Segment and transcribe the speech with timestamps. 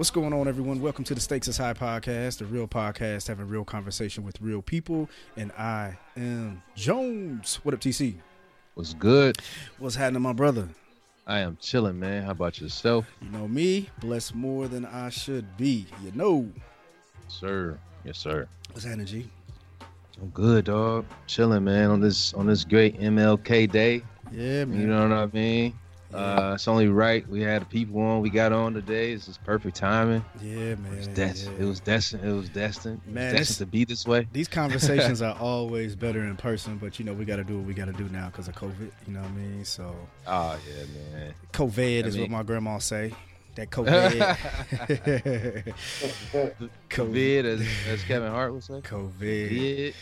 [0.00, 0.80] What's going on, everyone?
[0.80, 4.62] Welcome to the Stakes is High podcast, the real podcast having real conversation with real
[4.62, 5.10] people.
[5.36, 7.60] And I am Jones.
[7.64, 8.14] What up, TC?
[8.72, 9.36] What's good?
[9.78, 10.70] What's happening, my brother?
[11.26, 12.22] I am chilling, man.
[12.22, 13.04] How about yourself?
[13.20, 15.84] You know me, blessed more than I should be.
[16.02, 16.50] You know.
[17.28, 17.78] Sir.
[18.02, 18.48] Yes, sir.
[18.72, 19.28] What's happening, G?
[20.18, 21.04] I'm good, dog.
[21.26, 24.02] Chilling, man, on this on this great MLK day.
[24.32, 24.80] Yeah, man.
[24.80, 25.74] You know what I mean?
[26.12, 27.26] Uh, it's only right.
[27.28, 28.20] We had the people on.
[28.20, 29.14] We got on today.
[29.14, 30.24] This is perfect timing.
[30.42, 30.92] Yeah, man.
[30.92, 31.50] It was, des- yeah.
[31.60, 32.24] it was destined.
[32.24, 33.00] It was destined.
[33.06, 34.26] Man, it was destined to be this way.
[34.32, 37.66] These conversations are always better in person, but you know we got to do what
[37.66, 38.90] we got to do now because of COVID.
[39.06, 39.64] You know what I mean?
[39.64, 39.94] So
[40.26, 41.34] Oh yeah, man.
[41.52, 43.12] COVID I is what my grandma say.
[43.56, 44.20] That COVID.
[46.90, 48.74] COVID, as, as Kevin Hart would say.
[48.74, 49.50] COVID.
[49.50, 49.94] COVID.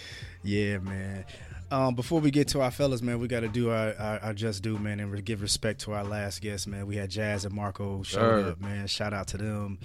[0.42, 1.24] Yeah, man.
[1.70, 4.32] Um, before we get to our fellas, man, we got to do our, our, our
[4.34, 6.86] just do, man, and give respect to our last guest, man.
[6.86, 8.50] We had Jazz and Marco show Sure.
[8.52, 8.86] up, man.
[8.86, 9.78] Shout out to them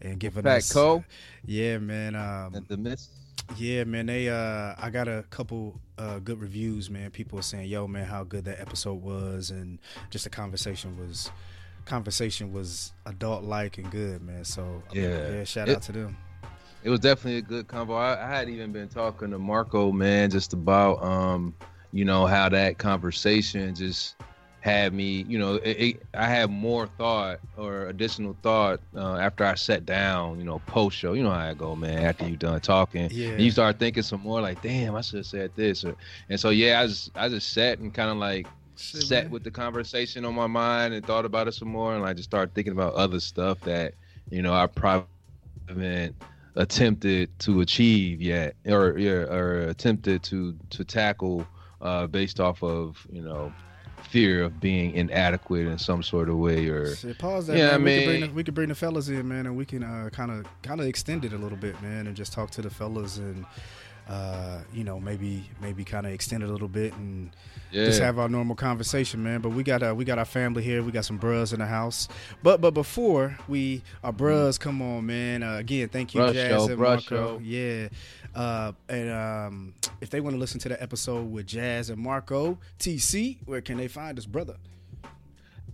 [0.00, 0.72] and giving Fat us.
[0.72, 1.04] Cole
[1.44, 2.14] Yeah, man.
[2.16, 3.08] Um, and the miss.
[3.58, 4.06] yeah, man.
[4.06, 7.10] They uh, I got a couple uh good reviews, man.
[7.10, 9.78] People are saying, "Yo, man, how good that episode was," and
[10.10, 11.30] just the conversation was,
[11.84, 14.44] conversation was adult like and good, man.
[14.46, 15.32] So Yeah.
[15.32, 15.44] yeah.
[15.44, 16.16] Shout It- out to them.
[16.86, 17.98] It was definitely a good convo.
[17.98, 21.56] I, I had even been talking to Marco, man, just about um,
[21.92, 24.16] you know, how that conversation just
[24.60, 29.44] had me, you know, it, it, I had more thought or additional thought uh, after
[29.44, 31.14] I sat down, you know, post show.
[31.14, 32.04] You know how I go, man.
[32.04, 33.36] After you done talking, Yeah.
[33.36, 35.96] and you start thinking some more, like, damn, I should have said this, or,
[36.28, 39.30] and so yeah, I just I just sat and kind of like Shit, sat man.
[39.30, 42.30] with the conversation on my mind and thought about it some more, and I just
[42.30, 43.94] started thinking about other stuff that
[44.30, 45.10] you know I probably
[45.68, 46.16] haven't
[46.56, 51.46] attempted to achieve yet, or yeah, or attempted to to tackle
[51.80, 53.52] uh, based off of you know
[54.02, 57.56] fear of being inadequate in some sort of way, or Shit, pause that.
[57.56, 57.78] Yeah, man.
[57.78, 59.82] I we, can bring the, we can bring the fellas in, man, and we can
[60.10, 62.70] kind of kind of extend it a little bit, man, and just talk to the
[62.70, 63.44] fellas and
[64.08, 67.30] uh, you know maybe maybe kind of extend it a little bit and
[67.72, 69.40] yeah, just have our normal conversation, man.
[69.40, 70.82] But we got uh, we got our family here.
[70.82, 72.08] We got some bros in the house.
[72.42, 75.42] But but before we our bros come on, man.
[75.42, 77.00] Uh, again, thank you, Bruh Jazz show, and Marco.
[77.00, 77.40] show.
[77.42, 77.88] Yeah.
[78.34, 82.58] Uh, and um, if they want to listen to the episode with Jazz and Marco
[82.78, 84.56] TC, where can they find us, brother?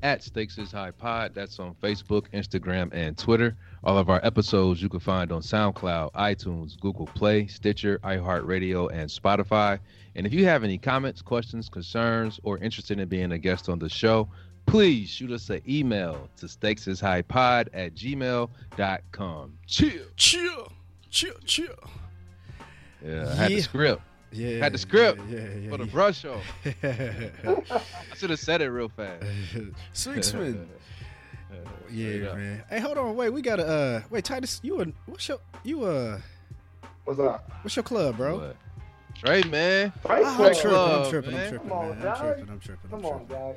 [0.02, 1.32] At Stakes is High Pod.
[1.34, 3.56] That's on Facebook, Instagram, and Twitter.
[3.84, 9.08] All of our episodes you can find on SoundCloud, iTunes, Google Play, Stitcher, iHeartRadio, and
[9.08, 9.78] Spotify.
[10.14, 13.78] And if you have any comments, questions, concerns, or interested in being a guest on
[13.78, 14.28] the show,
[14.66, 19.58] please shoot us an email to stakesishighpod at gmail.com.
[19.66, 20.04] Chill.
[20.16, 20.72] Chill,
[21.10, 21.74] chill, chill.
[23.04, 23.56] Yeah, I had Yeah.
[23.56, 24.02] the script
[24.32, 25.90] Yeah, Had the script Yeah, yeah, for the yeah.
[25.92, 26.40] brush show.
[26.82, 29.22] I should have said it real fast.
[29.94, 30.66] Sweetsman.
[31.90, 32.34] Yeah, Yeah.
[32.34, 32.64] man.
[32.70, 33.28] Hey, hold on, wait.
[33.28, 34.58] We gotta uh, wait, Titus.
[34.62, 36.18] You a what's your you uh,
[37.04, 37.50] What's up?
[37.62, 38.38] what's your club, bro?
[38.38, 38.56] What?
[39.28, 39.92] Right, man.
[40.02, 40.54] Fight Ah, I'm Club.
[40.54, 40.70] tripping.
[40.70, 41.34] I'm Club, tripping.
[41.34, 41.98] I'm tripping, Come on, man.
[41.98, 42.18] I'm dog.
[42.20, 42.48] tripping.
[42.50, 42.90] I'm tripping.
[42.94, 43.36] I'm Come on, tripping.
[43.36, 43.56] guys.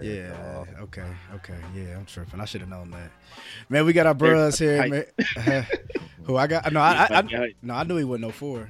[0.00, 0.64] Yeah.
[0.82, 1.04] Okay.
[1.34, 1.54] Okay.
[1.74, 2.40] Yeah, I'm tripping.
[2.40, 3.10] I should have known that.
[3.68, 5.66] Man, we got our bros here, man.
[6.24, 6.72] Who I got?
[6.72, 8.68] No, I, I, I no, I knew he wasn't no four.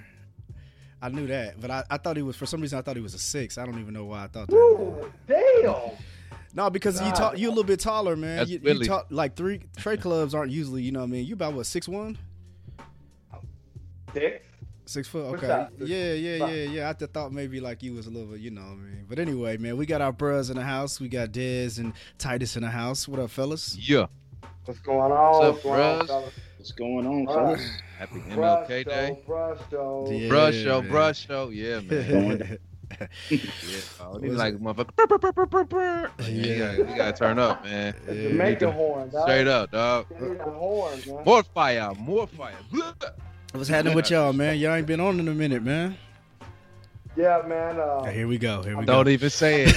[1.06, 2.34] I knew that, but I, I thought he was.
[2.34, 3.58] For some reason, I thought he was a six.
[3.58, 4.56] I don't even know why I thought that.
[4.56, 5.92] Woo, damn.
[6.52, 8.38] No, because you talk, you a little bit taller, man.
[8.38, 10.82] That's You, you talk like three trade clubs aren't usually.
[10.82, 11.24] You know what I mean?
[11.24, 12.18] You about what six one?
[14.14, 14.44] Six.
[14.86, 15.68] Six foot, okay.
[15.78, 16.88] Yeah, yeah, yeah, yeah.
[16.88, 19.04] I just thought maybe like you was a little bit, you know what I mean.
[19.08, 20.98] But anyway, man, we got our bros in the house.
[20.98, 23.06] We got Dez and Titus in the house.
[23.06, 23.76] What up, fellas?
[23.76, 24.06] Yeah.
[24.64, 25.54] What's going on?
[25.54, 26.32] What's up, What's going on, fellas?
[26.56, 27.70] What's going on, fellas?
[27.98, 29.22] Happy MLK show, Day.
[29.26, 30.08] brush show.
[30.10, 30.28] Yeah.
[30.28, 30.90] Brush show, man.
[30.90, 31.48] brush show.
[31.48, 31.88] Yeah, man.
[32.10, 32.58] Going
[33.30, 33.38] Yeah.
[34.00, 36.10] Oh, these like motherfucker.
[36.20, 37.94] Yeah, you, gotta, you gotta turn up, man.
[38.06, 38.28] The Yeah.
[38.28, 39.22] Jamaican horn, dog.
[39.22, 40.06] Straight up, dog.
[40.10, 41.24] Jamaican horn, man.
[41.24, 42.54] More fire, more fire.
[43.52, 44.58] What's happening with y'all, man?
[44.58, 45.96] Y'all ain't been on in a minute, man.
[47.16, 47.80] Yeah, man.
[47.80, 48.62] Uh, here we go.
[48.62, 48.92] Here we go.
[48.92, 49.74] Don't even say it.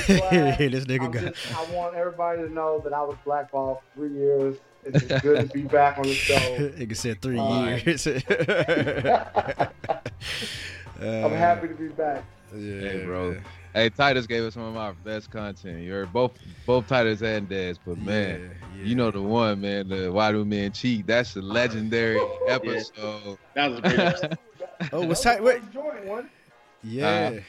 [0.57, 1.19] Here this nigga I'm go.
[1.30, 4.57] just- I want everybody to know that I was blackballed for three years.
[4.95, 6.36] It's good to be back on the show.
[6.77, 8.07] Nigga said three Uh, years.
[11.01, 12.24] I'm happy to be back.
[12.56, 13.31] Yeah, Hey, bro.
[13.33, 13.44] man.
[13.74, 15.81] Hey, Titus gave us some of my best content.
[15.83, 16.31] You heard both
[16.65, 18.47] both Titus and Dez, but man, Yeah,
[18.77, 18.83] yeah.
[18.83, 21.06] you know the one, man, the Why Do Men Cheat.
[21.06, 23.38] That's a legendary episode.
[23.53, 24.38] That was a great episode.
[24.92, 25.44] Oh, was That tight.
[25.44, 26.30] Wait, first joint one.
[26.83, 27.31] yeah.
[27.35, 27.39] Uh,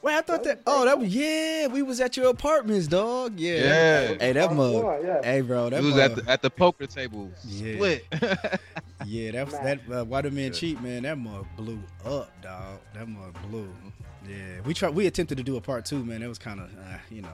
[0.00, 0.60] Wait, I thought that.
[0.66, 1.66] Oh, that was yeah.
[1.66, 3.38] We was at your apartments, dog.
[3.38, 3.54] Yeah.
[3.54, 4.14] Yeah.
[4.20, 4.84] Hey, that mug.
[4.84, 5.22] one, yeah.
[5.22, 5.70] Hey, bro.
[5.70, 6.10] That It was mug.
[6.10, 7.30] at the at the poker table.
[7.44, 7.74] Yeah.
[7.74, 8.06] Split.
[9.06, 11.04] Yeah, that that uh, why the men cheat, man.
[11.04, 12.80] That mug blew up, dog.
[12.94, 13.68] That mug blew.
[14.28, 14.92] Yeah, we tried.
[14.94, 16.20] We attempted to do a part two, man.
[16.20, 17.28] It was kind of, uh, you know,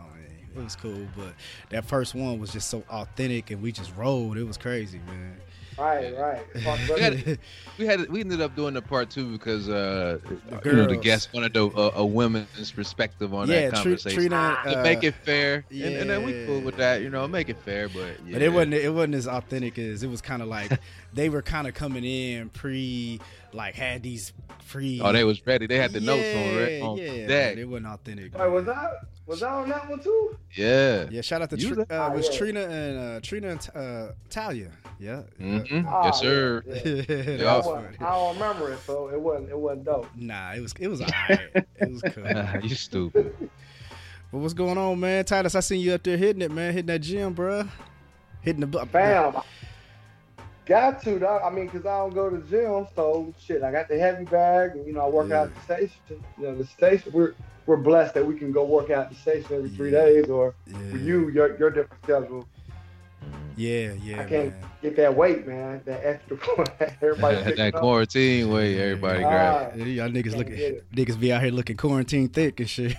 [0.54, 1.32] it was cool, but
[1.70, 4.36] that first one was just so authentic, and we just rolled.
[4.36, 5.36] It was crazy, man.
[5.78, 6.42] Right, right.
[6.94, 7.38] We, had,
[7.78, 10.18] we had we ended up doing the part two because uh
[10.62, 13.82] The you know the guest wanted a, a, a women's perspective on yeah, that Tri-
[13.82, 14.18] conversation.
[14.18, 14.58] Trina.
[14.64, 15.86] to uh, make it fair, yeah.
[15.86, 18.32] and, and then we cool with that, you know, make it fair, but yeah.
[18.34, 18.74] But it wasn't.
[18.74, 20.20] It wasn't as authentic as it was.
[20.20, 20.78] Kind of like
[21.12, 23.20] they were kind of coming in pre,
[23.54, 25.00] like had these free.
[25.02, 25.66] Oh, they was ready.
[25.66, 27.56] They had the yeah, notes on, re- on yeah, deck.
[27.56, 28.36] It wasn't authentic.
[28.38, 28.90] Wait, was that
[29.26, 30.36] was that on that one too?
[30.54, 31.06] Yeah.
[31.10, 32.38] Yeah, shout out to You Tri- the- uh, it was Oh, yeah.
[32.38, 34.70] Trina and uh, Trina and uh, Talia.
[35.00, 35.22] Yeah.
[35.38, 36.62] hmm Ah, yes, sir.
[36.66, 37.30] yeah, Yeah, yeah.
[37.36, 37.52] Yeah.
[37.52, 40.08] I, was wasn't- I don't remember it, so it wasn't it wasn't dope.
[40.16, 41.40] Nah, it was it was alright.
[41.54, 42.60] it was cool.
[42.62, 43.34] you stupid.
[44.32, 45.24] But what's going on, man?
[45.24, 46.72] Titus, I seen you up there hitting it, man.
[46.72, 47.68] Hitting that gym, bro.
[48.40, 49.36] Hitting the bu- Bam.
[50.66, 51.42] Got to, dog.
[51.44, 53.62] I mean, because I don't go to the gym, so shit.
[53.62, 55.42] I got the heavy bag, and you know, I work Yeah.
[55.42, 56.24] out at the station.
[56.38, 57.12] You know, the station.
[57.12, 57.34] We're
[57.66, 60.54] we're blessed that we can go work out at the station every three days, or
[60.66, 62.46] Yeah, for you, your your different schedule.
[63.56, 64.70] yeah, yeah, I can't man.
[64.84, 65.80] Get that weight, man.
[65.86, 66.36] That extra.
[67.02, 67.80] Everybody picking that up.
[67.80, 69.72] quarantine way, everybody grab.
[69.72, 72.92] Ah, y'all niggas Can't looking, niggas be out here looking quarantine thick and shit.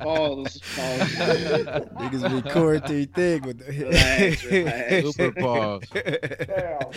[0.00, 0.58] Pause.
[0.60, 0.60] Pause.
[2.00, 5.14] niggas be quarantine thick with Relax, relax.
[5.14, 5.82] Super pause.
[5.94, 6.90] Damn,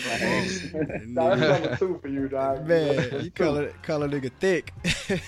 [0.74, 1.14] man.
[1.14, 2.68] Nah, that's number two for you, dog.
[2.68, 4.74] Man, you call it call a nigga thick.
[4.84, 5.20] hey,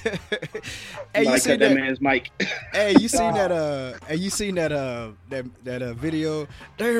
[1.18, 1.76] you Somebody seen that that?
[1.76, 2.32] man's mic.
[2.74, 3.52] Hey, you seen that?
[3.52, 4.72] Uh, hey, you seen that?
[4.72, 6.48] Uh, that that uh, video?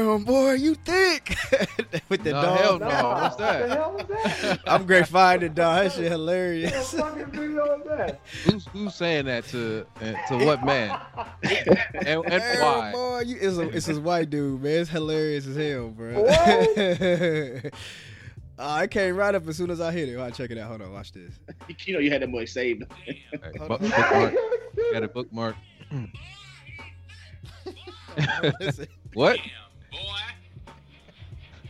[0.04, 1.36] Damn, boy, you thick
[2.10, 2.58] with the No, dog.
[2.60, 2.86] hell no.
[3.22, 3.60] What's that?
[3.62, 4.60] What the hell was that?
[4.68, 5.84] I'm great finding dog.
[5.84, 6.94] That shit What hilarious.
[6.94, 8.20] fucking video is that?
[8.46, 11.00] Who's who's saying that to uh, to what man?
[11.44, 12.92] And, and Damn, why?
[12.92, 14.82] boy, you, it's, a, it's this white dude, man.
[14.82, 16.24] It's hilarious as hell, bro.
[16.24, 17.74] What?
[18.58, 20.16] Uh, it came right up as soon as I hit it.
[20.16, 20.70] All right, check it out.
[20.70, 21.34] Hold on, watch this.
[21.86, 22.84] You know you had that boy saved.
[23.06, 23.22] Hey,
[23.58, 24.34] bu- bookmark.
[24.94, 25.56] Got a bookmark.
[28.62, 28.88] Listen.
[30.04, 30.34] What?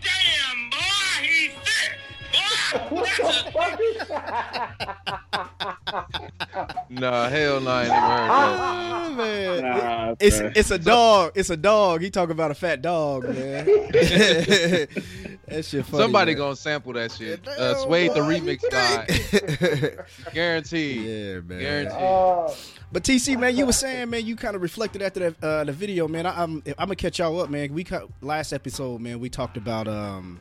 [0.02, 1.92] Damn, boy, he's thick.
[2.34, 4.10] Boy, what the fuck is
[6.90, 8.04] Nah, hell no, I ain't never.
[8.04, 9.62] Oh, ah, man.
[9.64, 10.52] Nah, It's bruh.
[10.56, 11.32] it's a dog.
[11.36, 12.02] It's a dog.
[12.02, 13.68] He talking about a fat dog, man.
[15.48, 16.04] that shit funny.
[16.04, 16.38] Somebody man.
[16.40, 17.44] gonna sample that shit.
[17.44, 19.06] Damn, Uh, Suede the remix guy,
[20.34, 21.02] guaranteed.
[21.02, 21.60] yeah, man.
[21.60, 21.98] Guaranteed.
[22.02, 22.52] Uh,
[22.92, 25.72] But TC, man, you were saying, man, you kind of reflected after the uh, the
[25.74, 26.26] video, man.
[26.26, 27.74] I, I'm I'm gonna catch y'all up, man.
[27.74, 29.20] We cut last episode, man.
[29.20, 30.40] We talked about um,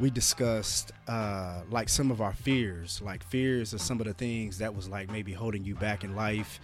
[0.00, 4.58] we discussed uh like some of our fears, like fears of some of the things
[4.58, 6.60] that was like maybe holding you back in life,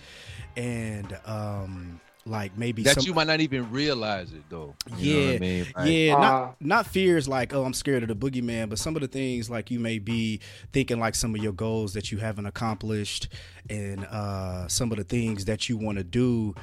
[0.56, 4.74] and um, like maybe That some, you might not even realize it though.
[4.96, 5.66] You know yeah, what I mean?
[5.76, 8.96] Like, yeah, Uh, not not fears like oh I'm scared of the boogeyman, but some
[8.96, 10.40] of the things like you may be
[10.72, 13.28] thinking like some of your goals that you haven't accomplished,
[13.68, 16.54] and uh, some of the things that you want to do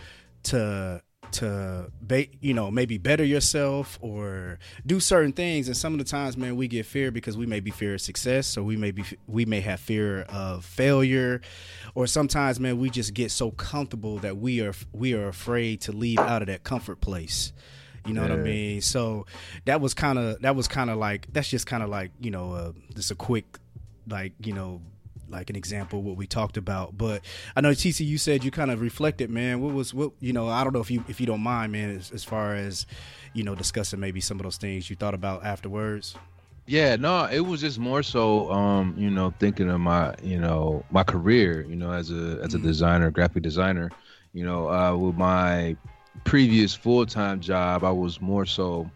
[0.43, 1.01] to
[1.33, 5.67] to ba- you know maybe better yourself or do certain things.
[5.67, 8.01] And some of the times man we get fear because we may be fear of
[8.01, 11.41] success or we may be we may have fear of failure.
[11.95, 15.91] Or sometimes man we just get so comfortable that we are we are afraid to
[15.91, 17.53] leave out of that comfort place.
[18.05, 18.81] You know what I mean?
[18.81, 19.25] So
[19.65, 22.31] that was kind of that was kind of like that's just kind of like you
[22.31, 23.59] know uh, just a quick
[24.07, 24.81] like you know
[25.29, 26.97] like an example of what we talked about.
[26.97, 27.21] But
[27.55, 29.61] I know TC, you said you kind of reflected, man.
[29.61, 30.47] What was what you know?
[30.47, 32.85] I don't know if you if you don't mind, man, as, as far as
[33.33, 36.15] you know discussing maybe some of those things you thought about afterwards.
[36.69, 40.83] Yeah, no, it was just more so, um, you know, thinking of my, you know,
[40.91, 42.63] my career, you know, as a as a Mhm.
[42.63, 43.89] designer, graphic designer,
[44.33, 45.77] you know, uh, with my
[46.25, 48.89] previous full time job, I was more so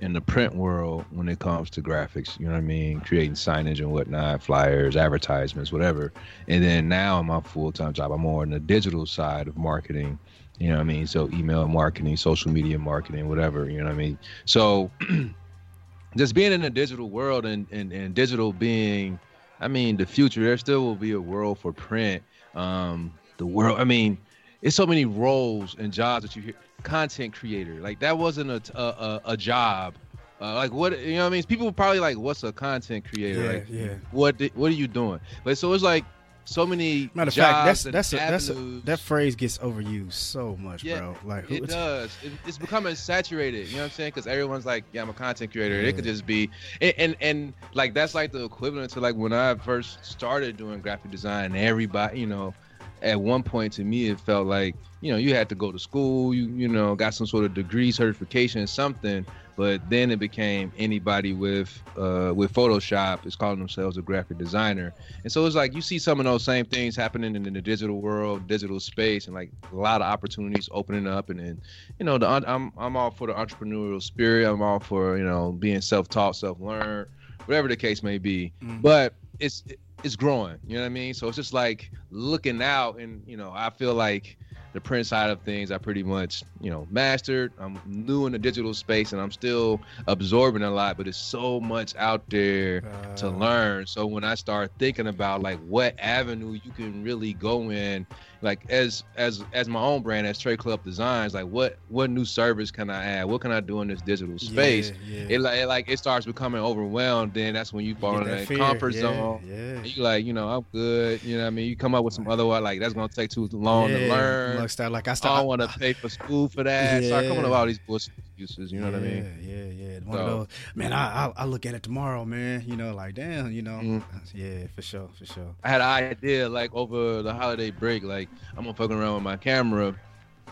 [0.00, 2.38] in the print world when it comes to graphics.
[2.38, 6.12] You know what I mean, creating signage and whatnot, flyers, advertisements, whatever.
[6.46, 9.56] And then now in my full time job, I'm more on the digital side of
[9.56, 10.18] marketing.
[10.58, 11.06] You know what I mean?
[11.06, 13.70] So email marketing, social media marketing, whatever.
[13.70, 14.18] You know what I mean?
[14.44, 14.90] So
[16.16, 19.18] just being in the digital world and, and, and digital being
[19.60, 22.22] I mean, the future there still will be a world for print.
[22.54, 23.80] Um, the world.
[23.80, 24.18] I mean,
[24.62, 26.54] it's so many roles and jobs that you hear.
[26.82, 29.94] Content creator, like that wasn't a a, a, job.
[30.40, 31.42] Uh, like what you know what I mean?
[31.42, 33.42] People probably like, what's a content creator?
[33.42, 33.94] Yeah, like, yeah.
[34.12, 35.20] What what are you doing?
[35.44, 36.04] Like so, it's like
[36.48, 38.54] so many Matter of fact, that's that's a, that's a,
[38.84, 41.16] that phrase gets overused so much, Yeah, bro.
[41.24, 42.16] Like who, It does.
[42.22, 43.68] It, it's becoming saturated.
[43.68, 44.12] You know what I'm saying?
[44.14, 46.48] Because everyone's like, "Yeah, I'm a content creator." It could just be,
[46.80, 50.80] and, and and like that's like the equivalent to like when I first started doing
[50.80, 51.54] graphic design.
[51.54, 52.54] Everybody, you know,
[53.02, 55.78] at one point to me, it felt like you know you had to go to
[55.78, 56.34] school.
[56.34, 59.24] You you know got some sort of degree, certification, something.
[59.56, 64.94] But then it became anybody with uh, with Photoshop is calling themselves a graphic designer.
[65.24, 68.00] And so it's like you see some of those same things happening in the digital
[68.00, 71.28] world, digital space, and like a lot of opportunities opening up.
[71.28, 71.60] And then,
[71.98, 74.48] you know, the, I'm I'm all for the entrepreneurial spirit.
[74.48, 77.08] I'm all for you know being self-taught, self-learned,
[77.46, 78.52] whatever the case may be.
[78.62, 78.80] Mhm.
[78.80, 79.64] But it's
[80.04, 80.58] it's growing.
[80.68, 81.14] You know what I mean?
[81.14, 84.38] So it's just like looking out, and you know, I feel like
[84.72, 87.52] the print side of things I pretty much you know mastered.
[87.58, 90.96] I'm new in the digital space, and I'm still absorbing a lot.
[90.96, 92.84] But there's so much out there
[93.16, 93.86] to Uh, learn.
[93.86, 98.06] So when I start thinking about like what avenue you can really go in,
[98.40, 102.24] like as as as my own brand as Trade Club Designs, like what what new
[102.24, 103.24] service can I add?
[103.24, 104.92] What can I do in this digital space?
[105.06, 105.26] Yeah, yeah.
[105.28, 107.34] It like it, like it starts becoming overwhelmed.
[107.34, 109.42] Then that's when you fall Get into that that comfort yeah, zone.
[109.44, 109.82] Yeah.
[109.82, 111.22] You like, you know, I'm good.
[111.24, 111.68] You know what I mean?
[111.68, 114.58] You come up with some other like that's gonna take too long to learn.
[114.58, 115.40] Like, start, like I I start.
[115.40, 117.02] don't want to pay for school for that.
[117.04, 118.72] Start coming up with all these bullshit excuses.
[118.72, 119.24] You know what I mean?
[119.40, 119.64] Yeah, yeah,
[119.94, 119.98] yeah.
[120.04, 120.92] One of those, man.
[120.92, 122.62] I, I I look at it tomorrow, man.
[122.66, 123.80] You know, like damn, you know.
[123.82, 124.02] Mhm.
[124.34, 125.54] Yeah, for sure, for sure.
[125.64, 129.24] I had an idea like over the holiday break, like I'm gonna fucking around with
[129.24, 129.94] my camera, you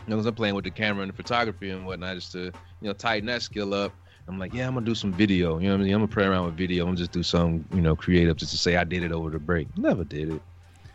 [0.08, 2.52] know, 'cause I'm playing with the camera and the photography and whatnot, just to you
[2.82, 3.92] know tighten that skill up.
[4.28, 5.58] I'm like, yeah, I'm gonna do some video.
[5.58, 5.94] You know what I mean?
[5.94, 6.82] I'm gonna play around with video.
[6.84, 9.30] I'm gonna just do some, you know, creative just to say I did it over
[9.30, 9.68] the break.
[9.78, 10.42] Never did it.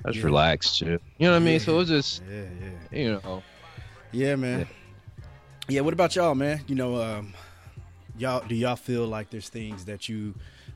[0.04, 0.26] I just Yeah.
[0.26, 1.02] relaxed, shit.
[1.18, 1.60] You know what I mean?
[1.62, 2.44] So it was just, Yeah,
[2.92, 3.00] yeah.
[3.00, 3.44] you know,
[4.12, 4.60] Yeah, man.
[4.60, 4.66] Yeah.
[5.72, 6.60] Yeah, what about y'all, man?
[6.68, 7.34] You know, um,
[8.18, 10.34] y'all do y'all feel like there's things that you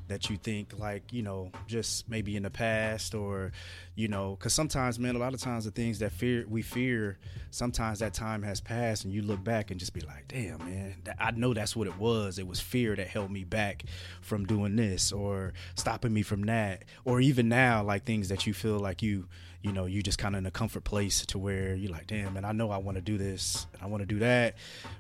[0.07, 3.51] that you think like you know just maybe in the past or
[3.95, 7.17] you know because sometimes man a lot of times the things that fear we fear
[7.49, 10.93] sometimes that time has passed and you look back and just be like damn man
[11.19, 13.83] i know that's what it was it was fear that held me back
[14.21, 18.53] from doing this or stopping me from that or even now like things that you
[18.53, 19.27] feel like you
[19.65, 22.37] you know you just kind of in a comfort place to where you're like damn
[22.37, 24.55] and i know i want to do this and i want to do that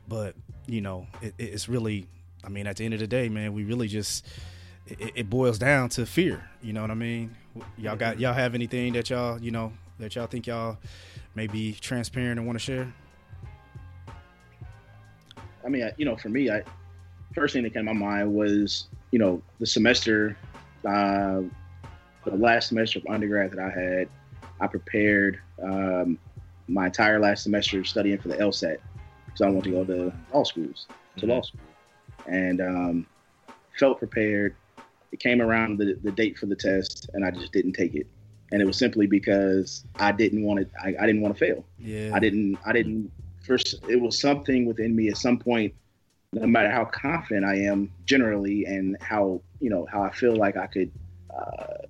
[0.07, 2.07] but you know it, it's really
[2.43, 4.25] i mean at the end of the day man we really just
[4.87, 7.35] it, it boils down to fear you know what i mean
[7.77, 10.77] y'all got y'all have anything that y'all you know that y'all think y'all
[11.35, 12.91] may be transparent and want to share
[15.65, 16.61] I mean, I, you know, for me, I
[17.33, 20.37] first thing that came to my mind was, you know, the semester,
[20.87, 21.41] uh,
[22.23, 24.09] the last semester of undergrad that I had.
[24.59, 26.17] I prepared um,
[26.67, 28.77] my entire last semester studying for the LSAT
[29.25, 31.59] because I wanted to go to law schools, to law school,
[32.25, 33.07] and um,
[33.77, 34.55] felt prepared.
[35.11, 38.07] It came around the, the date for the test, and I just didn't take it.
[38.51, 40.67] And it was simply because I didn't want to.
[40.81, 41.65] I, I didn't want to fail.
[41.79, 42.57] yeah I didn't.
[42.65, 43.11] I didn't.
[43.45, 45.73] First, it was something within me at some point.
[46.33, 50.57] No matter how confident I am generally, and how you know how I feel like
[50.57, 50.91] I could
[51.35, 51.87] uh,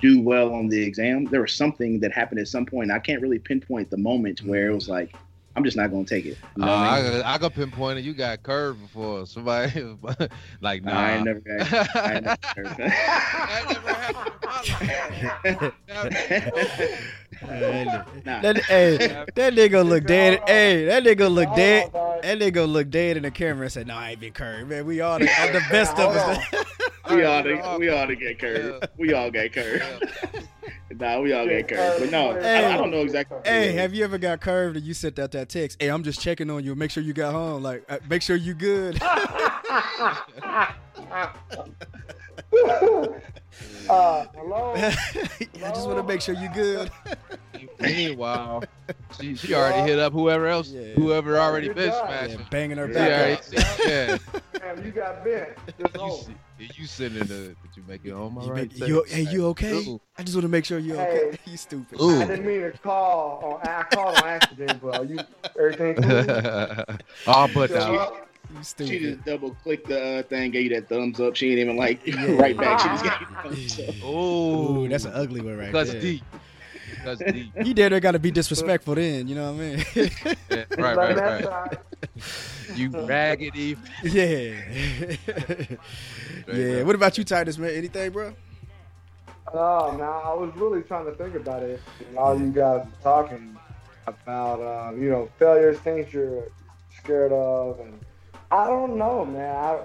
[0.00, 2.90] do well on the exam, there was something that happened at some point.
[2.90, 5.14] I can't really pinpoint the moment where it was like,
[5.54, 6.38] I'm just not going to take it.
[6.56, 7.22] You uh, know what I I, mean?
[7.22, 8.04] I got pinpointed.
[8.04, 9.96] You got curved before somebody,
[10.60, 10.92] like nah.
[10.92, 11.96] I ain't never got.
[11.96, 15.22] I ain't never That never happened in my
[16.84, 17.12] life.
[17.42, 18.40] Nah.
[18.40, 18.96] that, hey,
[19.34, 20.42] that nigga look dead.
[20.46, 21.90] Hey, that nigga look dead.
[21.90, 24.32] Hold on, That nigga look dead in the camera and said, "No, I ain't been
[24.32, 24.86] curved, man.
[24.86, 26.38] We all the, the best of us."
[27.10, 28.88] we all to, we all to get curved.
[28.96, 30.08] We all get curved.
[30.98, 32.00] Nah, we all get curved.
[32.00, 32.64] But no, Hey.
[32.66, 33.38] I, I don't know exactly.
[33.44, 35.80] hey, have you ever got curved and you sent out that text?
[35.80, 36.74] Hey, I'm just checking on you.
[36.74, 37.62] Make sure you got home.
[37.62, 39.00] Like, uh, make sure you good.
[43.88, 44.72] uh, hello.
[44.76, 44.90] I
[45.70, 46.90] just want to make sure you good.
[47.80, 48.64] Meanwhile,
[49.20, 50.94] she, she already hit up whoever else, Yeah.
[50.94, 52.06] whoever already Good been job.
[52.08, 52.46] Yeah, smashing.
[52.50, 53.78] banging her back already, up.
[53.86, 54.18] yeah.
[54.58, 55.50] Damn, you got bent.
[55.78, 56.34] Just You, see-
[56.76, 58.70] you sitting in the, did you make it home all You right?
[58.78, 59.74] make- you- hey, you okay?
[59.86, 60.00] Ooh.
[60.18, 61.30] I just want to make sure you okay.
[61.32, 61.38] Hey.
[61.50, 62.00] You stupid.
[62.00, 62.20] Ooh.
[62.20, 63.60] I didn't mean to call.
[63.62, 65.02] On, I called on accident, bro.
[65.02, 65.20] You
[65.58, 66.96] everything cool?
[67.26, 68.12] oh, but So, now,
[68.78, 71.36] You She just double clicked the uh, thing, gave you that thumbs up.
[71.36, 72.32] She ain't even like Yeah.
[72.36, 72.80] right back.
[72.80, 73.94] She just gave you the thumbs up.
[74.04, 76.00] oh, Ooh, that's an ugly one right that's there.
[76.00, 76.22] deep.
[77.04, 77.52] That's deep.
[77.64, 79.26] You dare got to be disrespectful then.
[79.28, 79.84] You know what I mean?
[80.50, 81.78] Yeah, right, like right, right.
[82.74, 83.76] You raggedy.
[84.02, 84.60] yeah.
[86.52, 86.82] yeah.
[86.82, 87.70] What about you, Titus, man?
[87.70, 88.34] Anything, bro?
[89.52, 91.80] Oh, now I was really trying to think about it.
[92.16, 93.56] All you guys were talking
[94.06, 96.44] about, uh, you know, failures, things you're
[96.96, 98.00] scared of, and
[98.50, 99.54] I don't know, man.
[99.54, 99.80] I,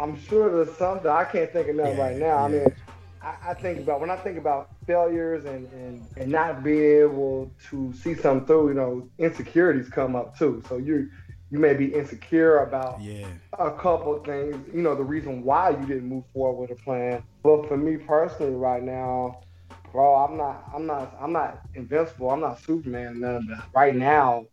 [0.00, 2.26] I'm sure there's something I can't think of nothing yeah, right now.
[2.26, 2.44] Yeah.
[2.44, 2.74] I mean,
[3.22, 7.50] I, I, think about when I think about failures and, and and not being able
[7.70, 8.68] to see something through.
[8.68, 10.62] You know, insecurities come up too.
[10.68, 11.10] So you
[11.50, 13.26] you may be insecure about yeah.
[13.58, 14.56] a couple things.
[14.72, 17.22] You know, the reason why you didn't move forward with a plan.
[17.42, 19.40] But for me personally, right now,
[19.92, 22.30] bro, I'm not I'm not I'm not invincible.
[22.30, 23.20] I'm not Superman.
[23.20, 24.46] None Right now,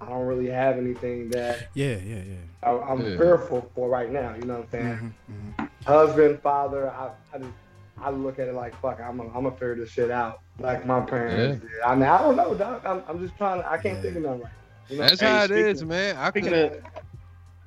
[0.00, 3.16] I don't really have anything that yeah yeah yeah I, am yeah.
[3.16, 4.34] fearful for right now.
[4.34, 5.14] You know what I'm saying?
[5.28, 5.64] Mm-hmm, mm-hmm.
[5.86, 7.52] Husband, father, I, I just
[8.00, 9.00] I look at it like fuck.
[9.00, 11.68] I'm gonna I'm gonna figure this shit out like my parents yeah.
[11.68, 11.80] did.
[11.84, 12.84] I mean I don't know, dog.
[12.84, 13.62] I'm, I'm just trying.
[13.62, 14.02] To, I can't yeah.
[14.02, 14.52] think of nothing right.
[14.88, 15.06] You know?
[15.06, 16.16] That's hey, how it is, man.
[16.16, 16.82] I speaking of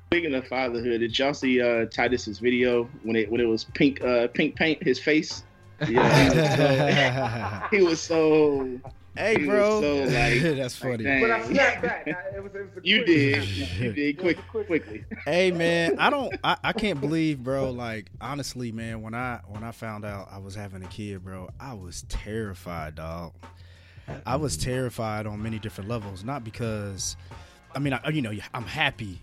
[0.06, 4.02] speaking of fatherhood, did y'all see uh, Titus's video when it when it was pink
[4.02, 5.44] uh, pink paint his face?
[5.88, 9.80] Yeah, he was so, he was so Hey, bro.
[9.80, 11.04] So, like, That's funny.
[11.04, 12.06] Like, but I snapped back.
[12.06, 13.44] It was, it was you did.
[13.44, 15.04] You did quick, quickly.
[15.24, 16.34] hey, man, I don't.
[16.44, 17.70] I, I can't believe, bro.
[17.70, 21.50] Like, honestly, man, when I when I found out I was having a kid, bro,
[21.58, 23.32] I was terrified, dog.
[24.26, 26.24] I was terrified on many different levels.
[26.24, 27.16] Not because,
[27.74, 29.20] I mean, I, you know, I'm happy,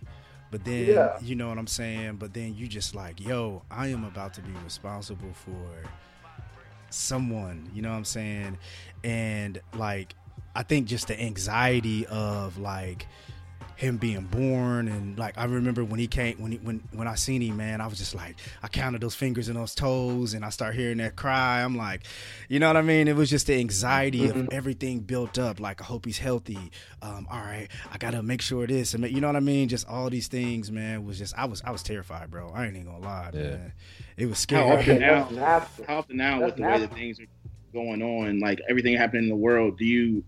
[0.51, 1.17] but then yeah.
[1.21, 2.17] you know what I'm saying.
[2.17, 5.83] But then you just like, yo, I am about to be responsible for
[6.89, 7.69] someone.
[7.73, 8.57] You know what I'm saying?
[9.03, 10.15] and like
[10.55, 13.07] I think just the anxiety of like
[13.77, 14.87] him being born.
[14.87, 17.79] And like I remember when he came when he when when I seen him man
[17.79, 20.97] I was just like I counted those fingers and those toes and I start hearing
[20.97, 21.61] that cry.
[21.61, 22.03] I'm like
[22.49, 23.07] you know what I mean?
[23.07, 24.39] It was just the anxiety mm-hmm.
[24.41, 25.59] of everything built up.
[25.59, 26.71] Like I hope he's healthy.
[27.01, 29.69] Um all right I gotta make sure this and you know what I mean?
[29.69, 32.49] Just all these things man was just I was I was terrified bro.
[32.49, 33.41] I ain't even gonna lie yeah.
[33.41, 33.73] man.
[34.17, 34.67] It was scary.
[34.67, 35.23] how often now?
[35.87, 37.27] How often now with the way that things are
[37.73, 40.23] going on, like everything happening in the world, do you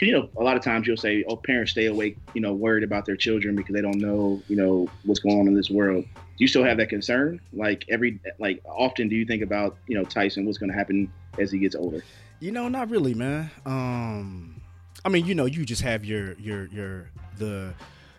[0.00, 2.84] you know, a lot of times you'll say, "Oh, parents stay awake, you know, worried
[2.84, 6.04] about their children because they don't know, you know, what's going on in this world."
[6.14, 7.40] Do you still have that concern?
[7.54, 11.10] Like every, like often, do you think about, you know, Tyson, what's going to happen
[11.38, 12.04] as he gets older?
[12.40, 13.50] You know, not really, man.
[13.64, 14.60] Um,
[15.02, 17.72] I mean, you know, you just have your your your the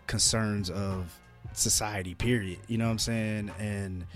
[0.08, 1.20] concerns of
[1.54, 2.16] society.
[2.16, 2.58] Period.
[2.68, 3.52] You know what I'm saying?
[3.60, 4.08] And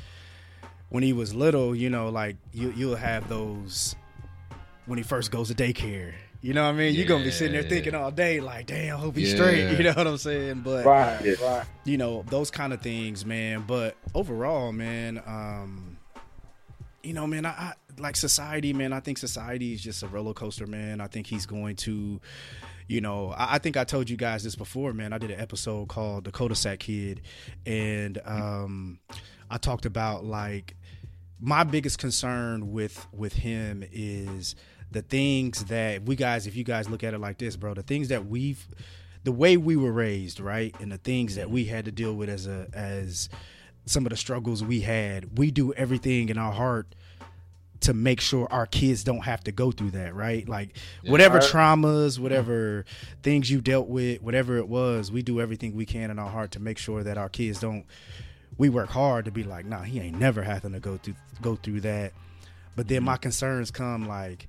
[0.90, 3.96] when he was little, you know, like you you'll have those
[4.88, 6.14] when he first goes to daycare.
[6.42, 6.94] You know what I mean?
[6.94, 7.00] Yeah.
[7.00, 9.36] You're gonna be sitting there thinking all day, like, damn, hope he's yeah.
[9.36, 9.78] straight.
[9.78, 10.62] You know what I'm saying?
[10.62, 11.66] But right, right.
[11.84, 13.64] you know, those kind of things, man.
[13.68, 15.98] But overall, man, um,
[17.04, 18.92] you know, man, I, I like society, man.
[18.92, 21.00] I think society is just a roller coaster, man.
[21.00, 22.20] I think he's going to
[22.88, 25.14] you know, I, I, think I told you guys this before, man.
[25.14, 27.22] I did an episode called The Cul-de-sac Kid,
[27.66, 29.00] and um,
[29.50, 30.76] I talked about like
[31.40, 34.56] my biggest concern with with him is
[34.92, 37.82] the things that we guys, if you guys look at it like this, bro, the
[37.82, 38.68] things that we've,
[39.24, 42.30] the way we were raised, right, and the things that we had to deal with
[42.30, 43.30] as a as
[43.86, 46.94] some of the struggles we had, we do everything in our heart
[47.82, 50.48] to make sure our kids don't have to go through that, right?
[50.48, 51.44] Like yeah, whatever right.
[51.44, 52.86] traumas, whatever
[53.24, 56.52] things you dealt with, whatever it was, we do everything we can in our heart
[56.52, 57.86] to make sure that our kids don't.
[58.58, 61.56] We work hard to be like, nah, he ain't never having to go through go
[61.56, 62.14] through that.
[62.76, 63.06] But then mm-hmm.
[63.06, 64.48] my concerns come like,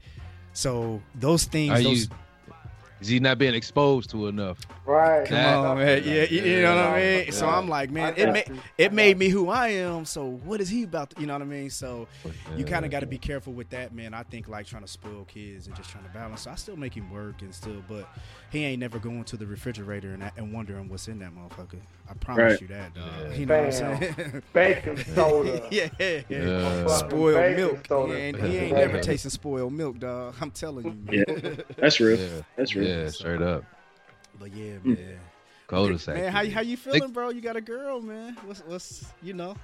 [0.52, 1.82] so those things.
[1.82, 2.54] Those, you,
[3.00, 4.58] is he not being exposed to enough?
[4.85, 5.27] Right.
[5.29, 6.03] Come on, man.
[6.05, 7.25] Yeah, you, you know what I mean.
[7.27, 7.31] Yeah.
[7.31, 10.05] So I'm like, man, it made it made me who I am.
[10.05, 11.11] So what is he about?
[11.11, 11.71] To, you know what I mean?
[11.71, 12.09] So
[12.57, 14.12] you kind of got to be careful with that, man.
[14.12, 16.42] I think like trying to spoil kids and just trying to balance.
[16.42, 18.09] So I still make him work and still, but
[18.51, 21.81] he ain't never going to the refrigerator and, and wondering what's in that motherfucker.
[22.11, 22.61] I promise right.
[22.61, 23.05] you that, dog.
[23.07, 23.35] Yeah.
[23.35, 23.64] You know Bam.
[23.64, 24.42] what I'm saying?
[24.53, 25.68] Bacon soda.
[25.71, 26.87] yeah, yeah, yeah.
[26.88, 27.87] Spoiled milk.
[27.87, 30.35] He ain't, he ain't never tasting spoiled milk, dog.
[30.40, 31.25] I'm telling you, man.
[31.29, 32.18] Yeah, that's real.
[32.18, 32.42] Yeah.
[32.57, 32.88] That's real.
[32.88, 33.64] Yeah, straight up.
[34.38, 35.18] But yeah, man.
[35.66, 36.16] Cul-de-sac.
[36.16, 37.31] Man, how how you feeling, bro?
[37.31, 38.37] You got a girl, man.
[38.45, 39.57] What's what's you know?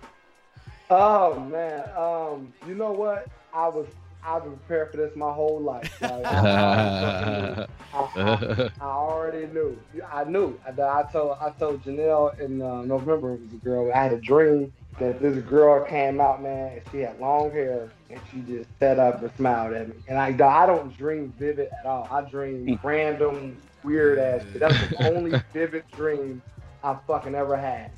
[0.91, 3.29] Oh man, um, you know what?
[3.53, 3.87] I was
[4.25, 5.93] I've been prepared for this my whole life.
[6.09, 9.79] Like, I, I, I, already knew.
[10.13, 10.59] I knew.
[10.67, 13.91] I, I told I told Janelle in uh, November it was a girl.
[13.93, 17.91] I had a dream that this girl came out, man, and she had long hair,
[18.11, 19.95] and she just sat up and smiled at me.
[20.09, 22.09] And I I don't dream vivid at all.
[22.11, 22.87] I dream hmm.
[22.87, 24.61] random weird ass shit.
[24.61, 26.43] That's the only vivid dream
[26.83, 27.91] I fucking ever had.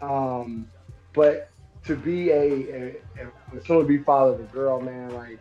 [0.00, 0.68] Um,
[1.14, 1.50] but
[1.84, 2.96] to be a, a,
[3.56, 5.38] a soon to be father of a girl, man, like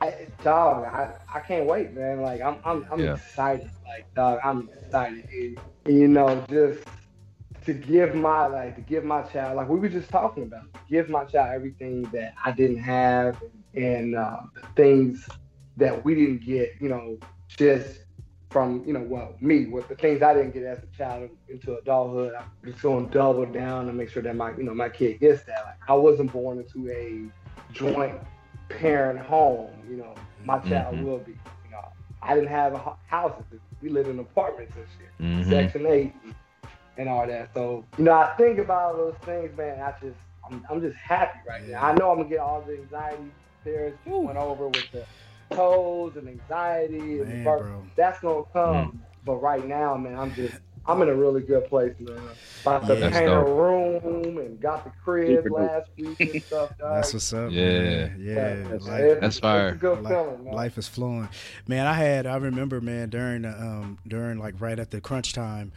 [0.00, 2.20] I, dog, I, I can't wait, man.
[2.20, 3.14] Like I'm I'm, I'm yeah.
[3.14, 3.70] excited.
[3.86, 5.28] Like dog, I'm excited.
[5.32, 6.84] And, and, you know, just
[7.68, 11.10] to give my like to give my child like we were just talking about give
[11.10, 13.42] my child everything that i didn't have
[13.74, 14.38] and uh,
[14.74, 15.28] things
[15.76, 18.04] that we didn't get you know just
[18.50, 21.76] from you know well me with the things i didn't get as a child into
[21.76, 24.88] adulthood i'm just going to double down and make sure that my you know my
[24.88, 27.30] kid gets that like i wasn't born into a
[27.72, 28.18] joint
[28.68, 31.04] parent home you know my child mm-hmm.
[31.04, 31.84] will be you know
[32.22, 33.34] i didn't have a house
[33.82, 35.50] we lived in apartments and shit mm-hmm.
[35.50, 36.12] section 8
[36.98, 37.50] and all that.
[37.54, 39.80] So, you know, I think about those things, man.
[39.80, 41.82] I just, I'm, I'm just happy right now.
[41.82, 43.30] I know I'm gonna get all the anxiety
[43.64, 45.06] There's went over with the
[45.50, 48.74] toes and anxiety and man, that's gonna come.
[48.74, 48.98] Mm.
[49.24, 50.56] But right now, man, I'm just,
[50.86, 52.18] I'm in a really good place, man.
[52.62, 56.72] About to yeah, paint a room and got the crib last week and stuff.
[56.78, 57.50] That's what's up.
[57.50, 58.16] Yeah, man.
[58.18, 58.56] yeah.
[58.56, 58.78] yeah.
[58.80, 59.72] Life, that's fire.
[59.72, 61.28] Life, feeling, life, is flowing,
[61.66, 61.86] man.
[61.86, 65.72] I had, I remember, man, during um, during like right at the crunch time.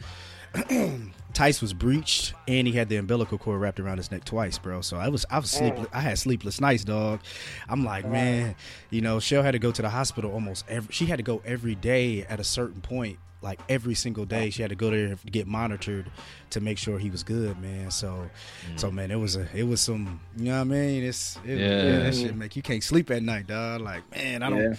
[1.34, 4.80] Tice was breached and he had the umbilical cord wrapped around his neck twice, bro.
[4.82, 5.88] So I was I was sleepless.
[5.92, 7.20] I had sleepless nights, dog.
[7.68, 8.54] I'm like, man,
[8.90, 10.92] you know, Shell had to go to the hospital almost every.
[10.92, 14.50] She had to go every day at a certain point, like every single day.
[14.50, 16.10] She had to go there to get monitored
[16.50, 17.90] to make sure he was good, man.
[17.90, 18.28] So,
[18.70, 18.78] mm.
[18.78, 21.02] so man, it was a it was some, you know what I mean?
[21.02, 21.82] It's it, yeah.
[21.82, 23.80] yeah, that shit make you can't sleep at night, dog.
[23.80, 24.62] Like, man, I don't.
[24.62, 24.74] Yeah.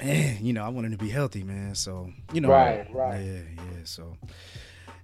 [0.00, 1.74] Man, you know, I wanted to be healthy, man.
[1.74, 3.20] So, you know, right, right.
[3.20, 3.62] Yeah, yeah.
[3.82, 4.16] So,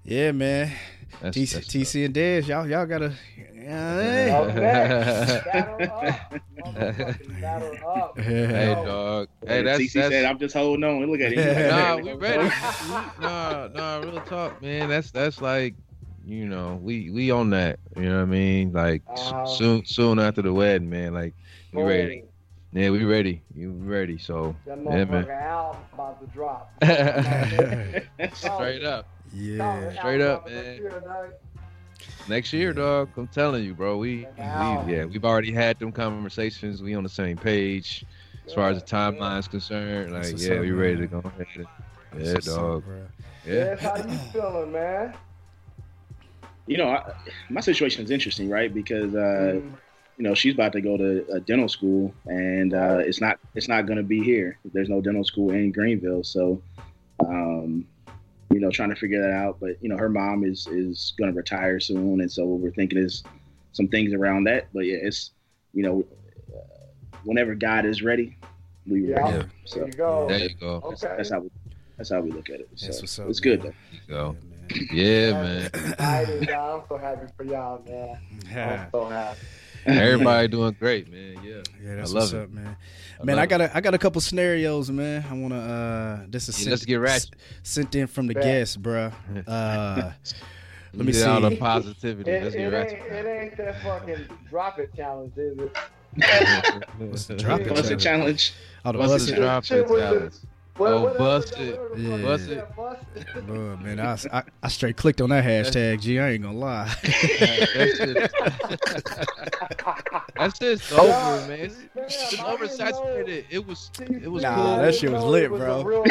[0.05, 0.73] yeah, man.
[1.21, 3.15] That's, TC, that's TC and Dez, y'all, y'all gotta.
[3.55, 4.45] Yeah,
[8.17, 9.29] hey, dog.
[9.47, 11.71] Hey, that's, TC that's, said, "I'm just holding on." Look at it.
[11.71, 12.51] nah, we ready.
[13.21, 14.91] nah, nah, real talk, man.
[14.91, 15.75] That's that's like,
[16.27, 17.79] you know, we we on that.
[17.97, 18.73] You know what I mean?
[18.73, 21.15] Like uh, soon, soon after the wedding, man.
[21.15, 21.33] Like
[21.73, 22.25] we ready.
[22.73, 23.41] Yeah, we ready.
[23.55, 24.19] You ready?
[24.19, 25.25] So that yeah, man.
[25.93, 26.73] about to drop.
[28.35, 29.07] Straight up.
[29.35, 30.81] Yeah, straight up, man.
[32.29, 33.11] Next year, dog.
[33.17, 33.99] I'm telling you, bro.
[33.99, 36.83] We, we, yeah, we've already had them conversations.
[36.83, 38.05] We on the same page
[38.47, 40.13] as far as the timeline is concerned.
[40.13, 41.67] Like, yeah, we ready to go ahead.
[42.19, 42.85] Yeah, dog.
[43.47, 43.77] Yeah.
[43.77, 45.15] How you feeling, man?
[46.67, 47.13] You know, I,
[47.51, 48.73] my situation is interesting, right?
[48.73, 49.73] Because uh, mm.
[50.17, 53.69] you know she's about to go to a dental school, and uh, it's not it's
[53.69, 54.59] not going to be here.
[54.73, 56.63] There's no dental school in Greenville, so
[57.21, 57.94] um, you
[58.65, 59.59] know, trying to figure that out.
[59.61, 62.99] But you know, her mom is is going to retire soon, and so we're thinking
[62.99, 63.23] is
[63.73, 64.69] some things around that.
[64.73, 65.33] But yeah, it's
[65.73, 66.05] you know,
[66.55, 68.37] uh, whenever God is ready,
[68.87, 69.21] we yeah.
[69.21, 69.49] ready.
[69.65, 70.29] So there you go.
[70.29, 70.83] There you go.
[70.85, 71.15] Okay.
[71.17, 71.51] That's, how we
[71.97, 72.69] that's how we look at it.
[72.75, 73.75] So it's good though.
[74.09, 74.37] Go.
[74.93, 75.71] Yeah, man.
[75.99, 78.19] I'm so happy for y'all, man.
[78.57, 79.41] I'm so happy.
[79.87, 81.39] Everybody doing great, man.
[81.43, 82.43] Yeah, yeah, that's I love what's it.
[82.43, 82.77] up, man.
[83.21, 85.25] I man, I got a I got a couple scenarios, man.
[85.29, 87.37] I wanna uh this is yeah, sent, let's get ratchet.
[87.63, 89.11] sent in from the guests, bro.
[89.47, 90.13] Uh
[90.95, 92.31] let me see all the positivity.
[92.31, 95.77] It, let's get it Ain't, it ain't that fucking drop it challenge, is it?
[96.99, 97.89] What's the drop it What's challenge?
[97.89, 98.53] the challenge?
[98.85, 100.35] Oh, the What's the drop it challenge?
[100.81, 101.81] Oh, bust it.
[101.97, 102.17] Yeah.
[102.19, 103.49] Bust it.
[103.49, 106.19] Lord, man, I, I, I, straight clicked on that hashtag, G.
[106.19, 106.93] I ain't gonna lie.
[110.37, 111.61] That's just over, man.
[111.61, 113.45] It's, it's oversaturated.
[113.51, 114.77] It was, it was nah, cool.
[114.79, 116.05] that shit was lit, bro.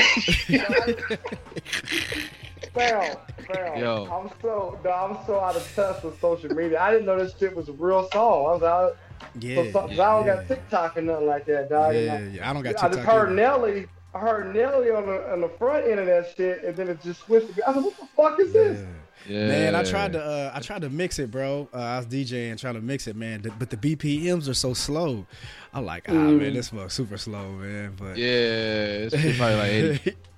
[2.74, 3.80] Fam, fam.
[3.80, 4.08] Yo.
[4.12, 6.82] I'm so, no, I'm so out of touch with social media.
[6.82, 8.48] I didn't know this shit was a real song.
[8.48, 8.98] I was out.
[9.40, 10.36] Yeah, so, yeah, I don't yeah.
[10.36, 11.94] got TikTok or nothing like that, dog.
[11.96, 12.92] Yeah, yeah, I don't got TikTok.
[12.92, 13.36] I just heard either.
[13.36, 16.88] Nelly I heard Nelly on the on the front end of that shit, and then
[16.88, 17.56] it just switched.
[17.56, 18.86] To, I said, "What the fuck is this?"
[19.28, 19.48] Yeah.
[19.48, 21.70] Man, I tried to uh, I tried to mix it, bro.
[21.74, 23.42] Uh, I was DJing trying to mix it, man.
[23.58, 25.26] But the BPMs are so slow.
[25.74, 26.40] I'm like, ah, mm.
[26.40, 27.94] man, this was super slow, man.
[27.98, 29.72] But yeah, it's probably like
[30.06, 30.16] 80.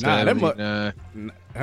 [0.00, 0.92] nah, that mug, nah.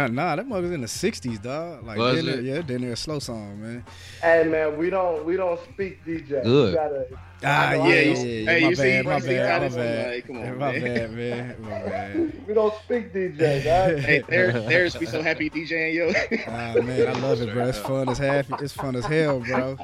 [0.07, 1.83] nah, that mug is in the '60s, dog.
[1.83, 3.85] Like, dinner, yeah, then a slow song, man.
[4.21, 6.43] Hey, man, we don't we don't speak DJ.
[6.43, 6.75] Good.
[6.75, 7.07] Gotta,
[7.43, 10.13] ah, yeah, yeah, you, hey, my you bad, see, my bad, my bad.
[10.13, 10.81] Like, come on, my man.
[10.81, 12.47] bad, man, my bad.
[12.47, 14.03] we don't speak DJ, guys.
[14.05, 16.13] hey, there, there's be so happy DJing, yo.
[16.47, 17.67] ah, man, I love it, bro.
[17.67, 18.47] It's fun as half.
[18.61, 19.77] It's fun as hell, bro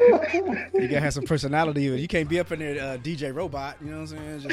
[0.00, 1.82] you gotta have some personality.
[1.82, 3.76] You can't be up in there, uh, DJ robot.
[3.80, 4.50] You know what I'm saying?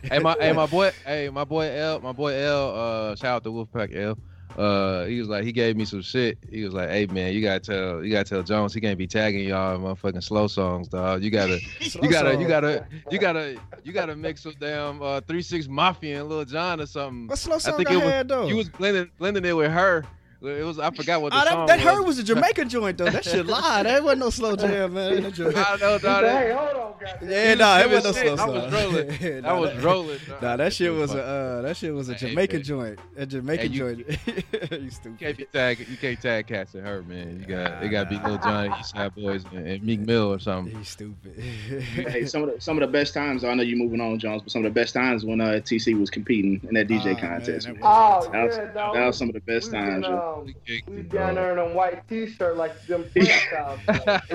[0.10, 2.74] hey, my hey, my boy, hey, my boy L, my boy L.
[2.74, 4.18] Uh, shout out to Wolfpack L.
[4.58, 6.36] Uh, he was like, he gave me some shit.
[6.50, 9.06] He was like, "Hey man, you gotta tell, you gotta tell Jones he can't be
[9.06, 11.22] tagging y'all motherfucking slow songs, dog.
[11.22, 15.42] You gotta, you gotta, you gotta, you gotta, you gotta mix with damn uh, Three
[15.42, 17.28] Six Mafia and Lil Jon or something.
[17.28, 18.48] What slow song I think I it was, though?
[18.48, 20.04] You was blending, blending it with her."
[20.42, 21.94] It was I forgot what the Oh, song that, that was.
[21.96, 23.10] her was a Jamaican joint though.
[23.10, 23.82] That shit lie.
[23.82, 25.22] That wasn't no slow jam, man.
[25.22, 26.24] That joint- I know, dog.
[26.24, 27.30] Hey, hold on, goddamn.
[27.30, 28.40] Yeah, nah, it It was no slow sick.
[28.40, 28.72] I was song.
[28.72, 29.10] rolling.
[29.20, 30.18] Yeah, I was that- rolling.
[30.40, 32.64] Nah, that shit was a uh, that shit was a Hey, Jamaican man.
[32.64, 32.98] joint.
[33.18, 33.98] A Jamaican Hey, you- joint.
[34.72, 35.18] you You stupid.
[35.20, 35.78] can't be tag.
[35.90, 37.40] You can't tag cats and her, man.
[37.40, 37.82] You got.
[37.82, 40.74] It got to be Lil Johnny, Eastside Boys, and, and Meek Mill or something.
[40.74, 41.38] He's stupid.
[41.38, 43.44] Hey, some of the some of the best times.
[43.44, 45.98] I know you're moving on, Jones, but some of the best times when uh, TC
[46.00, 47.66] was competing in that DJ Ah, contest.
[47.66, 48.94] man, that was- Oh, That was, yeah, dog.
[48.94, 50.04] that was some of the best times.
[50.06, 50.29] yo.
[50.38, 53.80] Um, we it, down there in a white t-shirt like them freestyles.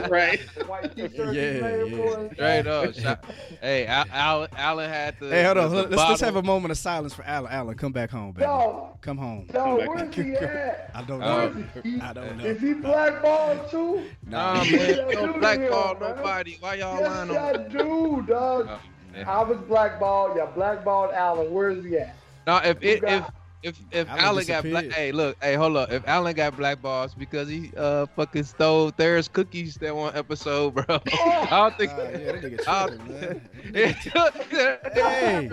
[0.09, 0.39] Right.
[0.57, 2.33] The white t-shirt Yeah, you yeah.
[2.33, 2.93] Straight up.
[2.93, 3.25] Shout-
[3.61, 5.29] hey, Al, Al, Alan had the.
[5.29, 5.69] Hey, hold on.
[5.71, 7.51] the Let's, let's have a moment of silence for Alan.
[7.51, 8.43] Alan, come back home, baby.
[8.45, 9.47] Yo, Come home.
[9.53, 9.89] yo, back.
[9.89, 10.91] where's he at?
[10.93, 11.65] I don't Uh, know.
[12.01, 12.43] I don't know.
[12.45, 14.03] Is he blackballed too?
[14.27, 14.87] Nah, Yeah, man.
[14.95, 16.15] dude, Don't blackball man.
[16.15, 16.57] nobody.
[16.59, 18.67] Why y'all Yes, lying I do, dog.
[18.69, 18.79] Oh.
[19.25, 20.35] I was blackballed.
[20.35, 21.51] Yeah, blackballed Alan.
[21.53, 22.15] Where's he at?
[22.47, 23.33] No, if You it, if got-
[23.65, 25.91] if if Allen Allen got black, hey, look, hey, hold up.
[25.91, 30.75] If Allen got black balls because he uh fucking stole There's cookies that one episode,
[30.75, 30.85] bro.
[30.89, 31.91] I don't think.
[31.91, 33.41] Ah, yeah, that nigga I tripping, man.
[34.93, 35.49] Hey,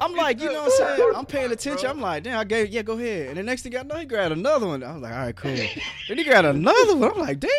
[0.00, 1.12] I'm like, you know what I'm saying?
[1.14, 1.88] I'm paying attention.
[1.88, 3.28] I'm like, damn, I gave, yeah, go ahead.
[3.28, 4.82] And the next thing I know, he grabbed another one.
[4.82, 5.54] I was like, all right, cool.
[5.54, 7.12] then he grabbed another one.
[7.12, 7.50] I'm like, damn,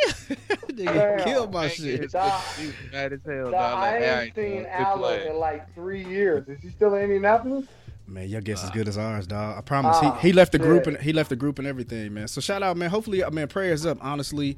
[0.69, 1.23] nigga Damn.
[1.23, 2.03] killed my Dang, shit.
[2.03, 2.41] it's Dog.
[2.57, 2.75] good.
[2.91, 3.79] Mad as hell, Dog, dog.
[3.79, 6.47] I Like, ain't seen right, Allen in like three years.
[6.49, 7.65] Is he still in Indianapolis?
[8.09, 9.57] Man, your guess as good as ours, dog.
[9.57, 9.99] I promise.
[9.99, 12.29] he, he left the group and he left the group and everything, man.
[12.29, 12.89] So shout out, man.
[12.89, 13.97] Hopefully, uh, man, prayers up.
[14.01, 14.55] Honestly,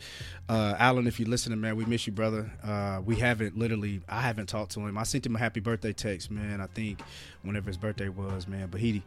[0.48, 2.52] uh, Alan, if you're listening, man, we miss you, brother.
[2.64, 4.96] Uh, we haven't literally, I haven't talked to him.
[5.00, 6.62] I sent him a happy birthday text, man.
[6.62, 7.02] I think
[7.42, 8.68] whenever his birthday was, man.
[8.70, 9.02] But he,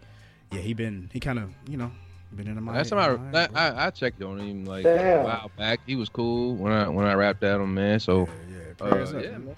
[0.50, 1.92] yeah, he been, he kind of, you know,
[2.34, 2.72] been in my.
[2.74, 5.20] Last time I, I I checked on him like Damn.
[5.20, 5.78] a while back.
[5.86, 8.00] He was cool when I when I rapped at him, man.
[8.00, 9.44] So yeah, uh, prayers up, yeah, man.
[9.44, 9.54] man.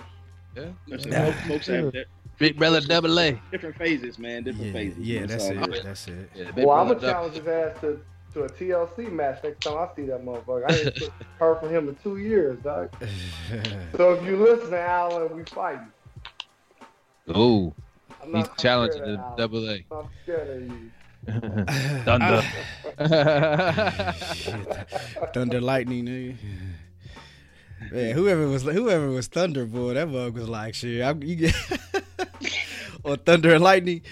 [0.57, 0.65] Yeah.
[0.91, 1.49] Folks- Yeah.
[1.49, 2.05] Folks have di-
[2.39, 3.41] Big brother double A.
[3.53, 4.43] different phases, man.
[4.43, 4.99] Different Yeah, phases.
[4.99, 5.29] yeah, man.
[5.29, 5.83] that's So, it.
[5.85, 6.31] That's it.
[6.35, 8.01] Yeah, big Well, I'm brother gonna challenge his ass to,
[8.35, 10.65] to a TLC match next time I see that motherfucker.
[10.71, 12.91] I ain't heard from him in two years, dog.
[13.97, 15.87] So if you listen, Allen, we fighting.
[17.37, 17.73] Ooh,
[18.23, 19.37] I'm he's challenging the of Allen.
[19.39, 19.85] double A.
[19.93, 20.91] I'm scared of you.
[22.05, 22.43] Thunder.
[25.33, 26.37] Thunder lightning, nigga.
[27.93, 31.03] Man, whoever was whoever was Thunder boy, that mug was like shit.
[31.03, 31.55] I, you get
[33.11, 34.03] or Thunder and Lightning.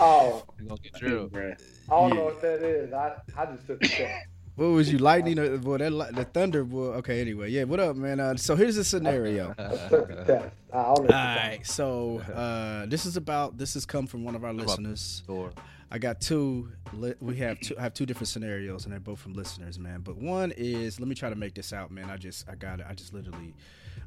[0.00, 1.36] Oh, You gonna get drilled.
[1.36, 1.54] I
[1.90, 2.92] don't know what that is.
[2.92, 4.26] I, I just took the test.
[4.56, 5.78] what was you Lightning or boy?
[5.78, 6.86] That li- the Thunder boy.
[6.96, 7.64] Okay, anyway, yeah.
[7.64, 8.18] What up, man?
[8.20, 9.54] Uh, so here's the scenario.
[9.58, 10.54] I took the test.
[10.72, 11.16] I don't know.
[11.16, 14.66] All right, so uh, this is about this has come from one of our about-
[14.66, 15.00] listeners.
[15.00, 15.50] Store.
[15.88, 16.72] I got two.
[16.94, 17.76] li- We have two.
[17.78, 20.00] I have two different scenarios, and they're both from listeners, man.
[20.00, 22.10] But one is, let me try to make this out, man.
[22.10, 22.86] I just, I got it.
[22.90, 23.54] I just literally,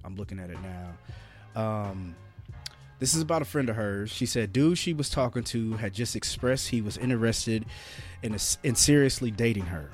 [0.03, 1.61] I'm looking at it now.
[1.89, 2.15] Um,
[2.99, 4.11] this is about a friend of hers.
[4.11, 7.65] She said, dude she was talking to had just expressed he was interested
[8.21, 9.89] in, a, in seriously dating her.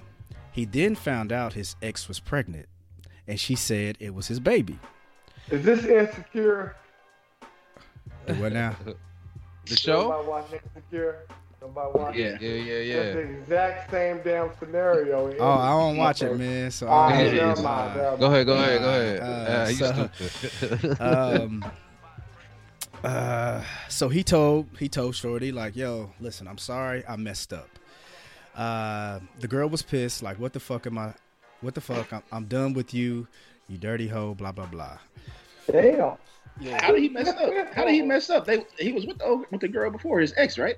[0.52, 2.68] He then found out his ex was pregnant,
[3.28, 4.80] and she said it was his baby.
[5.52, 6.76] Is this insecure?
[8.38, 8.76] What now?
[9.68, 10.10] The show?
[10.10, 11.18] Nobody watching insecure.
[11.60, 12.22] Nobody watching.
[12.22, 15.36] Yeah, yeah, yeah, That's the exact same damn scenario.
[15.40, 16.70] Oh, I don't watch it, man.
[16.70, 19.20] So All I right, don't never mind, Go ahead, go ahead, go ahead.
[19.20, 21.02] Uh, Uh, you so- stupid.
[21.02, 21.66] um
[23.04, 27.70] uh so he told he told shorty like yo listen i'm sorry i messed up
[28.56, 31.14] uh the girl was pissed like what the fuck am i
[31.62, 33.28] what the fuck i'm, I'm done with you
[33.68, 34.98] you dirty hoe blah blah blah
[35.72, 36.16] Damn.
[36.80, 37.74] How did he mess up?
[37.74, 38.46] How did he mess up?
[38.46, 40.76] They he was with the with the girl before his ex, right?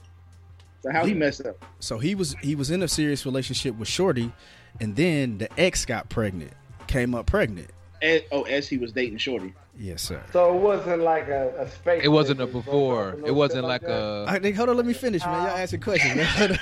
[0.81, 1.63] So how he messed up?
[1.79, 4.31] so he was he was in a serious relationship with shorty
[4.79, 6.53] and then the ex got pregnant
[6.87, 7.69] came up pregnant
[8.01, 9.53] As, oh, as he was dating Shorty.
[9.79, 12.01] Yes sir So it wasn't like a, a space.
[12.03, 13.15] It wasn't a before.
[13.25, 13.91] It wasn't shit like that?
[13.91, 14.25] a.
[14.27, 15.33] I think, hold on, let me finish, man.
[15.47, 16.59] Y'all asking questions, man.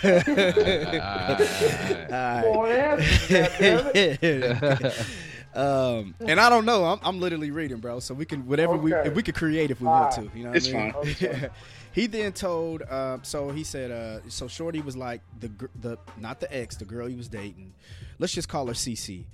[1.02, 5.16] Ah, All answer, goddammit.
[5.56, 6.86] um, and I don't know.
[6.86, 8.00] I'm, I'm literally reading, bro.
[8.00, 10.32] So we can whatever we if we could create if we All want right.
[10.32, 10.38] to.
[10.38, 10.92] You know, what It's I mean?
[10.94, 11.02] fine.
[11.12, 11.50] Okay.
[11.94, 12.82] he then told.
[12.84, 13.92] Uh, so he said.
[13.92, 15.50] Uh, so Shorty was like the
[15.82, 17.74] the not the ex, the girl he was dating.
[18.20, 19.26] Let's just call her CC.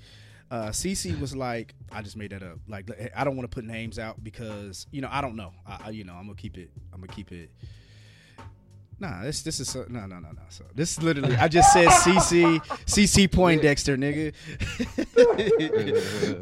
[0.52, 2.58] Uh, CC was like, I just made that up.
[2.68, 5.54] Like, I don't want to put names out because you know I don't know.
[5.66, 6.70] I, I you know I'm gonna keep it.
[6.94, 7.52] I'm gonna keep it.
[9.02, 10.42] Nah, this this is so, no no no no.
[10.50, 14.32] So this is literally I just said CC CC Poindexter nigga.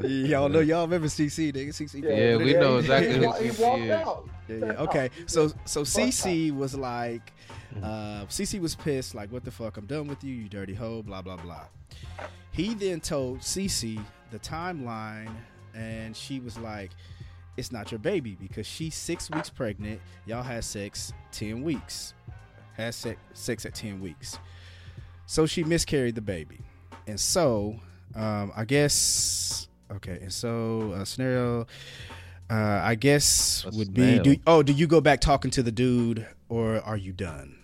[0.29, 2.03] y'all know y'all remember CC nigga CC.
[2.03, 3.91] Yeah, we know exactly He, who he CC walked is.
[3.91, 4.29] out.
[4.49, 4.71] Yeah, yeah.
[4.83, 5.09] Okay.
[5.25, 7.31] So so CC was like,
[7.81, 9.15] uh, CC was pissed.
[9.15, 9.77] Like, what the fuck?
[9.77, 11.01] I'm done with you, you dirty hoe.
[11.01, 11.63] Blah blah blah.
[12.51, 15.31] He then told CC the timeline,
[15.73, 16.91] and she was like,
[17.55, 20.01] "It's not your baby because she's six weeks pregnant.
[20.25, 22.15] Y'all had sex ten weeks.
[22.79, 24.39] Had sex sex at ten weeks.
[25.25, 26.59] So she miscarried the baby.
[27.07, 27.79] and so
[28.15, 31.67] um, I guess okay, and so uh, scenario.
[32.51, 34.41] Uh, I guess A would be do, snail.
[34.47, 37.55] oh do you go back talking to the dude or are you done?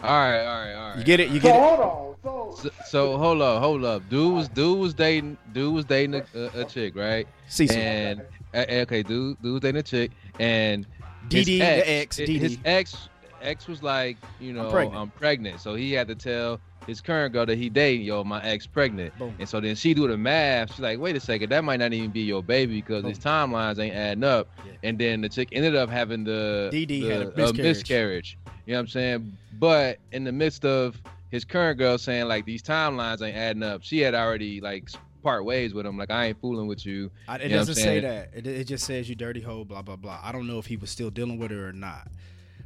[0.00, 0.98] All right, all right, all right.
[0.98, 1.30] You get it?
[1.30, 1.60] You So get it?
[1.60, 2.14] hold on.
[2.22, 4.08] So So, so hold up, hold up.
[4.08, 7.26] Dude was dude was dating dude was dating a, a, a chick, right?
[7.48, 7.72] Cece.
[7.74, 8.22] And
[8.54, 12.38] uh, okay, dude dude was dating a chick, and his DD, the ex, his- DD.
[12.38, 13.08] his ex
[13.42, 15.14] ex was like, you know, I'm pregnant.
[15.16, 15.60] pregnant.
[15.60, 19.16] So he had to tell his current girl that he dating, yo, my ex pregnant.
[19.18, 19.34] Boom.
[19.38, 20.70] And so then she do the math.
[20.70, 23.78] She's like, wait a second, that might not even be your baby because his timelines
[23.78, 24.48] ain't adding up.
[24.64, 24.72] Yeah.
[24.82, 27.58] And then the chick ended up having the, DD the had a uh, miscarriage.
[27.62, 28.38] miscarriage.
[28.66, 29.36] You know what I'm saying?
[29.58, 33.82] But in the midst of his current girl saying like these timelines ain't adding up,
[33.82, 34.88] she had already like
[35.22, 35.96] part ways with him.
[35.96, 37.10] Like I ain't fooling with you.
[37.28, 38.30] I, it You know what I'm doesn't say that.
[38.34, 40.20] It, it just says you dirty hoe, blah blah blah.
[40.22, 42.08] I don't know if he was still dealing with her or not.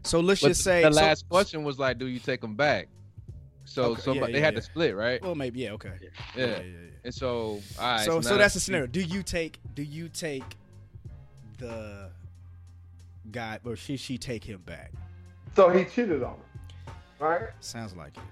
[0.03, 2.55] So let's But just say the so- last question was like, do you take him
[2.55, 2.89] back?
[3.65, 4.61] So Okay, so yeah, but they yeah, had yeah.
[4.61, 5.21] to split, right?
[5.21, 5.73] Well, maybe yeah.
[5.73, 5.91] Okay.
[6.37, 6.47] Yeah.
[6.47, 6.63] yeah.
[7.05, 8.05] And so all right.
[8.05, 8.87] so so now that's the scenario.
[8.87, 10.45] Do you take do you take
[11.59, 12.11] the
[13.33, 14.93] guy or should she take him back?
[15.57, 16.37] so he cheated on
[17.19, 17.49] her, right?
[17.61, 18.23] Sounds like it.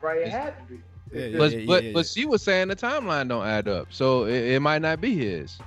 [0.00, 0.18] Right.
[0.18, 0.80] It It's- had to be.
[1.12, 3.68] Yeah, It's yeah, But just- but yeah, but she was saying the timeline don't add
[3.68, 5.58] up, so it, it might not be his.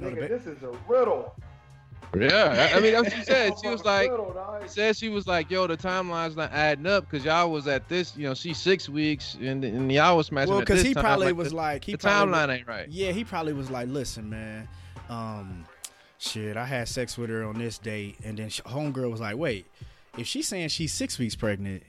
[0.00, 1.34] Nigga, this is a riddle.
[2.18, 3.52] Yeah, I I mean that's what she said.
[3.62, 4.32] She was like, Riddle.
[4.62, 7.88] She said she was like, "Yo, the timeline's not adding up because y'all was at
[7.88, 11.02] this, you know, she's six weeks and, and y'all was smashing Well, because he time.
[11.02, 12.88] probably Like, was the, like he the probably timeline ain't right.
[12.88, 14.66] Yeah, he probably was like, listen, man,
[15.10, 15.64] um,
[16.18, 19.36] shit, I had sex with her on this date, and then sh- homegirl was like,
[19.36, 19.66] wait,
[20.16, 21.82] if she's saying she's six weeks pregnant,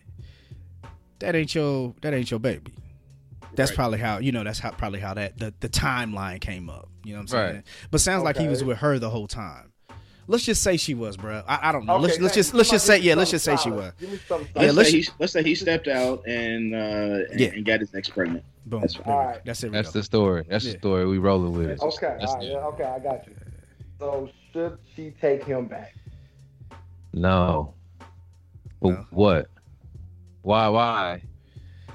[1.20, 2.74] that ain't your that ain't your baby.
[3.58, 3.76] That's Right.
[3.76, 4.44] probably how you know.
[4.46, 6.88] That's how probably how that the, the timeline came up.
[7.04, 7.56] You know what I'm saying?
[7.56, 7.64] Right.
[7.92, 9.74] But sounds like he was with her the whole time.
[10.30, 11.42] Let's just say she was, bro.
[11.48, 11.94] I, I don't know.
[11.96, 13.16] Okay, let's let's just let's just say yeah.
[13.16, 13.80] Let's just say she was.
[13.80, 13.94] solid.
[14.00, 16.78] Give me something Yeah, let's, let's- say he, let's say he stepped out and uh,
[17.32, 17.48] and, Yeah.
[17.50, 18.44] and got his ex pregnant.
[18.66, 18.82] Boom.
[18.82, 19.14] That's There fine.
[19.14, 19.46] Alright.
[19.46, 19.72] That's it.
[19.72, 20.00] That's go.
[20.00, 20.46] the story.
[20.50, 20.74] That's Yeah.
[20.74, 21.82] the story we rolling with.
[21.82, 23.36] Okay, That's all right, yeah, okay, I got you.
[24.00, 25.96] So should she take him back?
[27.14, 27.74] No.
[28.82, 29.06] No.
[29.10, 29.48] what?
[30.44, 30.68] Why?
[30.68, 31.22] Why?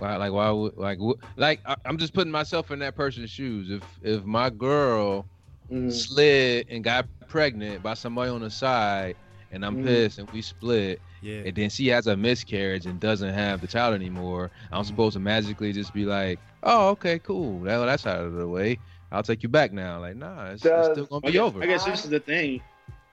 [0.03, 0.17] Why?
[0.17, 0.51] Like why?
[0.51, 0.99] Would, like
[1.37, 3.71] like I, I'm just putting myself in that person's shoes.
[3.71, 5.27] If if my girl
[5.71, 5.91] Mm.
[5.91, 9.15] slid and got pregnant by somebody on the side,
[9.53, 9.85] and I'm Mhm.
[9.85, 11.43] pissed and we split, Yeah.
[11.47, 14.87] and then she has a miscarriage and doesn't have the child anymore, I'm Mhm.
[14.87, 17.61] supposed to magically just be like, "Oh, okay, cool.
[17.61, 18.77] That, that's out of the way.
[19.13, 21.63] I'll take you back now." Like, nah, it's, it's still gonna I be guess, over.
[21.63, 22.61] I guess this is the thing.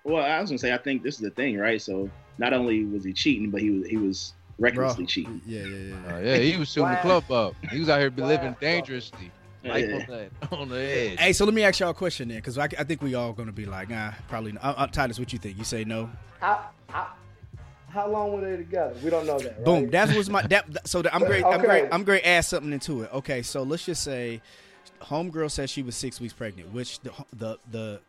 [0.03, 1.79] Well, I was gonna say I think this is the thing, right?
[1.81, 5.41] So not only was he cheating, but he was he was recklessly cheating.
[5.45, 6.15] Yeah, yeah, yeah.
[6.15, 7.55] Uh, yeah, he was shooting the club up.
[7.71, 9.31] He was out here be living dangerously,
[9.63, 9.93] like Yeah.
[9.95, 11.19] on the, on the edge.
[11.19, 13.33] Hey, so let me ask y'all a question then, because I, I think we all
[13.33, 14.51] gonna be like, nah, probably.
[14.53, 14.63] Not.
[14.63, 15.57] Uh, uh, Titus, what you think?
[15.57, 16.09] You say no?
[16.39, 17.07] How, how,
[17.89, 18.95] how long were they together?
[19.03, 19.55] We don't know that.
[19.57, 19.65] Right?
[19.65, 19.89] Boom.
[19.89, 20.71] That was my that.
[20.73, 21.43] that- So the, I'm great.
[21.43, 21.65] I'm Okay.
[21.65, 21.85] great.
[21.91, 22.23] I'm great.
[22.25, 23.09] Add something into it.
[23.13, 24.41] Okay, so let's just say,
[25.01, 28.01] homegirl said she was six weeks pregnant, which the the the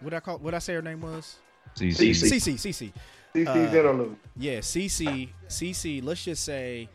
[0.00, 1.36] what I call what I say her name was
[1.76, 2.10] CC.
[2.10, 2.54] CC.
[2.54, 2.92] Cece.
[3.36, 3.46] Cece.
[3.46, 4.16] CC's uh, interlude.
[4.36, 5.28] Yeah, CC.
[5.48, 6.04] CC.
[6.04, 6.88] Let's just say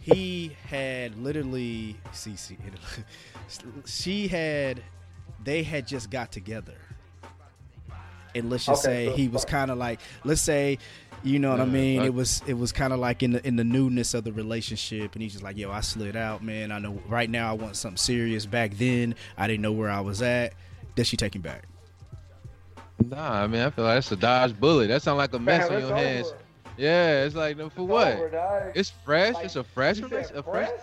[0.00, 2.56] he had literally CC.
[3.84, 4.82] She had.
[5.42, 6.76] They had just got together.
[8.34, 10.78] And let's just Okay, say so- he was kind of like, let's say,
[11.24, 12.00] you know what I mean.
[12.00, 14.32] I- It was it was kind of like in the in the newness of the
[14.32, 16.70] relationship, and he's just like, yo, I slid out, man.
[16.70, 18.46] I know right now I want something serious.
[18.46, 20.54] Back then, I didn't know where I was at.
[20.94, 21.64] Does she take him back?
[23.04, 24.88] Nah, I mean, I feel like that's a dodge bullet.
[24.88, 26.26] That sounds like a mess Man, on it's your hands.
[26.28, 26.38] over.
[26.76, 28.14] Yeah, it's like no, for It's what?
[28.14, 28.72] over.
[28.74, 29.34] It's fresh.
[29.34, 30.30] Like, it's a fresh You said release.
[30.34, 30.68] A fresh.
[30.68, 30.80] fresh?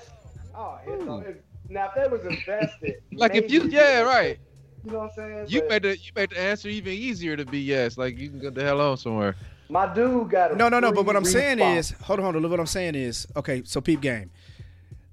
[0.55, 1.17] Oh, it's, Ooh.
[1.19, 4.39] it's, now if they was invested, Like if you, yeah, right.
[4.83, 5.45] You know what I'm saying?
[5.47, 7.97] You But made the you made the answer even easier to be yes.
[7.97, 9.35] Like you can get the hell on somewhere.
[9.69, 10.91] my dude got a No, no, no.
[10.91, 11.91] But what I'm saying response.
[11.91, 12.41] is, hold on, hold on.
[12.41, 13.63] Look, What I'm saying is, okay.
[13.65, 14.31] So peep game.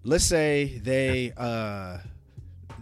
[0.04, 1.98] Let's say they uh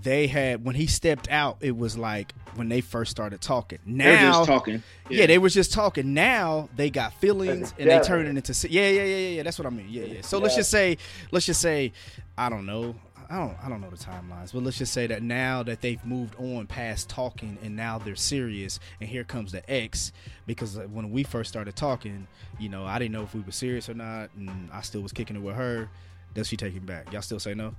[0.02, 1.58] they had when he stepped out.
[1.60, 3.78] It was like when they first started talking.
[3.86, 4.82] They're Now, just talking.
[5.08, 5.26] yeah.
[5.26, 6.14] they was just talking.
[6.14, 8.04] Now they got feelings and they together.
[8.04, 9.42] turn it into yeah, yeah, yeah, yeah, yeah.
[9.42, 9.86] That's what I mean.
[9.88, 10.20] Yeah, yeah.
[10.22, 10.98] So let's just say,
[11.30, 11.92] let's just say,
[12.36, 12.94] I don't know.
[13.30, 16.04] I don't, I don't know the timelines, but let's just say that now that they've
[16.04, 20.12] moved on past talking and now they're serious, and here comes the ex.
[20.46, 22.26] Because uh, when we first started talking,
[22.58, 25.12] you know, I didn't know if we were serious or not, and I still was
[25.12, 25.88] kicking it with her.
[26.34, 27.10] Does she take him back?
[27.10, 27.74] Y'all still say no?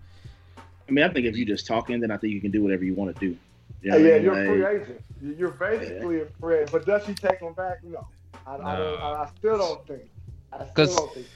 [0.57, 2.83] I mean, I think if you just talking, then I think you can do whatever
[2.83, 3.37] you want to do.
[3.81, 4.23] You Yeah, know what I yeah, mean?
[4.23, 5.01] you're a free agent.
[5.21, 6.71] You- You're basically a free agent.
[6.71, 7.83] But does she take him back?
[7.83, 8.07] No.
[8.45, 10.03] I, I, don't, I, I still don't think.
[10.51, 11.27] I still 'Cause- don't think.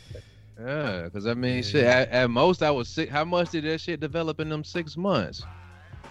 [0.59, 1.83] Yeah, because I mean, shit.
[1.83, 3.09] At, at most, I was sick.
[3.09, 5.43] How much did that shit develop in them six months?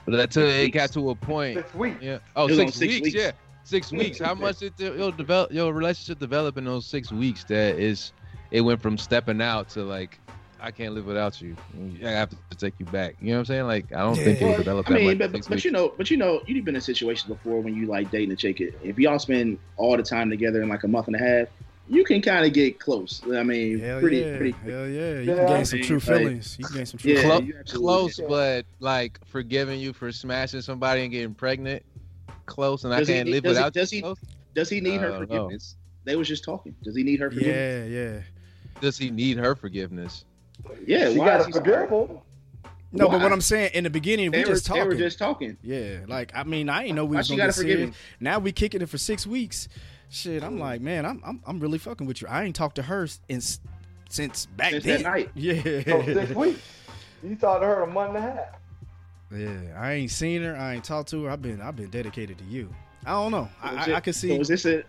[0.04, 1.56] But until it got to a point.
[1.58, 1.96] Six weeks.
[2.00, 2.18] Yeah.
[2.36, 3.16] Oh, It was six, on six weeks, weeks.
[3.16, 3.32] Yeah,
[3.64, 4.18] six weeks.
[4.20, 7.42] How much did the, your develop your relationship develop in those six weeks?
[7.44, 8.12] That is,
[8.52, 10.20] it went from stepping out to like,
[10.60, 11.56] I can't live without you.
[12.04, 13.16] I have to take you back.
[13.20, 13.66] You know what I'm saying?
[13.66, 14.24] Like I don't yeah.
[14.24, 14.90] think it develop.
[14.90, 17.60] I mean, but, but, but you know, but you know, you've been in situations before
[17.60, 18.60] when you like dating a chick.
[18.60, 21.48] If y'all spend all the time together in like a month and a half,
[21.88, 23.22] you can kind of get close.
[23.32, 24.36] I mean, Hell pretty, yeah.
[24.36, 24.52] pretty.
[24.64, 26.56] Hell yeah, you can gain some true feelings.
[26.58, 27.12] You can gain some true.
[27.12, 27.72] Yeah, feelings.
[27.72, 31.84] close, but like forgiving you for smashing somebody and getting pregnant.
[32.46, 34.16] Close, and does I can't he, live does without he, does you.
[34.20, 35.74] He, does he need her forgiveness?
[35.76, 36.12] Know.
[36.12, 36.74] They was just talking.
[36.82, 37.90] Does he need her forgiveness?
[37.90, 38.20] Yeah, yeah.
[38.80, 40.24] Does he need her forgiveness?
[40.86, 42.18] Yeah, she why got to forgive him.
[42.92, 43.14] No, why?
[43.14, 44.82] but what I'm saying in the beginning, they we were, just talking.
[44.82, 45.56] They were just talking.
[45.62, 47.96] Yeah, like I mean, I ain't know we was gonna get serious.
[48.20, 49.68] Now we kicking it for six weeks.
[50.08, 50.60] Shit, I'm mm.
[50.60, 52.28] like, man, I'm I'm, I'm really fucking with you.
[52.28, 53.40] I ain't talked to her in,
[54.08, 55.02] since back since then.
[55.02, 55.30] That night.
[55.34, 56.60] Yeah, so six weeks.
[57.22, 58.38] You talked to her a month and a half.
[59.32, 60.56] Yeah, I ain't seen her.
[60.56, 61.30] I ain't talked to her.
[61.30, 62.72] I've been I've been dedicated to you.
[63.06, 63.48] I don't know.
[63.62, 64.28] I, I, I can see.
[64.28, 64.82] So is this a?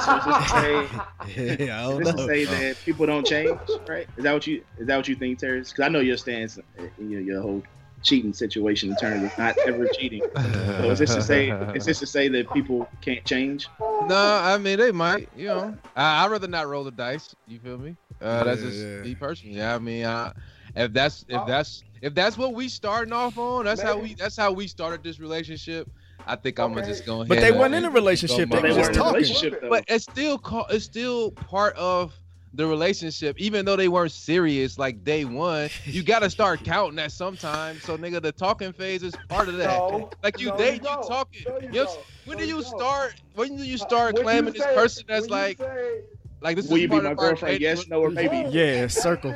[0.00, 0.88] So is this to say,
[1.64, 2.26] yeah, I don't is this know.
[2.26, 4.06] to say that people don't change, right?
[4.16, 5.70] Is that what you is that what you think, Terrence?
[5.70, 6.58] Because I know your stance,
[6.98, 7.62] you know, your whole
[8.02, 10.22] cheating situation in terms of not ever cheating.
[10.34, 13.68] So is this to say is this to say that people can't change?
[14.08, 15.28] No, I mean they might.
[15.36, 17.34] You know, I, would rather not roll the dice.
[17.46, 17.96] You feel me?
[18.20, 19.02] Uh, that's just Yeah.
[19.02, 19.56] me personally.
[19.56, 20.32] Yeah, I mean, uh,
[20.74, 24.36] if that's if that's if that's what we starting off on, that's how we that's
[24.36, 25.88] how we started this relationship.
[26.26, 27.28] I think I'm gonna just go ahead.
[27.28, 28.48] But they weren't in a relationship.
[28.50, 29.54] go They my were just talking.
[29.68, 30.66] But it's still called.
[30.70, 32.12] It's still part of
[32.56, 35.68] the relationship, even though they weren't serious like day one.
[35.84, 37.80] You got to start counting that sometime.
[37.80, 39.66] So, nigga, the talking phase is part of that.
[39.76, 41.06] No, like you no, date, you you, don't.
[41.08, 41.44] talking.
[41.48, 41.92] No, you Yes.
[41.94, 42.04] don't.
[42.26, 42.78] When No, do you you don't.
[42.78, 43.14] start?
[43.34, 46.00] When do you Uh, start you claiming this person that's when you like, say-
[46.44, 47.60] like this Will is you be my of girlfriend?
[47.60, 48.36] dating Yes, no, or maybe.
[48.48, 49.34] Yeah, circle.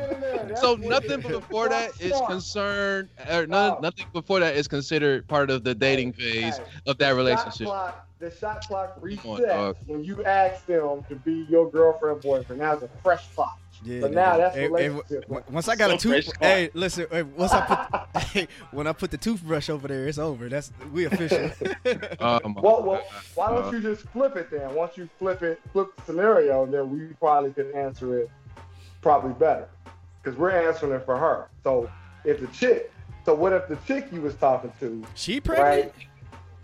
[0.57, 3.79] So nothing before that is concerned, or none, Oh.
[3.81, 7.67] nothing before that is considered part of the dating phase Hey, of that relationship.
[8.21, 9.77] The shot clock on, resets dog.
[9.87, 12.61] when you ask them to be your girlfriend, boyfriend.
[12.61, 13.59] Now it's a fresh clock.
[13.85, 15.23] Yeah, But now that's Hey, hey, relationship.
[15.29, 17.07] w- once I got So a tooth, hey, listen.
[17.11, 20.49] Hey, once I put, hey, when I put the toothbrush over there, it's over.
[20.49, 21.51] That's we official.
[22.21, 23.03] My Well, well,
[23.35, 24.75] why Uh, don't you just flip it then?
[24.75, 28.31] Once you flip it, flip the scenario, then we probably can answer it
[29.01, 29.69] probably better
[30.23, 31.49] because we're answering it for her.
[31.63, 31.91] So
[32.25, 32.93] if the chick,
[33.25, 35.93] so what if the chick you was talking to, she pregnant?
[35.95, 35.95] right?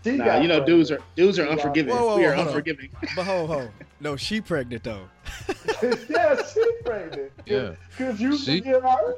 [0.05, 0.65] She Nah, you know, pregnant.
[0.67, 1.93] dudes are dudes are Whoa, unforgiving.
[1.95, 2.53] whoa, whoa, we are hold on.
[2.53, 2.89] unforgiving.
[3.15, 5.01] But ho ho, no, she pregnant though.
[6.09, 7.31] yeah, she pregnant.
[7.47, 7.75] Yeah.
[7.97, 9.15] Could you She- forgive her?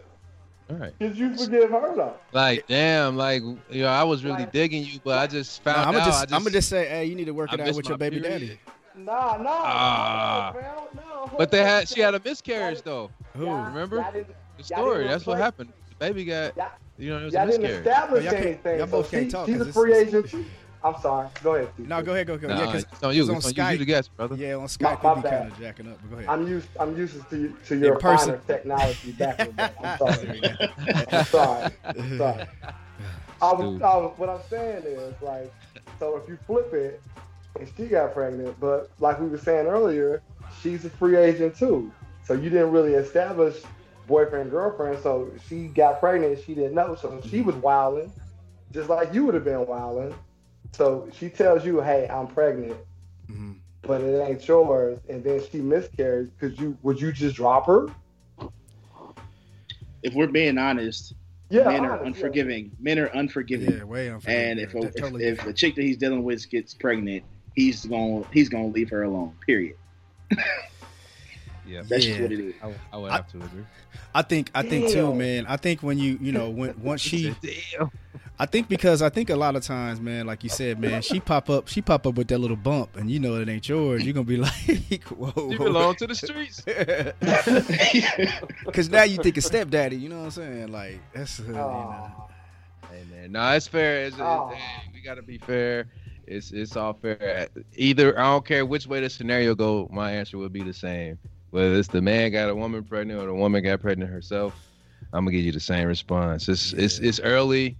[0.69, 0.93] All right.
[0.99, 2.15] Could you forgive her though?
[2.33, 5.87] Like, damn, like, you know, I was really digging you, but I just No, found
[5.87, 6.05] I'm gonna out.
[6.07, 7.75] just, I just, I'm gonna just say, hey, you need to work I it out
[7.75, 8.39] with your baby period.
[8.41, 8.59] daddy.
[8.97, 9.49] Nah, nah.
[9.49, 10.53] Ah.
[10.55, 11.31] no, no.
[11.37, 13.11] But they had, she had a miscarriage though.
[13.35, 13.45] Who?
[13.49, 13.97] Remember?
[13.97, 14.25] y'all
[14.57, 15.07] The story.
[15.07, 15.71] That's what happened.
[15.89, 16.67] The baby got, Y'all-
[16.97, 17.87] you know, it was Y'all a didn't miscarriage.
[17.87, 18.79] establish Y'all anything.
[18.79, 20.33] y'all so both can't she- talk, She's 'cause a free agent.
[20.81, 20.87] Too.
[20.87, 21.27] I'm sorry.
[21.43, 21.69] Go ahead.
[21.73, 21.87] Steve.
[21.87, 22.47] No, go ahead, go, go.
[22.47, 23.21] Nah, yeah, 'cause it's on you.
[23.21, 23.63] it's on It's on you.
[23.63, 23.79] You Skype.
[23.79, 24.35] the guest, brother.
[24.35, 25.97] Yeah, on Skype, my we be kind of jacking up.
[26.01, 26.29] But go ahead.
[26.29, 26.67] I'm used.
[26.79, 28.41] I'm used to to your In person.
[28.47, 29.73] technology back in the day.
[29.83, 30.41] I'm sorry.
[31.11, 31.71] I'm sorry.
[31.85, 32.45] I'm sorry.
[33.39, 35.51] I was, I was, what I'm saying is like,
[35.99, 37.01] so if you flip it,
[37.59, 40.21] and she got pregnant, but like we were saying earlier,
[40.61, 41.91] she's a free agent too.
[42.23, 43.61] So you didn't really establish
[44.07, 44.99] boyfriend girlfriend.
[45.03, 46.95] So she got pregnant, she didn't know.
[46.95, 48.11] So she was wilding,
[48.71, 50.15] just like you would have been wilding.
[50.77, 52.77] So she tells you, "Hey, I'm pregnant."
[53.31, 53.55] Mhm.
[53.81, 56.29] But it ain't yours, and then she miscarries.
[56.39, 56.77] Could you?
[56.83, 57.87] Would you just drop her?
[60.03, 61.15] If we're being honest,
[61.49, 62.07] Yeah, men are honest, yeah.
[62.07, 62.71] unforgiving.
[62.79, 63.77] Men are unforgiving.
[63.77, 64.51] Yeah, way unforgiving.
[64.51, 67.23] And if a, T- if, totally if the chick that he's dealing with gets pregnant,
[67.55, 69.33] he's gonna he's going to leave her alone.
[69.45, 69.75] Period.
[71.67, 72.09] Yeah, That's Yeah.
[72.11, 72.53] just what it is.
[72.61, 73.65] I, would- I would I- have to agree.
[74.15, 75.45] I think I think too, man.
[75.47, 77.35] I think when you you know when once she
[78.39, 81.19] I think because I think a lot of times, man, like you said, man, she
[81.19, 84.03] pop up she pop up with that little bump and you know it ain't yours.
[84.05, 85.49] You're gonna be like, whoa.
[85.51, 86.61] You belong to the streets.
[88.73, 90.71] Cause now you think of stepdaddy, you know what I'm saying?
[90.71, 92.11] Like that's uh, you know.
[92.89, 94.05] Hey man, no, it's fair.
[94.05, 94.51] It's, it's, Oh.
[94.55, 95.87] hey, we gotta be fair.
[96.25, 97.47] It's it's all fair.
[97.75, 101.17] Either I don't care which way the scenario go, my answer would be the same.
[101.51, 104.53] Whether it's the man got a woman pregnant or the woman got pregnant herself,
[105.13, 106.49] I'm gonna give you the same response.
[106.49, 107.09] It's it's Yeah.
[107.09, 107.77] it's early.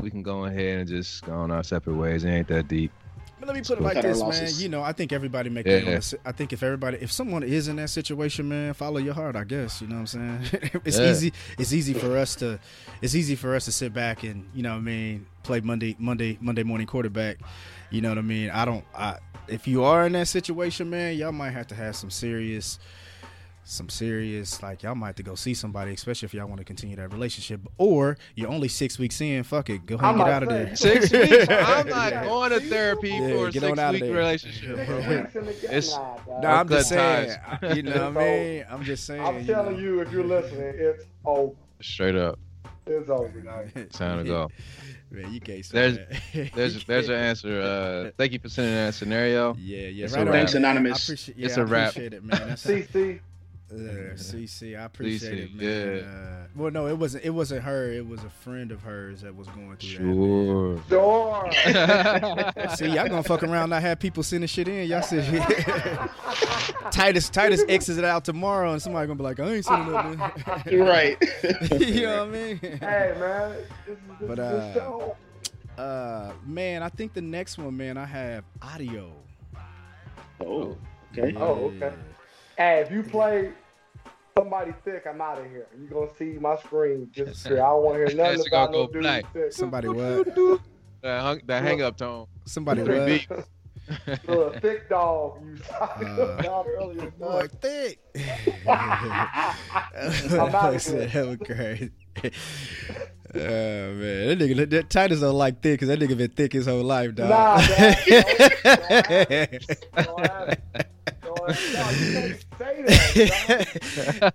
[0.00, 2.24] We can go ahead and just go on our separate ways.
[2.24, 2.90] It ain't that deep.
[3.38, 4.62] But let me put it like Cut our this, man.
[4.62, 5.80] You know, I think everybody make Yeah.
[5.80, 6.00] their own.
[6.24, 9.36] I think if everybody, if someone is in that situation, man, follow your heart.
[9.36, 10.60] I guess you know what I'm saying.
[10.84, 11.10] it's Yeah.
[11.10, 11.32] easy.
[11.58, 12.58] It's easy for us to.
[13.02, 15.94] It's easy for us to sit back and you know what I mean play Monday
[15.98, 17.36] Monday Monday morning quarterback.
[17.90, 18.50] You know what I mean.
[18.50, 18.84] I don't.
[18.96, 19.18] I
[19.48, 22.78] if you are in that situation, man, y'all might have to have some serious.
[23.66, 26.66] Some serious, like y'all might have to go see somebody, especially if y'all want to
[26.66, 27.62] continue that relationship.
[27.78, 29.42] Or you're only six weeks in.
[29.42, 30.76] Fuck it, go ahead and get out of there.
[30.76, 31.46] Six weeks.
[31.48, 32.24] I'm not Yeah.
[32.26, 34.12] going to therapy Yeah, for a get on six out week there.
[34.12, 35.00] relationship, bro.
[35.00, 35.64] Six weeks in the game.
[35.78, 37.38] It's- Nah, No, I'm just saying.
[37.74, 38.66] You know what I mean?
[38.68, 39.22] I'm just saying.
[39.24, 39.92] I'm telling you, know.
[39.94, 41.54] you, if you're listening, it's over.
[41.80, 42.38] Straight up.
[42.86, 43.38] It's over.
[43.40, 43.88] Man.
[43.90, 44.50] Time to go.
[45.10, 45.98] Man, you can't there's,
[46.54, 47.60] there's, there's your answer.
[47.60, 49.54] Uh, thank you for sending that scenario.
[49.54, 50.04] Yeah, yeah.
[50.04, 51.28] It's right Thanks, Anonymous.
[51.28, 51.96] Yeah, it's a wrap.
[51.96, 52.48] It, man.
[52.48, 53.20] That's CC.
[53.70, 53.76] Uh,
[54.14, 55.96] CC, I appreciate CC, it, man.
[55.96, 56.02] Yeah.
[56.06, 57.24] Uh, well, no, it wasn't.
[57.24, 57.90] It wasn't her.
[57.90, 61.50] It was a friend of hers that was going through sure.
[61.54, 62.52] that.
[62.56, 62.76] Sure.
[62.76, 63.72] See, y'all gonna fuck around.
[63.72, 64.88] I have people sending shit in.
[64.88, 65.24] Y'all said
[66.90, 67.28] Titus.
[67.30, 70.80] Titus X's it out tomorrow, and somebody gonna be like, I ain't sending nothing.
[70.80, 71.16] right.
[71.80, 72.58] you know what I mean?
[72.58, 73.56] Hey, man.
[73.86, 78.44] This is, this but uh, uh, man, I think the next one, man, I have
[78.62, 79.12] audio.
[80.40, 80.76] Oh.
[81.16, 81.32] Okay.
[81.32, 81.38] Yeah.
[81.40, 81.92] Oh, okay.
[82.56, 83.50] Hey, if you play
[84.36, 85.66] somebody thick, I'm out of here.
[85.76, 89.26] You're gonna see my screen just I don't want to hear nothing about no dude
[89.32, 89.52] thick.
[89.52, 90.34] Somebody what?
[91.02, 92.26] That, hung, that hang up tone.
[92.46, 92.88] Somebody what?
[94.26, 97.10] little thick dog you uh, about earlier.
[97.10, 97.98] Boy, thick.
[98.66, 98.78] I'm
[100.54, 101.06] out of here.
[101.06, 101.90] That was crazy.
[103.36, 103.38] Oh
[103.94, 106.84] man, that nigga that Titus don't like thick because that nigga been thick his whole
[106.84, 107.30] life, dog.
[107.30, 107.58] Nah,
[110.02, 110.84] dog.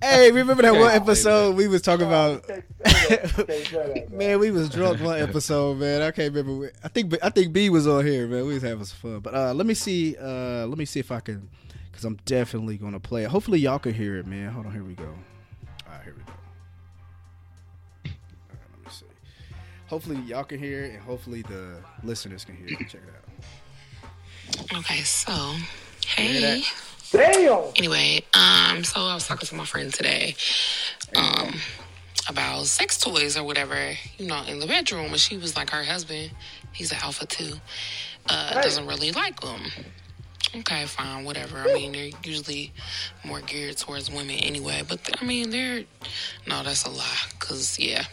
[0.02, 2.48] Hey, remember that one episode we was talking about?
[4.12, 6.02] man, we was drunk one episode, man.
[6.04, 6.72] I can't remember.
[6.84, 8.46] I think I think B was on here, man.
[8.46, 9.20] We was having some fun.
[9.22, 10.16] But uh, let me see.
[10.18, 11.50] Uh, let me see if I can,
[11.92, 13.30] because I'm definitely gonna play it.
[13.30, 14.52] Hopefully y'all can hear it, man.
[14.52, 15.06] Hold on, here we go.
[15.06, 16.34] All right, here we go.
[18.06, 18.12] All
[18.52, 19.06] right, let me see.
[19.88, 22.88] Hopefully y'all can hear it, and hopefully the listeners can hear it.
[22.88, 24.78] Check it out.
[24.78, 25.56] Okay, so
[26.06, 26.64] hey.
[27.12, 27.64] Damn.
[27.76, 30.36] Anyway, um, so I was talking to my friend today,
[31.16, 31.56] um,
[32.28, 35.84] about sex toys or whatever, you know, in the bedroom, and she was like, her
[35.84, 36.32] husband,
[36.72, 37.54] he's an alpha too,
[38.30, 38.62] uh, hey.
[38.62, 39.62] doesn't really like them.
[40.56, 41.58] Okay, fine, whatever.
[41.60, 42.72] I mean, they're usually
[43.24, 45.84] more geared towards women anyway, but I mean, they're
[46.48, 47.04] no, that's a lie,
[47.40, 48.04] cause yeah.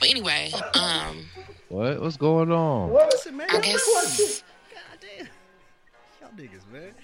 [0.00, 1.26] But anyway, um,
[1.68, 2.90] what what's going on?
[2.90, 3.14] What?
[3.50, 4.42] I guess.
[4.70, 5.28] God damn,
[6.20, 6.94] y'all niggas, man.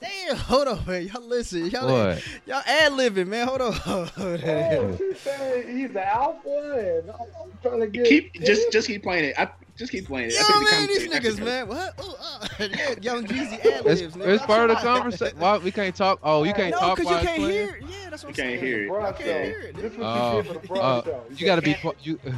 [0.00, 1.06] Damn, hold on, man.
[1.06, 1.66] Y'all listen.
[1.66, 2.24] Y'all, what?
[2.46, 3.46] y'all ad libbing, man.
[3.46, 3.74] Hold on.
[3.86, 8.06] oh, she's saying he's the alpha, and I'm trying to get.
[8.06, 9.38] Keep just just keep playing it.
[9.38, 10.34] I just keep playing it.
[10.34, 10.86] You know what I mean?
[10.88, 11.68] These niggas, man.
[11.68, 12.00] What?
[12.02, 14.00] Ooh, uh, young Jeezy ad libs.
[14.00, 15.38] It's, it's part of the conversation.
[15.38, 16.18] Why we can't talk?
[16.22, 16.98] Oh, you can't no, talk.
[16.98, 17.82] No, because you can't hear it.
[17.82, 18.72] Yeah, that's what you I'm can't saying.
[18.72, 18.86] Hear it.
[18.86, 19.76] You can't hear it.
[19.76, 21.22] This is what you did for the broad uh, show.
[21.36, 22.20] You gotta be you.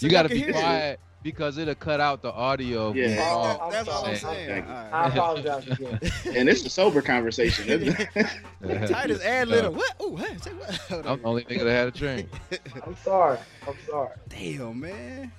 [0.00, 2.92] You gotta be quiet because it'll cut out the audio.
[2.92, 4.62] Yeah, oh, that's all I'm saying.
[4.64, 5.98] I apologize again.
[6.26, 8.88] and it's a sober conversation, isn't it?
[8.88, 9.74] Titus ad little.
[9.84, 9.96] What?
[10.02, 11.06] Ooh, hey, say what?
[11.06, 12.28] I'm the only nigga that had a drink.
[12.86, 13.38] I'm sorry.
[13.66, 14.10] I'm sorry.
[14.28, 15.32] Damn, man.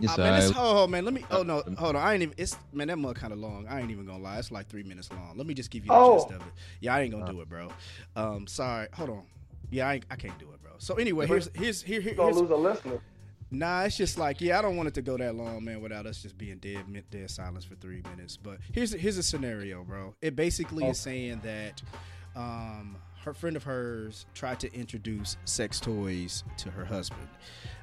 [0.00, 1.24] Yes, uh, man, it's, oh man, let me.
[1.30, 2.02] Oh no, hold on.
[2.02, 2.34] I ain't even.
[2.38, 3.66] It's man, that mug kind of long.
[3.68, 4.38] I ain't even gonna lie.
[4.38, 5.34] It's like three minutes long.
[5.36, 6.16] Let me just give you the oh.
[6.16, 6.52] gist of it.
[6.80, 7.68] Yeah, I ain't gonna do it, bro.
[8.16, 8.88] Um, sorry.
[8.94, 9.22] Hold on.
[9.70, 10.72] Yeah, I, I can't do it, bro.
[10.78, 12.14] So anyway, here's here's here here.
[12.14, 13.00] Gonna lose a listener.
[13.58, 16.06] Nah, it's just like yeah, I don't want it to go that long, man, without
[16.06, 18.36] us just being dead dead silence for three minutes.
[18.36, 20.14] But here's here's a scenario, bro.
[20.20, 21.82] It basically is saying that
[22.34, 22.96] um,
[23.26, 27.26] her friend of hers tried to introduce sex toys to her husband,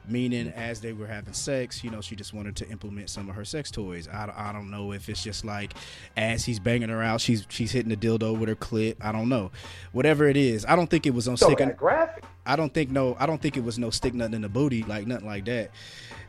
[0.08, 3.36] meaning as they were having sex, you know, she just wanted to implement some of
[3.36, 4.08] her sex toys.
[4.08, 5.74] I, I don't know if it's just like
[6.16, 8.96] as he's banging her out, she's she's hitting the dildo with her clit.
[9.02, 9.52] I don't know,
[9.92, 10.66] whatever it is.
[10.66, 11.74] I don't think it was on so sticking.
[11.74, 12.24] graphic.
[12.46, 13.18] I don't think no.
[13.20, 15.72] I don't think it was no stick nothing in the booty like nothing like that.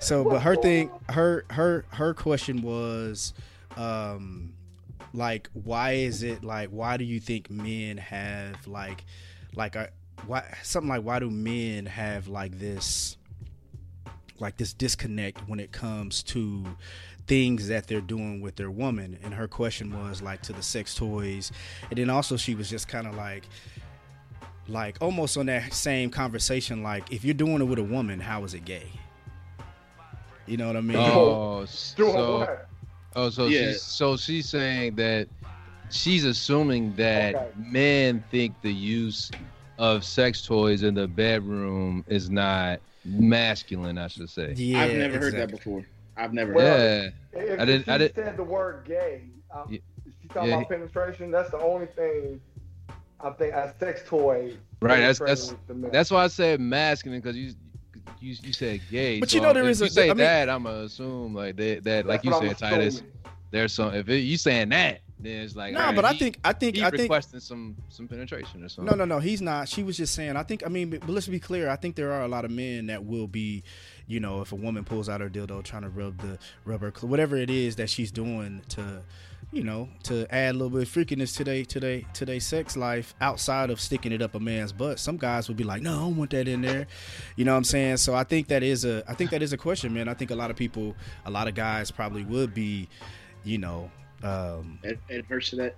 [0.01, 3.33] So, but her thing, her her her question was,
[3.77, 4.54] um,
[5.15, 6.71] like, why is it like?
[6.71, 9.05] Why do you think men have like,
[9.55, 9.91] like, a,
[10.27, 13.17] why something like why do men have like this,
[14.39, 16.65] like this disconnect when it comes to
[17.27, 19.19] things that they're doing with their woman?
[19.23, 21.53] And her question was like to the sex toys,
[21.91, 23.45] and then also she was just kind of like
[24.67, 28.45] like almost on that same conversation like if you're doing it with a woman how
[28.45, 28.91] is it gay
[30.47, 32.59] you know what i mean oh so
[33.17, 33.73] oh so yeah.
[33.73, 35.29] she's so she's saying that
[35.91, 37.49] she's assuming that okay.
[37.57, 39.31] men think the use
[39.79, 45.17] of sex toys in the bedroom is not masculine i should say yeah i've never
[45.17, 45.19] exactly.
[45.19, 45.85] heard that before
[46.17, 49.23] i've never well, yeah if i didn't i didn't said the word gay
[49.55, 49.79] um, yeah.
[50.21, 50.57] she talking yeah.
[50.57, 52.41] about penetration that's the only thing
[53.25, 54.55] I think a sex toy.
[54.81, 55.01] Right.
[55.01, 57.55] That's that's that's why I said masculine because you
[58.21, 59.21] you you said gay.
[59.21, 61.35] But so you know there is you a, say I mean, that I'm gonna assume
[61.35, 63.03] like that that like you said Titus.
[63.51, 66.19] There's some if it, you saying that then it's like no, nah, but he, I
[66.19, 68.97] think I think I think requesting some some penetration or something.
[68.97, 69.69] No, no, no, he's not.
[69.69, 70.37] She was just saying.
[70.37, 71.71] I think I mean, but, but let's be clear.
[71.71, 73.63] I think there are a lot of men that will be,
[74.07, 77.37] you know, if a woman pulls out her dildo trying to rub the rubber, whatever
[77.37, 79.03] it is that she's doing to
[79.55, 82.41] you know, to add a little bit of freakiness to their to their to their
[82.41, 84.99] sex life outside of sticking it up a man's butt.
[84.99, 86.89] Some guys would be like, "No, I don't want that in there."
[87.37, 87.99] You know what I'm saying?
[87.99, 90.09] So I think that is a I think that is a question, man.
[90.09, 92.89] I think a lot of people, a lot of guys probably would be,
[93.45, 93.91] you know,
[94.25, 95.77] um, adverse to that.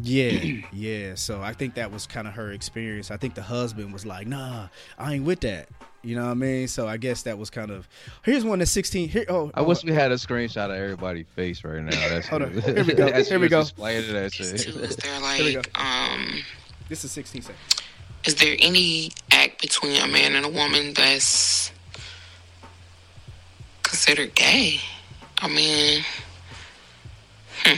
[0.00, 1.14] Yeah, yeah.
[1.14, 3.10] So I think that was kind of her experience.
[3.10, 4.68] I think the husband was like, "Nah,
[4.98, 5.68] I ain't with that."
[6.02, 6.68] You know what I mean?
[6.68, 7.88] So I guess that was kind of.
[8.22, 9.08] Here's one that's 16.
[9.08, 11.90] Here, oh, I oh, wish we had a screenshot of everybody's face right now.
[11.90, 12.52] That's Hold on.
[12.52, 13.22] Here we go.
[13.22, 13.60] Here we go.
[13.60, 14.66] Explaining that shit.
[14.66, 16.44] Is there like um?
[16.88, 17.60] This is 16 seconds.
[18.24, 21.72] Is there any act between a man and a woman that's
[23.82, 24.80] considered gay?
[25.38, 26.04] I mean,
[27.64, 27.76] hmm.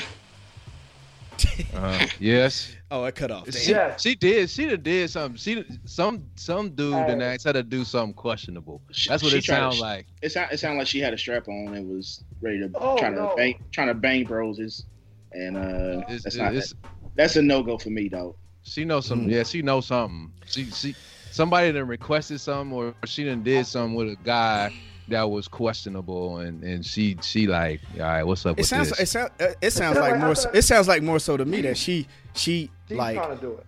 [1.75, 2.75] Uh, yes.
[2.91, 3.53] Oh, I cut off.
[3.53, 4.03] She, yes.
[4.03, 4.51] she did.
[4.51, 5.37] She did something.
[5.37, 7.13] She some some dude hey.
[7.13, 8.83] and asked her to do something questionable.
[9.09, 10.07] That's what it sounds like.
[10.23, 12.99] It sound it sounded like she had a strap on and was ready to oh,
[12.99, 13.31] trying no.
[13.31, 14.85] to bang trying to bang broses,
[15.33, 16.73] and uh, it's, that's not that,
[17.15, 18.37] that's a no go for me though.
[18.63, 19.27] She knows some.
[19.27, 19.31] Mm.
[19.31, 20.33] Yeah, she knows something.
[20.47, 20.95] She she
[21.31, 24.73] somebody that requested something or she done did something with a guy
[25.11, 28.59] that was questionable, and and she she like, all right, what's up?
[28.59, 28.99] It sounds this?
[28.99, 30.35] it uh, sounds it sounds like more.
[30.35, 33.41] So, it sounds like more so to me that she she She's like trying to
[33.41, 33.67] do it.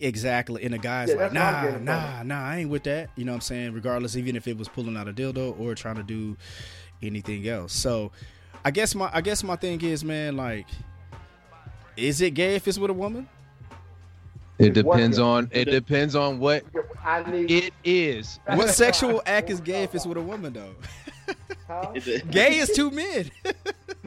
[0.00, 0.64] Exactly.
[0.64, 3.10] And the guy's yeah, like, nah, nah, nah, I ain't with that.
[3.16, 3.74] You know what I'm saying?
[3.74, 6.36] Regardless, even if it was pulling out a dildo or trying to do
[7.02, 7.74] anything else.
[7.74, 8.10] So
[8.64, 10.66] I guess my I guess my thing is, man, like,
[11.96, 13.28] is it gay if it's with a woman?
[14.58, 16.64] It depends on it depends on what
[17.04, 18.38] it is.
[18.46, 20.74] What sexual act is gay if it's with a woman though?
[21.66, 21.92] Huh?
[22.30, 23.30] Gay is two men.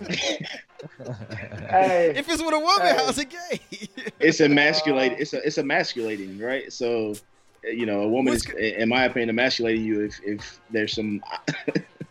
[0.10, 0.40] hey,
[2.16, 2.96] if it's with a woman, hey.
[2.96, 3.60] how's it gay?
[4.20, 5.18] it's emasculating.
[5.20, 6.72] It's a it's emasculating, right?
[6.72, 7.16] So,
[7.64, 11.22] you know, a woman What's is, in my opinion, emasculating you if if there's some.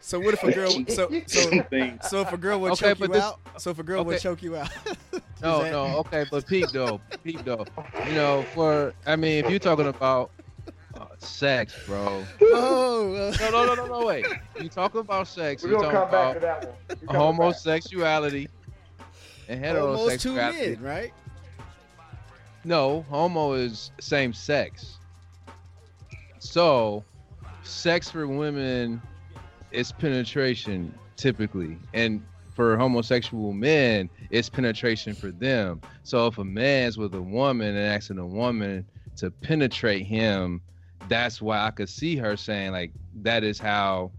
[0.07, 0.70] So what if a girl?
[0.88, 3.40] So so, so if a girl would okay, choke you this, out?
[3.59, 4.07] So if a girl okay.
[4.07, 4.70] would choke you out?
[5.42, 5.72] no, that...
[5.72, 7.66] no, okay, but peep though, peep though.
[8.07, 10.30] You know, for I mean, if you're talking about
[10.94, 12.24] uh, sex, bro.
[12.40, 14.26] Oh, no, no, no, no, no, wait.
[14.61, 15.64] You talking about sex?
[15.64, 17.16] We're gonna come back to that one.
[17.16, 18.48] Homosexuality
[19.48, 19.98] and heterosexuality.
[19.98, 21.12] Almost two men, right?
[22.64, 24.98] No, homo is same sex.
[26.38, 27.04] So,
[27.64, 29.02] sex for women
[29.71, 35.81] is penetration typically, and for homosexual men, it's penetration for them.
[36.05, 38.87] So if a man's with a woman and asking a woman
[39.17, 40.62] to penetrate him
[41.09, 42.93] that's why I could see her saying like
[43.23, 44.11] that is how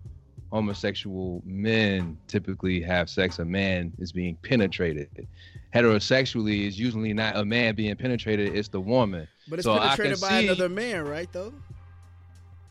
[0.51, 3.39] homosexual men typically have sex.
[3.39, 5.27] A man is being penetrated.
[5.73, 9.27] Heterosexually is usually not a man being penetrated; it's the woman.
[9.47, 11.31] But it's so penetrated by see, another man, right?
[11.31, 11.53] Though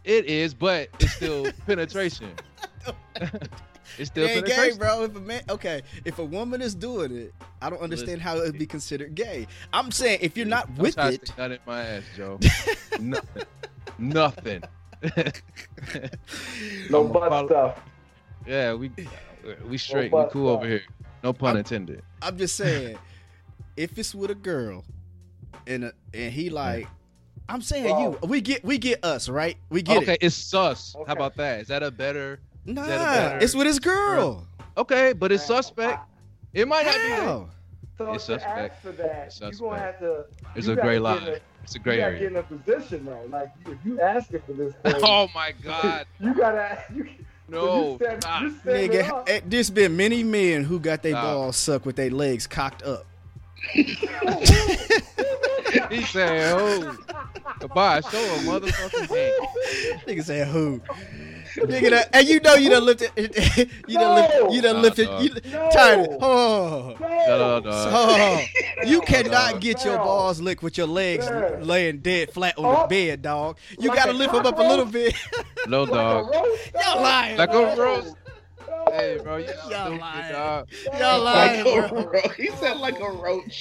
[0.06, 2.30] it is, but it's still penetration.
[3.98, 5.02] it's still it ain't gay, bro.
[5.02, 8.42] If a man, okay, if a woman is doing it, I don't understand how it
[8.42, 9.48] would be considered gay.
[9.72, 12.38] I'm saying if you're not with it, got in my ass, Joe.
[13.00, 13.44] Nothing.
[13.98, 14.62] Nothing.
[16.88, 17.80] no butt stuff.
[18.46, 18.92] Yeah, we
[19.66, 20.12] we straight.
[20.12, 20.58] No we cool stuff.
[20.58, 20.82] over here.
[21.24, 22.02] No pun I'm, intended.
[22.22, 22.96] I'm just saying,
[23.76, 24.84] if it's with a girl,
[25.66, 26.86] and a, and he like,
[27.48, 28.18] I'm saying you.
[28.22, 29.56] We get we get us right.
[29.70, 30.22] We get okay, it.
[30.22, 30.94] it's sus.
[30.94, 31.04] Okay.
[31.06, 31.60] How about that?
[31.60, 32.40] Is that a better?
[32.64, 34.46] Nah, a better, it's with his girl.
[34.76, 36.00] Okay, but it's suspect.
[36.52, 37.52] It might not be.
[37.98, 38.82] So it's suspect.
[38.82, 39.60] For that, it's suspect.
[39.60, 40.24] You're gonna have to.
[40.54, 41.38] It's a gray line.
[41.62, 42.18] It's a gray you area.
[42.20, 44.74] Get in a position though, like if you asking for this.
[44.84, 46.06] Thing, oh my god.
[46.20, 46.82] you gotta.
[46.94, 47.08] You,
[47.48, 49.28] no, so you nigga.
[49.28, 53.06] Eh, there's been many men who got their balls sucked with their legs cocked up.
[55.90, 56.96] he said, "Oh,
[57.60, 60.80] goodbye, show a motherfucking hand." Nigga said, "Who?"
[61.56, 63.10] Nigga, that, and you know you done lifted,
[63.88, 65.70] you done lifted, you done lifted, you, no.
[65.72, 66.08] tired.
[66.20, 67.62] Oh, no.
[67.64, 68.84] oh, oh.
[68.84, 71.28] you cannot get your balls licked with your legs
[71.64, 72.86] laying dead flat on the oh.
[72.86, 73.58] bed, dog.
[73.78, 75.14] You gotta lift them up a little bit.
[75.68, 76.32] No, dog.
[76.32, 77.36] Y'all lying.
[77.38, 78.14] Like a roast.
[78.90, 80.32] Hey, bro, you y'all lying.
[80.32, 80.68] Dog.
[80.98, 82.20] Y'all lying, bro.
[82.36, 83.60] He said like a roach.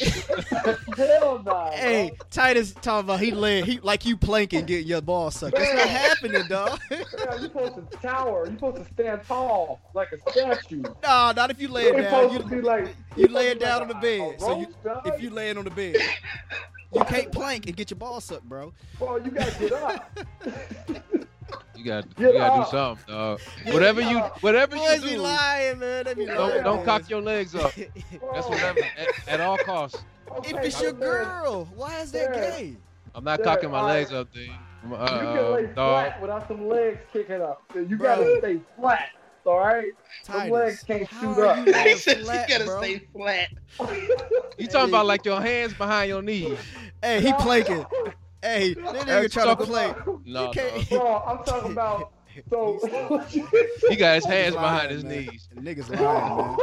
[0.95, 1.69] Hell no.
[1.73, 5.55] Hey, Titus talking about he laying he like you planking getting your ball sucked.
[5.55, 6.79] That's not happening, dog.
[6.91, 8.45] Yeah, you supposed to tower.
[8.45, 10.83] You supposed to stand tall like a statue.
[11.03, 12.31] No, not if you lay it down.
[12.31, 14.41] You, be like, you lay it down like on the bed.
[14.41, 14.67] So you,
[15.05, 15.95] if you laying on the bed.
[16.93, 18.73] You can't plank and get your ball sucked, bro.
[18.99, 20.17] Bro, you gotta get up.
[21.85, 23.39] You got you gotta do something, dog.
[23.67, 25.17] Whatever you whatever Boys you do.
[25.17, 26.05] lying, man.
[26.05, 27.75] They be don't don't cock your legs up.
[27.75, 30.03] That's whatever at, at all costs.
[30.43, 32.75] If it's your girl, why is that gay?
[33.13, 34.49] I'm not cocking my legs up, dude.
[34.91, 35.75] Uh, you can lay dog.
[35.75, 37.61] flat without some legs kicking up.
[37.75, 39.09] You gotta stay flat.
[39.45, 39.91] all right?
[40.23, 41.57] Titus, legs can't shoot are up.
[41.57, 42.81] you He that he flat, you gotta bro?
[42.81, 43.49] stay flat.
[44.57, 46.57] You talking about like your hands behind your knees?
[47.03, 47.85] Hey, he planking.
[48.45, 49.91] Hey, that nigga trying to play.
[50.05, 50.49] No, You no.
[50.51, 50.89] can't.
[50.89, 52.11] Bro, I'm talking about.
[52.49, 52.77] So,
[53.89, 55.13] He got his hands Niggas behind his man.
[55.13, 55.49] knees.
[55.55, 56.57] Niggas lying, man.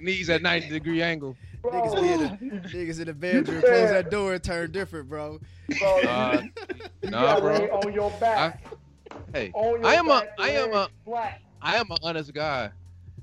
[0.00, 1.36] Knees at 90 degree angle.
[1.64, 5.40] Niggas be in the, niggas in the bedroom, close that door and turn different, bro.
[5.78, 6.42] Bro, Uh,
[7.04, 7.54] nah, bro.
[7.54, 8.62] lay on your back.
[9.32, 11.40] Hey, your I am a, back, I am a, legs flat.
[11.62, 12.70] I am an honest guy.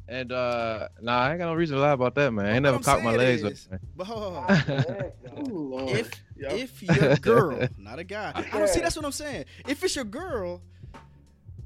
[0.07, 2.45] And uh nah, I ain't got no reason to lie about that, man.
[2.47, 3.51] I ain't never I'm my saying legs up.
[3.51, 3.80] is- man.
[3.95, 4.97] But hold on, hold on.
[4.97, 5.41] Legs, though.
[5.43, 5.89] Ooh, Lord.
[5.91, 6.52] If Yep.
[6.54, 8.80] if your girl, not a guy, I don't see.
[8.82, 9.46] That's what I'm saying.
[9.68, 10.62] If it's your girl,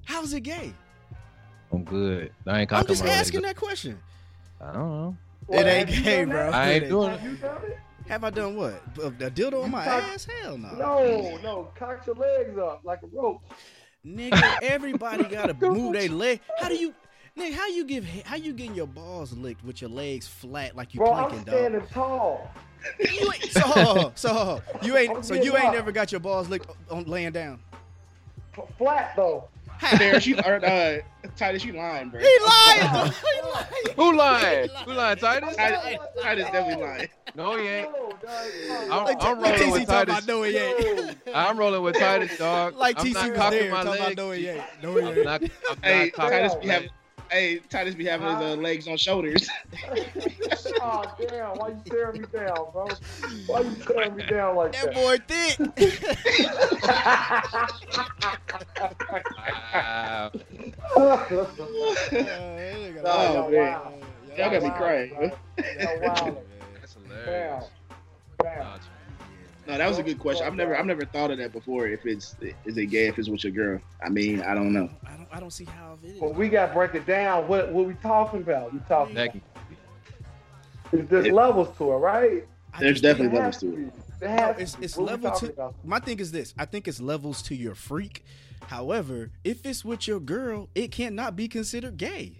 [0.03, 0.73] how's it gay?
[1.71, 2.31] I'm good.
[2.45, 3.43] I ain't I'm just asking up.
[3.45, 3.97] that question.
[4.61, 5.17] I don't know.
[5.47, 6.49] Well, it ain't gay, bro.
[6.49, 7.77] I ain't It doing Have it?
[8.07, 8.81] Have I done what?
[9.01, 10.27] A a dildo on my cock- ass?
[10.41, 10.71] Hell no.
[10.75, 11.71] No, no.
[11.77, 13.41] Cock your legs up like a rope.
[14.05, 16.39] Nigga, everybody gotta move their leg.
[16.59, 16.93] How do you,
[17.37, 17.53] nigga?
[17.53, 18.05] How you give?
[18.25, 21.43] How you getting your balls licked with your legs flat like you Bro, planking, I'm
[21.45, 21.55] dog?
[21.55, 22.51] standing tall.
[22.99, 25.73] You ain't, so, so you ain't so you ain't up.
[25.73, 27.59] never got your balls licked on laying down.
[28.77, 29.45] Flat though.
[29.97, 30.99] There's you or uh
[31.35, 32.21] Titus, you lying, bro.
[32.21, 33.11] He lying.
[33.11, 33.65] He lying.
[33.97, 34.69] Who lying?
[34.85, 35.55] Who lying, Titus?
[35.57, 37.07] Titus, Titus definitely lying.
[37.35, 37.91] No, he ain't.
[37.91, 39.05] No, dog, come I'm- on.
[39.05, 40.25] Like, I'm like rolling TC with talking Titus.
[40.25, 41.17] about no he ain't.
[41.33, 42.75] I'm rolling with Titus, dog.
[42.75, 44.15] Like I'm TC not was cocking there my legs.
[44.17, 44.63] no he ain't.
[44.83, 45.25] No he I'm ain't.
[45.25, 46.93] not, I'm Hey, not Titus my be having legs.
[47.31, 49.47] Hey, Titus be having his uh, legs on shoulders.
[50.81, 51.57] oh damn!
[51.57, 52.97] Why you tearing me down, bro?
[53.47, 54.95] Why you tearing me down like That that?
[54.95, 55.59] boy thick.
[59.37, 60.31] Wow.
[63.07, 64.01] Oh, man.
[64.37, 65.09] Y'all got me crying.
[65.15, 65.31] bro.
[65.79, 66.37] Yeah, wow.
[66.79, 67.03] That's Damn.
[67.09, 67.69] hilarious.
[68.41, 68.79] Damn.
[69.67, 70.45] No, that was a good question.
[70.45, 71.87] I've never I've never thought of that before.
[71.87, 72.35] If it's
[72.65, 73.79] is it gay if it's with your girl?
[74.03, 74.89] I mean, I don't know.
[75.07, 75.27] I don't.
[75.31, 76.21] I don't see how it is.
[76.21, 77.47] Well, we got to break it down.
[77.47, 78.71] What what we talking about?
[78.73, 79.43] We talking Thank about.
[80.93, 81.03] you.
[81.09, 82.47] There's levels to it, right?
[82.73, 83.93] I There's definitely levels to it.
[84.19, 85.53] There No, has it's it's level talking to.
[85.53, 85.75] about?
[85.83, 86.53] My thing is this.
[86.57, 88.23] I think it's levels to your freak.
[88.67, 92.37] However, if it's with your girl, it cannot be considered gay.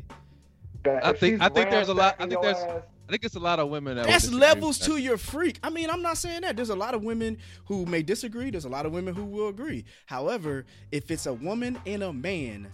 [0.86, 3.40] I think- I think there's a lot- I think there's- ass, I think it's a
[3.40, 4.08] lot of women that.
[4.08, 5.60] That's levels with to your freak.
[5.64, 6.56] I mean, I'm not saying that.
[6.56, 8.50] There's a lot of women who may disagree.
[8.50, 9.86] There's a lot of women who will agree.
[10.08, 12.68] However, if it's a woman and a man,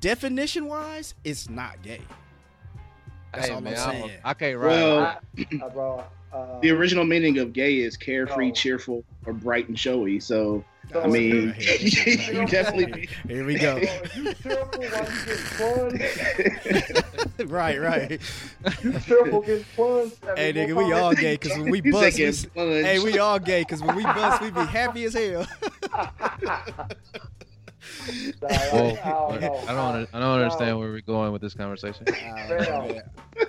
[0.00, 2.00] definition wise, it's not gay.
[3.34, 4.20] That's Hey, all man, I'm I, don't- saying.
[4.24, 4.66] I can't ride.
[4.68, 8.54] Well, I, bro, uh, The original meaning of gay is carefree, No.
[8.54, 10.18] cheerful, or bright and showy.
[10.20, 10.64] So so
[10.94, 12.34] I mean, here.
[12.40, 13.08] you definitely.
[13.28, 13.78] Here we go.
[13.80, 17.04] Bro, if you cheerful while you get
[17.38, 18.20] plunged, right, right.
[18.82, 19.42] you cheerful
[19.74, 20.16] plunged.
[20.36, 22.86] Hey, nigga, we all gay because when we bust, we, getting s- plunged.
[22.86, 25.46] hey, we all gay because when we bust, we be happy as hell.
[28.40, 29.68] Nah, Well, I, I don't.
[29.68, 29.78] I don't.
[29.94, 32.06] under- I don't understand where we're going with this conversation.
[32.08, 33.00] Uh,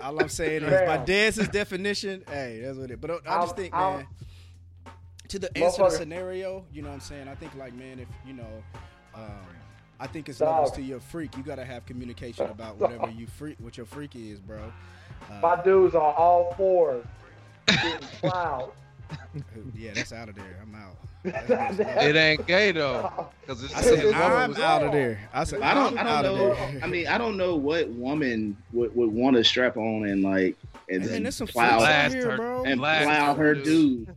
[0.02, 1.06] all I'm saying is, by Damn.
[1.06, 3.00] Dez's definition, hey, that's what it.
[3.02, 4.08] But I just I'm- think, I'm- man,
[5.34, 7.28] to the answer the scenario, you know what I'm saying?
[7.28, 8.64] I think, like, man, if you know,
[9.16, 9.24] um,
[10.00, 10.50] I think it's Dog.
[10.50, 11.36] levels to your freak.
[11.36, 14.72] You gotta have communication about whatever you freak, what your freak is, bro.
[15.32, 17.04] Uh, My dudes are all fours
[17.66, 18.08] getting
[19.76, 20.60] yeah, that's out of there.
[20.62, 20.98] I'm out.
[22.04, 25.20] It ain't gay though, because it's, I said it's I'm out of there.
[25.34, 25.98] I said I don't.
[25.98, 26.80] I'm I out don't know.
[26.84, 30.58] I mean, I don't know what woman would, would want to strap on and like
[30.90, 32.64] and Man, then plow freaks out here, bro.
[32.66, 34.14] and blast plow her her dude,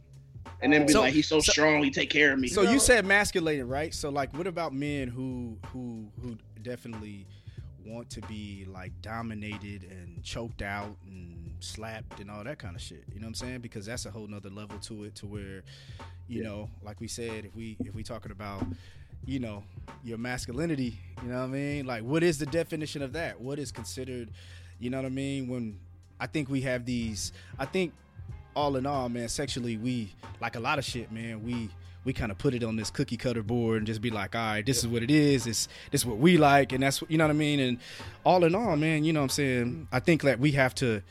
[0.60, 2.48] and then be So- like, he's so, so- strong, he take care of me.
[2.48, 3.92] So you said masculated, right?
[3.94, 7.26] So like, what about men who who who definitely
[7.84, 12.82] want to be like dominated and choked out and slapped and all that kind of
[12.82, 13.04] shit?
[13.12, 13.60] You know what I'm saying?
[13.60, 15.62] Because that's a whole nother level to it, to where,
[16.28, 18.64] you know, like we said, if we if we talking about,
[19.24, 19.62] you know,
[20.04, 21.86] your masculinity, you know what I mean?
[21.86, 23.40] Like, what is the definition of that?
[23.40, 24.30] What is considered,
[24.78, 25.48] you know what I mean?
[25.48, 25.78] When
[26.18, 27.92] I think we have these, I think
[28.56, 31.44] all in all, man, sexually, we like a lot of shit, man.
[31.44, 31.68] We
[32.04, 34.40] we kind of put it on this cookie cutter board and just be like, all
[34.40, 35.46] right, this is what it is.
[35.46, 37.60] It's this is what we like, and that's you know what I mean.
[37.60, 37.78] And
[38.24, 39.88] all in all, man, you know what I'm saying.
[39.92, 41.02] I think that we have to,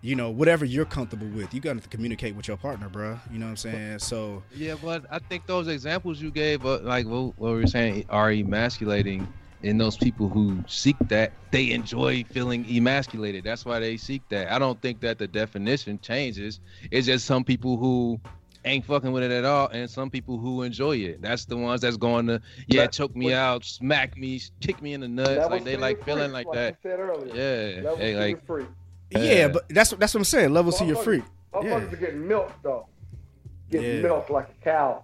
[0.00, 3.20] you know, whatever you're comfortable with, you got to communicate with your partner, bro.
[3.30, 3.98] You know what I'm saying.
[4.00, 7.66] So Yeah, but I think those examples you gave, uh, like what, what we were
[7.66, 9.28] saying, are emasculating
[9.62, 11.32] in those people who seek that.
[11.50, 13.44] They enjoy feeling emasculated.
[13.44, 14.50] That's why they seek that.
[14.52, 16.60] I don't think that the definition changes.
[16.90, 18.20] It's just some people who
[18.64, 21.20] ain't fucking with it at all, and some people who enjoy it.
[21.22, 24.80] That's the ones that's going to yeah That- choke me what- out, smack me, kick
[24.82, 25.30] me in the nuts.
[25.30, 26.76] Levels like they like feeling freak, like that.
[26.84, 27.34] you said earlier.
[27.34, 28.66] Yeah, Levels hey, like freak.
[29.10, 29.48] yeah, Yeah.
[29.48, 30.52] but that's that's what I'm saying.
[30.52, 31.24] Levels to your Motherfuckers- freak.
[31.52, 31.76] Motherfuckers Yeah.
[31.92, 32.86] are getting milked though.
[33.70, 34.02] Getting Yeah.
[34.02, 35.02] milked like a cow.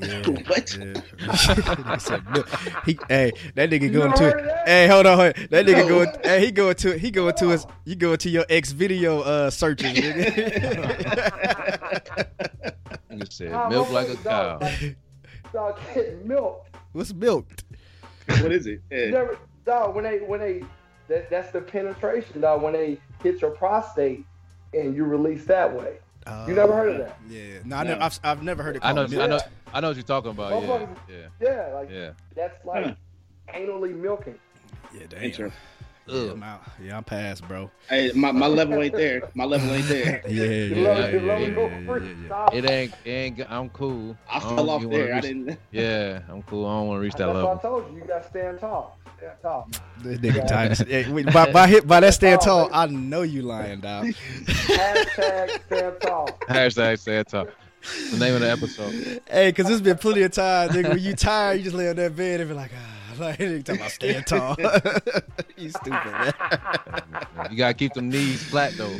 [0.00, 0.76] Yeah, What?
[0.78, 1.96] yeah.
[1.98, 2.48] Said milk.
[2.84, 4.62] he, hey, that nigga going to.
[4.66, 5.46] Hey, hold on, hold on.
[5.50, 5.88] that nigga No.
[5.88, 6.08] going.
[6.22, 6.98] Hey, he going to.
[6.98, 7.66] He going to his.
[7.84, 11.48] You going to your ex video uh searches, nigga.
[13.10, 14.58] Nigga said Nah, milk like a motherfuckers cow.
[14.58, 14.96] dog, like,
[15.52, 16.66] Dog getting milk.
[16.92, 17.64] What's milked?
[18.26, 18.82] what is it?
[18.90, 19.10] Yeah.
[19.10, 20.62] never, dog, when they when they
[21.08, 22.62] that, that's the penetration, dog.
[22.62, 24.24] When they hit your prostate
[24.74, 25.94] and you release that way.
[26.46, 27.18] You never heard of that?
[27.30, 27.90] Yeah, no, I No.
[27.92, 29.40] never, I've, I've never heard of it I called know, I know,
[29.72, 30.52] I know what you're talking about.
[30.62, 32.10] Yeah, Motherfuckers- yeah, Yeah, like yeah.
[32.34, 32.96] that's like
[33.54, 34.38] anally milking.
[34.94, 35.22] Yeah, damn.
[35.24, 35.60] Interesting.
[36.06, 36.62] Yeah, I'm out.
[36.82, 37.70] Yeah, I'm past, bro.
[37.90, 39.28] Hey, my, my level ain't there.
[39.34, 40.22] My level ain't there.
[40.28, 42.46] Yeah, yeah, yeah, yeah, yeah, yeah, yeah, yeah.
[42.54, 43.50] It ain't, it ain't.
[43.50, 44.16] I'm cool.
[44.30, 45.14] I don't fell off even wanna there.
[45.14, 45.58] I didn't.
[45.70, 46.64] Yeah, I'm cool.
[46.66, 47.44] I don't want to reach that level.
[47.46, 47.98] what I told you.
[47.98, 48.98] You got to stand tall.
[49.18, 49.68] Stand tall.
[49.98, 50.78] This nigga Titus.
[50.88, 54.06] Hey, wait, by, by, hit, by that stand tall, I know you lying, dog.
[54.06, 56.28] Hashtag stand tall.
[56.48, 57.48] Hashtag stand talk.
[58.10, 59.22] The name of the episode.
[59.30, 61.96] Hey, cause there's been plenty of times, nigga, when you tired, you just lay on
[61.96, 64.56] that bed and be like, ah, like nigga talking about stand tall.
[65.56, 66.32] you stupid, man.
[67.50, 68.96] You gotta keep them knees flat though.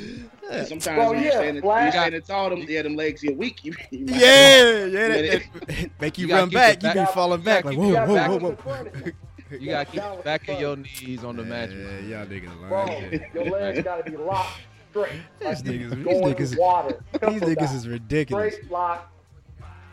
[0.64, 3.36] Sometimes Well, when yeah, you stand, flat- you standing tall, them, yeah, them legs get
[3.36, 3.60] weak.
[3.64, 6.82] You, you Yeah, yeah, that, that- make you, You gotta run keep back.
[6.82, 9.12] You be falling back like keep whoa, it whoa, whoa, whoa.
[9.58, 12.04] You gotta keep the back of your knees on the Yeah, mattress.
[12.06, 13.24] y'all niggas Bro, lying.
[13.34, 14.60] your legs got to be locked
[14.90, 15.12] straight.
[15.40, 17.00] These Like niggas- these niggas- water.
[17.12, 18.54] These niggas is ridiculous.
[18.54, 19.10] Straight lock,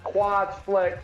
[0.03, 1.03] quads flex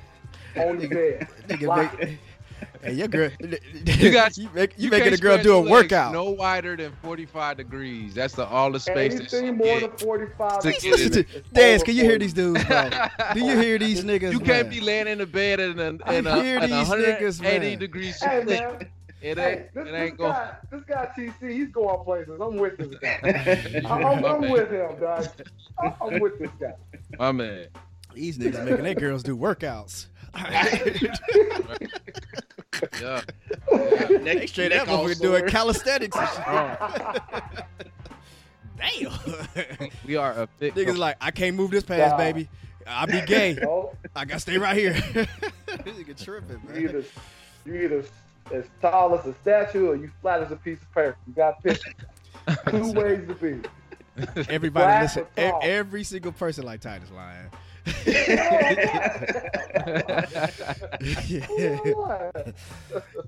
[0.58, 1.28] on the bed.
[1.48, 2.10] Nigga make,
[2.84, 5.62] hey, your girl, You got- you, make, you, You making can't a girl do a
[5.62, 6.12] workout.
[6.14, 8.14] No wider than 45 degrees.
[8.14, 11.12] That's the all the space that Anything she more than 45 To minutes get Listen
[11.12, 12.90] to is Dance, can you hear these dudes, bro?
[13.34, 14.32] Do you hear these niggas?
[14.34, 14.70] You can't man?
[14.70, 17.26] be laying in the bed in a, I in a, hear in a these 180
[17.26, 17.80] niggas, man.
[17.80, 18.22] degrees.
[18.22, 18.78] Hey,
[19.22, 19.38] split.
[19.38, 19.38] man.
[19.38, 20.32] It Hey, ain't, this, it this ain't going.
[20.32, 22.40] guy, this guy TC, he's going places.
[22.42, 23.20] I'm with this guy.
[23.86, 24.52] I'm, I'm, My I'm man.
[24.52, 25.28] with him, dog.
[25.80, 26.74] I'm, I'm with this guy.
[27.20, 27.68] My man.
[28.14, 30.08] These niggas making their girls do workouts.
[33.00, 33.22] Yeah.
[33.72, 35.50] Neck, they straight neck up all motherfucker doing sore.
[35.50, 36.48] calisthenics and shit.
[36.48, 37.62] Uh-huh.
[38.78, 39.90] Damn.
[40.06, 40.74] We are a fit.
[40.76, 42.18] niggas like, I can't move this pass, Nah.
[42.18, 42.50] baby.
[42.88, 43.58] I be gay.
[43.68, 44.94] Oh, I gotta stay right here.
[44.94, 45.28] this
[45.68, 46.82] nigga tripping, you man.
[46.84, 47.04] either
[47.66, 48.04] you either
[48.54, 51.16] as tall as a statue or you flat as a piece of paper.
[51.28, 51.82] You got to pick
[52.70, 53.62] two ways to be.
[54.50, 55.26] Everybody Flat listen.
[55.38, 57.50] e- every single person like Titus lying.
[58.06, 59.26] yeah.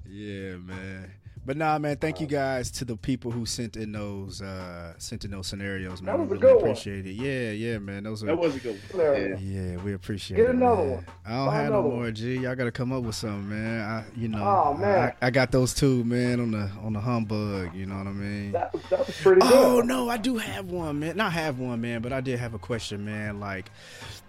[0.08, 1.12] yeah, man.
[1.46, 1.98] But nah, man.
[1.98, 6.02] Thank you guys to the people who sent in those uh sent in those scenarios,
[6.02, 6.16] man.
[6.16, 6.72] That was we a really good one.
[6.72, 7.12] appreciate it.
[7.14, 8.04] Yeah, yeah, man.
[8.04, 9.38] Those are That was a good one.
[9.44, 10.48] Yeah, we appreciate Get it.
[10.48, 10.92] Get another man.
[10.92, 11.06] one.
[11.26, 12.36] I don't Find have no another more, G.
[12.38, 13.82] Y'all gotta come up with something, man.
[13.82, 15.14] I, you know, Oh, man.
[15.22, 17.76] I, I got those two, man, on the on the humbug.
[17.76, 18.52] You know what I mean?
[18.54, 19.52] That was, that was pretty good.
[19.54, 21.18] Oh no, I do have one, man.
[21.18, 23.42] Not have one, man, but I did have a question, man.
[23.42, 23.70] Like,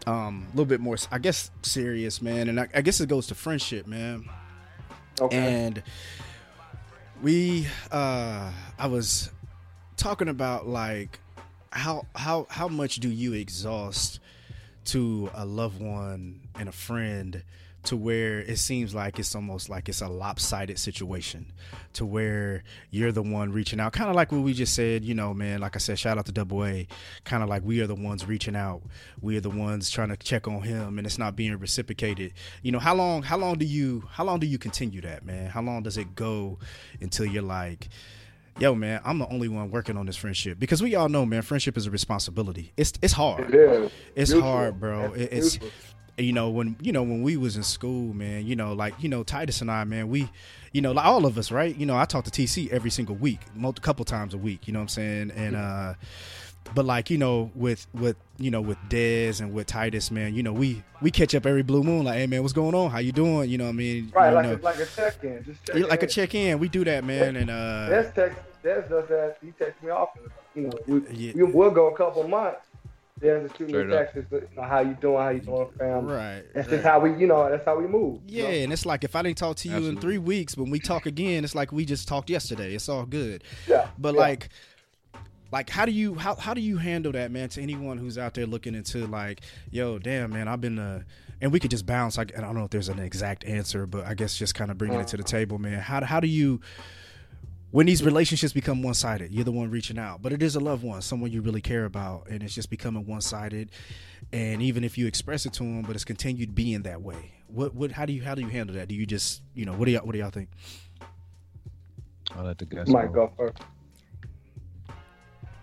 [0.09, 2.49] um, a little bit more, I guess, serious, man.
[2.49, 4.29] And I, I guess it goes to friendship, man.
[5.21, 5.37] Okay.
[5.37, 5.83] And
[7.25, 9.31] we, uh, I was
[9.97, 11.20] talking about like
[11.70, 14.20] how how how much do you exhaust
[14.85, 17.43] to a loved one and a friend
[17.85, 21.47] to where it seems like it's almost like it's a lopsided situation
[21.95, 23.93] to where you're the one reaching out.
[23.93, 26.26] Kind of like what we just said you know man like i said shout out
[26.26, 26.87] to double a.
[27.24, 28.82] Kind of like we are the ones reaching out.
[29.20, 32.32] We are the ones trying to check on him and it's not being reciprocated.
[32.62, 35.51] You know how long how long do you how long do you continue that man?
[35.51, 36.59] How long does it go
[37.01, 37.89] until you're like
[38.61, 40.59] yo man i'm the only one working on this friendship?
[40.59, 42.72] Because we all know man friendship is a responsibility.
[42.76, 43.53] It's it's hard.
[43.53, 43.93] It is.
[44.14, 45.12] it's hard, bro.
[45.12, 45.70] It- It's Mutual.
[46.19, 48.47] You know when you know when we was in school, man.
[48.47, 50.09] You know, like you know Titus and I, man.
[50.09, 50.29] We,
[50.73, 51.75] you know, like all of us, right?
[51.77, 54.67] You know, I talk to TC every single week, multiple couple times a week.
[54.67, 55.31] You know what I'm saying?
[55.33, 55.95] And uh,
[56.75, 60.35] but like you know with with you know with Dez and with Titus, man.
[60.35, 62.05] You know we we catch up every blue moon.
[62.05, 62.91] Like, hey man, what's going on?
[62.91, 63.51] How you doing?
[63.51, 64.12] You know what I mean?
[64.15, 65.45] Right, you like know, a, like a check-in.
[65.45, 66.59] Just check like a check in.
[66.59, 67.37] We do that, man.
[67.37, 69.37] And uh, Des text, Des does that.
[69.45, 70.23] He texts me often.
[70.55, 71.33] You know, we, Yeah.
[71.35, 72.61] we will go a couple months.
[73.25, 74.12] Des is shooting Straight me up.
[74.12, 74.31] texts.
[74.33, 75.16] You know, how you doing?
[75.22, 76.07] How you doing, fam?
[76.07, 76.43] right.
[76.55, 76.75] That's right.
[76.77, 78.20] just how we, you know, that's how we move.
[78.27, 78.55] you Yeah, know?
[78.64, 81.07] and it's like if I didn't talk to you in three weeks, when we talk
[81.07, 82.75] again, it's like we just talked yesterday.
[82.75, 83.43] It's all good.
[83.66, 83.89] Yeah.
[83.99, 84.20] But yeah.
[84.20, 84.49] like,
[85.53, 87.49] like how do you how how do you handle that, man?
[87.51, 91.03] To anyone who's out there looking into like, yo, damn, man, I've been uh,
[91.41, 92.18] and we could just bounce.
[92.18, 94.79] Like, I don't know if there's an exact answer, but I guess just kind of
[94.79, 95.81] bringing it to the table, man.
[95.81, 96.61] How how do you
[97.75, 100.61] when these relationships become one sided, you're the one reaching out, but it is a
[100.61, 103.68] loved one, someone you really care about, and it's just becoming one sided.
[104.33, 107.33] And even if you express it to them, but it's continued being that way.
[107.49, 108.87] What what how do you how do you handle that?
[108.87, 110.51] Do you just you know what do y'all what do y'all think?
[112.37, 113.59] I'll let the guys Might go first.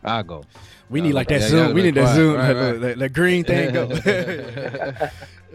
[0.03, 0.43] I go.
[0.89, 1.73] We need like that zoom.
[1.73, 2.35] We need that zoom.
[2.35, 2.81] Right, right.
[2.81, 3.85] That, that, green thing go.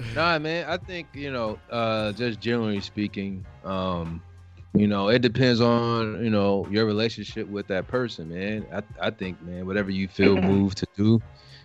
[0.14, 0.64] nah, man.
[0.66, 4.22] I think you know, uh, just generally speaking, um,
[4.76, 8.66] you know, it depends on you know your relationship with that person, man.
[8.72, 11.22] I I think, man, whatever you feel moved to do,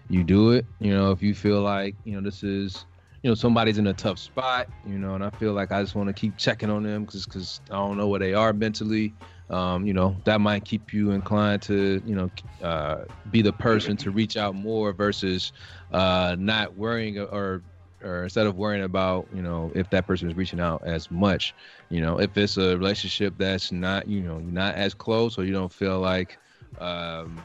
[0.07, 0.65] you do it.
[0.79, 2.85] You know, if you feel like you know this is
[3.23, 5.95] you know somebody's in a tough spot you know and i feel like i just
[5.95, 9.15] want to keep checking on them because because i don't know where they are mentally
[9.49, 12.31] um, you know that might keep you inclined to you know
[12.65, 15.51] uh, be the person to reach out more versus
[15.91, 17.63] uh, not worrying or
[18.03, 21.53] or instead of worrying about you know if that person is reaching out as much
[21.89, 25.53] you know if it's a relationship that's not you know not as close or you
[25.53, 26.37] don't feel like
[26.79, 27.41] um,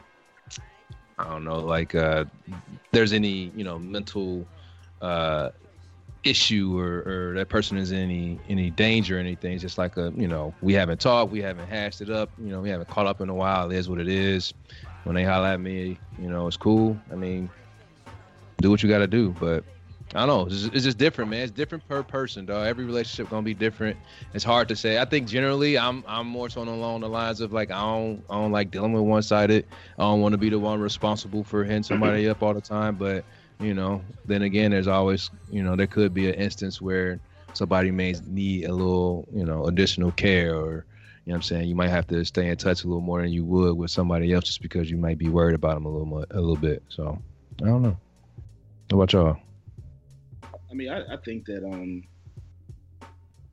[1.17, 2.25] i don't know like uh,
[2.91, 4.45] there's any you know mental
[5.01, 5.49] uh,
[6.23, 9.53] issue or, or that person is in any any danger or anything.
[9.53, 12.49] It's just like a you know we haven't talked, we haven't hashed it up, you
[12.49, 13.71] know we haven't caught up in a while.
[13.71, 14.53] It is what it is.
[15.03, 16.97] When they holler at me, you know it's cool.
[17.11, 17.49] I mean,
[18.61, 19.63] do what you got to do, but.
[20.15, 20.45] I don't know.
[20.45, 21.41] It's just, it's just, different, man.
[21.41, 22.61] It's different per person, though.
[22.61, 23.97] Every relationship gonna be different.
[24.33, 24.99] It's hard to say.
[24.99, 28.35] I think generally, I'm I'm more so along the lines of like I don't I
[28.35, 29.65] don't like dealing with one sided.
[29.97, 32.95] I don't want to be the one responsible for hitting somebody up all the time.
[32.95, 33.25] But
[33.59, 37.19] you know then again there's always you know there could be an instance where
[37.53, 40.85] somebody may need a little you know additional care or
[41.25, 43.31] you know I'm saying you might have to stay in touch a little more than
[43.31, 46.05] you would with somebody else just because you might be worried about them a little
[46.05, 47.19] more, a little bit so
[47.61, 47.97] I don't know
[48.89, 49.37] what about y'all
[50.69, 52.03] I mean I, I think that um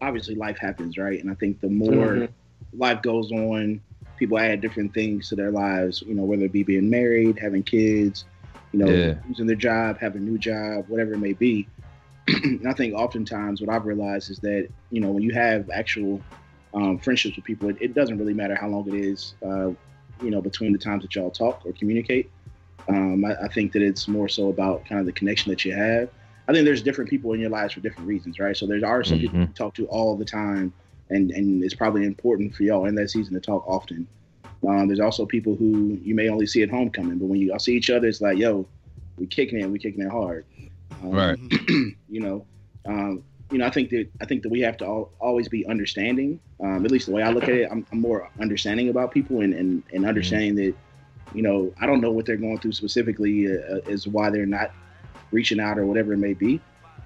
[0.01, 2.79] obviously life happens right and I think the more mm-hmm.
[2.79, 3.81] life goes on
[4.17, 7.63] people add different things to their lives you know whether it be being married having
[7.63, 8.25] kids
[8.75, 9.15] you know, yeah.
[9.29, 11.69] losing their job, having a new job, whatever it may be.
[12.27, 16.21] and I think oftentimes what I've realized is that, you know, when you have actual
[16.75, 19.69] um, friendships with people, it, it, doesn't really matter how long it is, uh,
[20.21, 22.33] you know, between the times that y'all talk or communicate.
[22.89, 25.73] Um, I, I, think that it's more so about kind of the connection that you
[25.73, 26.09] have.
[26.47, 28.57] I think there's different people in your lives for different reasons, right?
[28.57, 29.27] So there are some mm-hmm.
[29.27, 30.73] people you talk to all the time,
[31.11, 34.07] and, and it's probably important for y'all in that season to talk often.
[34.67, 37.59] Um, there's also people who you may only see at homecoming, but when you all
[37.59, 38.67] see each other, it's like, yo,
[39.19, 40.45] we kicking it, we kicking it hard.
[41.03, 41.39] Um, right.
[42.09, 42.47] you know,
[42.87, 45.67] um, you know, I think that I think that we have to all, always be
[45.67, 46.41] understanding.
[46.61, 49.41] Um, at least the way I look at it, I'm, I'm more understanding about people
[49.41, 50.05] and and, and mm-hmm.
[50.07, 50.71] understanding mm-hmm.
[50.71, 54.47] that, you know, I don't know what they're going through specifically uh, as why they're
[54.47, 54.73] not
[55.35, 56.61] reaching out or whatever it may be.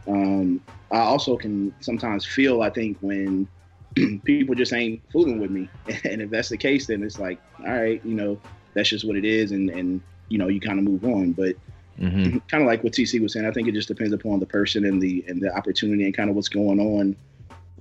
[0.06, 0.60] Um,
[0.92, 3.48] I also can sometimes feel, I think, when
[4.24, 5.68] people just ain't fooling with me.
[6.04, 8.38] And if that's the case, then it's like, all right, you know,
[8.74, 9.50] that's just what it is.
[9.50, 11.32] And, and you know, you kind of move on.
[11.32, 11.56] But
[11.98, 12.38] mm-hmm.
[12.48, 14.84] kind of like what TC was saying, I think it just depends upon the person
[14.84, 17.16] and the, and the opportunity and kind of what's going on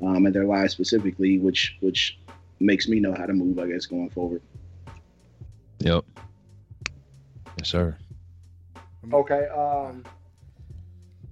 [0.01, 2.17] um, in their lives specifically, which, which
[2.59, 4.41] makes me know how to move, I guess, going forward.
[5.79, 6.05] Yep.
[7.57, 7.97] Yes, sir.
[9.13, 9.47] Okay.
[9.47, 10.03] Um,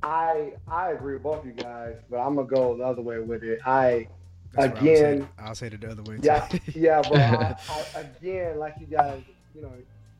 [0.05, 3.19] I I agree with both of you guys, but I'm gonna go the other way
[3.19, 3.59] with it.
[3.65, 4.07] I
[4.53, 6.17] that's again, I'll say, it the other way.
[6.17, 6.21] Too.
[6.23, 7.55] Yeah, yeah, but I,
[7.95, 9.23] I, again, like you guys,
[9.55, 9.71] you know,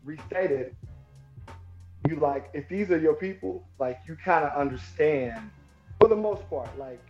[0.04, 0.76] restated,
[2.10, 5.52] you like if these are your people, like you kind of understand
[6.00, 7.06] for the most part, like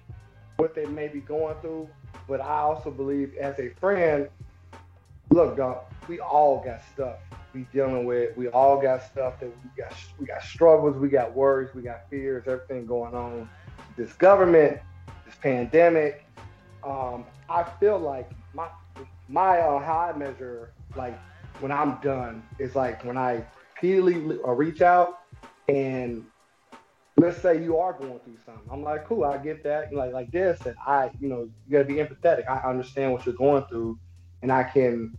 [0.57, 1.89] what they may be going through.
[2.27, 4.27] But I also believe, as a friend,
[5.29, 7.19] look, dog, we all got stuff
[7.55, 8.35] we dealing with.
[8.37, 9.93] We all got stuff that we got.
[10.19, 10.97] We got struggles.
[10.97, 11.73] We got worries.
[11.73, 12.43] We got fears.
[12.47, 13.49] Everything going on.
[13.97, 14.79] This government,
[15.25, 16.25] this pandemic,
[16.83, 18.67] um, I feel like my
[19.29, 21.17] my uh, how I measure like
[21.61, 23.43] when I'm done is like when I
[23.75, 25.21] repeatedly uh, reach out
[25.67, 26.25] and
[27.17, 28.67] let's say you are going through something.
[28.69, 29.93] I'm like, cool, I get that.
[29.93, 32.47] Like like this, and I, you know, you gotta be empathetic.
[32.49, 33.97] I understand what you're going through,
[34.41, 35.17] and I can,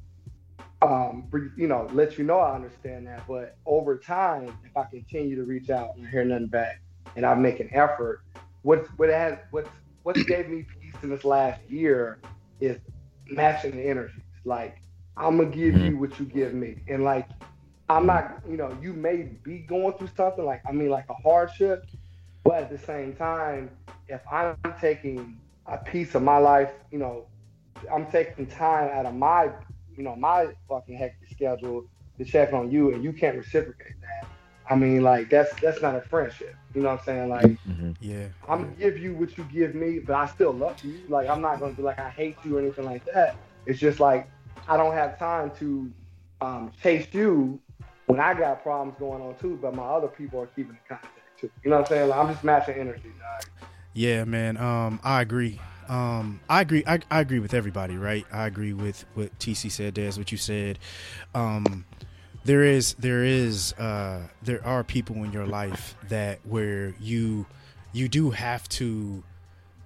[0.82, 3.26] um, you know, let you know I understand that.
[3.26, 6.80] But over time, if I continue to reach out and hear nothing back,
[7.16, 8.22] and I make an effort,
[8.62, 9.70] what's what has what's
[10.02, 12.18] what gave me peace in this last year
[12.60, 12.78] is
[13.28, 14.22] matching the energies.
[14.44, 14.82] Like
[15.16, 15.86] I'm gonna give mm-hmm.
[15.86, 17.28] you what you give me, and like
[17.88, 21.14] I'm not, you know, you may be going through something like I mean, like a
[21.14, 21.86] hardship,
[22.44, 23.70] but at the same time,
[24.08, 27.26] if I'm taking a piece of my life, you know,
[27.92, 29.50] I'm taking time out of my,
[29.96, 31.84] you know, my fucking hectic schedule
[32.18, 34.28] to check on you, and you can't reciprocate that.
[34.68, 36.54] I mean, like that's that's not a friendship.
[36.74, 37.28] You know what I'm saying?
[37.28, 37.92] Like, mm-hmm.
[38.00, 41.00] yeah, I'm gonna give you what you give me, but I still love you.
[41.08, 43.36] Like, I'm not gonna be like I hate you or anything like that.
[43.66, 44.28] It's just like
[44.68, 45.92] I don't have time to
[46.40, 47.60] um, chase you
[48.06, 49.58] when I got problems going on too.
[49.60, 51.50] But my other people are keeping in contact too.
[51.62, 52.08] You know what I'm saying?
[52.08, 53.12] Like, I'm just matching energy.
[53.18, 53.68] Dog.
[53.94, 54.56] Yeah, man.
[54.56, 55.60] Um, I agree.
[55.88, 56.82] Um, I agree.
[56.86, 58.26] I, I agree with everybody, right?
[58.32, 59.94] I agree with what TC said.
[59.94, 60.78] Des, what you said.
[61.34, 61.84] Um,
[62.46, 67.46] there is there is uh, there are people in your life that where you
[67.92, 69.22] you do have to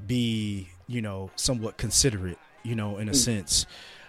[0.07, 3.16] be you know somewhat considerate you know in a mm.
[3.16, 3.66] sense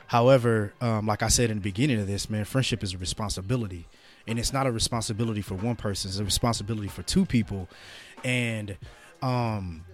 [0.07, 3.87] however um, like i said in the beginning of this man friendship is a responsibility
[4.27, 7.69] and it's not a responsibility for one person it's a responsibility for two people
[8.23, 8.77] and
[9.21, 9.85] um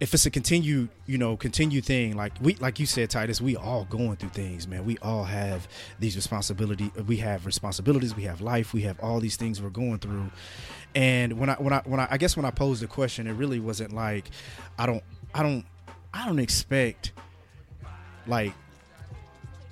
[0.00, 3.56] if it's a continued, you know, continued thing, like we, like you said, Titus, we
[3.56, 4.84] all going through things, man.
[4.84, 5.66] We all have
[5.98, 6.92] these responsibility.
[7.06, 8.14] We have responsibilities.
[8.14, 8.72] We have life.
[8.72, 10.30] We have all these things we're going through.
[10.94, 13.32] And when I, when I, when I, I guess when I posed the question, it
[13.32, 14.30] really wasn't like,
[14.78, 15.02] I don't,
[15.34, 15.64] I don't,
[16.14, 17.12] I don't expect
[18.26, 18.52] like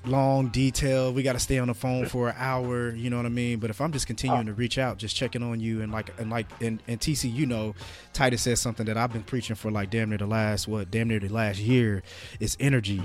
[0.08, 1.12] long detail.
[1.12, 2.94] We got to stay on the phone for an hour.
[2.94, 3.58] You know what I mean?
[3.58, 6.30] But if I'm just continuing to reach out, just checking on you, and like and
[6.30, 7.74] like and, and TC, you know,
[8.12, 11.08] Titus says something that I've been preaching for like damn near the last what damn
[11.08, 12.02] near the last year
[12.40, 13.02] is energy.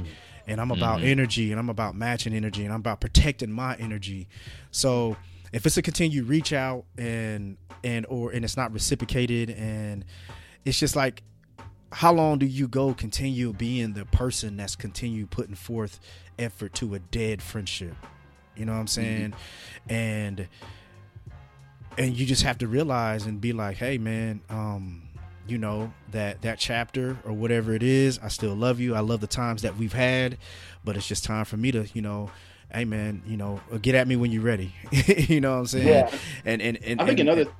[0.47, 1.07] And I'm about mm-hmm.
[1.07, 4.27] energy, and I'm about matching energy, and I'm about protecting my energy.
[4.71, 5.15] So
[5.53, 10.03] if it's a continued reach out and and or and it's not reciprocated, and
[10.65, 11.23] it's just like
[11.91, 15.99] how long do you go continue being the person that's continue putting forth
[16.41, 17.95] effort to a dead friendship.
[18.55, 19.01] You know what I'm mm-hmm.
[19.01, 19.31] saying?
[19.31, 19.93] Mm-hmm.
[19.93, 20.47] And
[21.97, 25.03] and you just have to realize and be like, hey man, um,
[25.47, 28.95] you know, that that chapter or whatever it is, I still love you.
[28.95, 30.37] I love the times that we've had,
[30.83, 32.31] but it's just time for me to, you know,
[32.73, 34.73] hey man, you know, get at me when you're ready.
[35.07, 35.87] you know what I'm saying?
[35.87, 36.11] Yeah.
[36.45, 37.51] And and, and I think and, another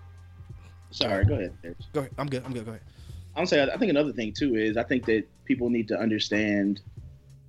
[0.92, 1.54] sorry, go ahead.
[1.94, 2.12] Go ahead.
[2.18, 2.44] I'm good.
[2.46, 2.66] I'm good.
[2.66, 2.84] Go ahead.
[3.36, 6.82] I'm saying I think another thing too is I think that people need to understand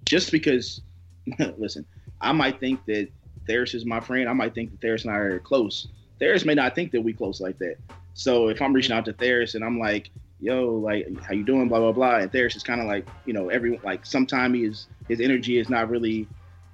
[0.04, 0.80] just because
[1.58, 1.86] listen,
[2.20, 3.08] I might think that
[3.48, 4.28] Theris is my friend.
[4.28, 5.88] I might think that Theris and I are close.
[6.20, 7.76] Theris may not think that we close like that.
[8.14, 10.10] So if I'm reaching out to Theris and I'm like,
[10.40, 11.68] yo, like, how you doing?
[11.68, 12.16] Blah blah blah.
[12.16, 15.68] And Theris is kind of like, you know, every like sometimes his his energy is
[15.68, 16.28] not really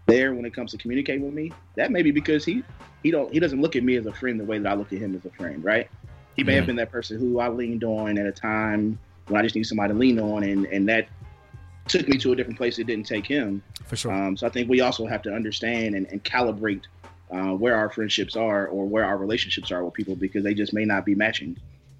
[0.07, 1.53] there when it comes to communicating with me.
[1.77, 2.63] That may be because he
[3.03, 4.93] he don't he doesn't look at me as a friend the way that I look
[4.93, 5.89] at him as a friend, right?
[6.39, 9.43] He may have been that person who I leaned on at a time when I
[9.43, 11.09] just need somebody to lean on, and and that
[11.89, 12.78] took me to a different place.
[12.78, 13.61] It didn't take him.
[13.86, 14.12] For sure.
[14.12, 16.82] Um, so I think we also have to understand and, and calibrate
[17.32, 20.72] uh, where our friendships are or where our relationships are with people because they just
[20.72, 21.57] may not be matching.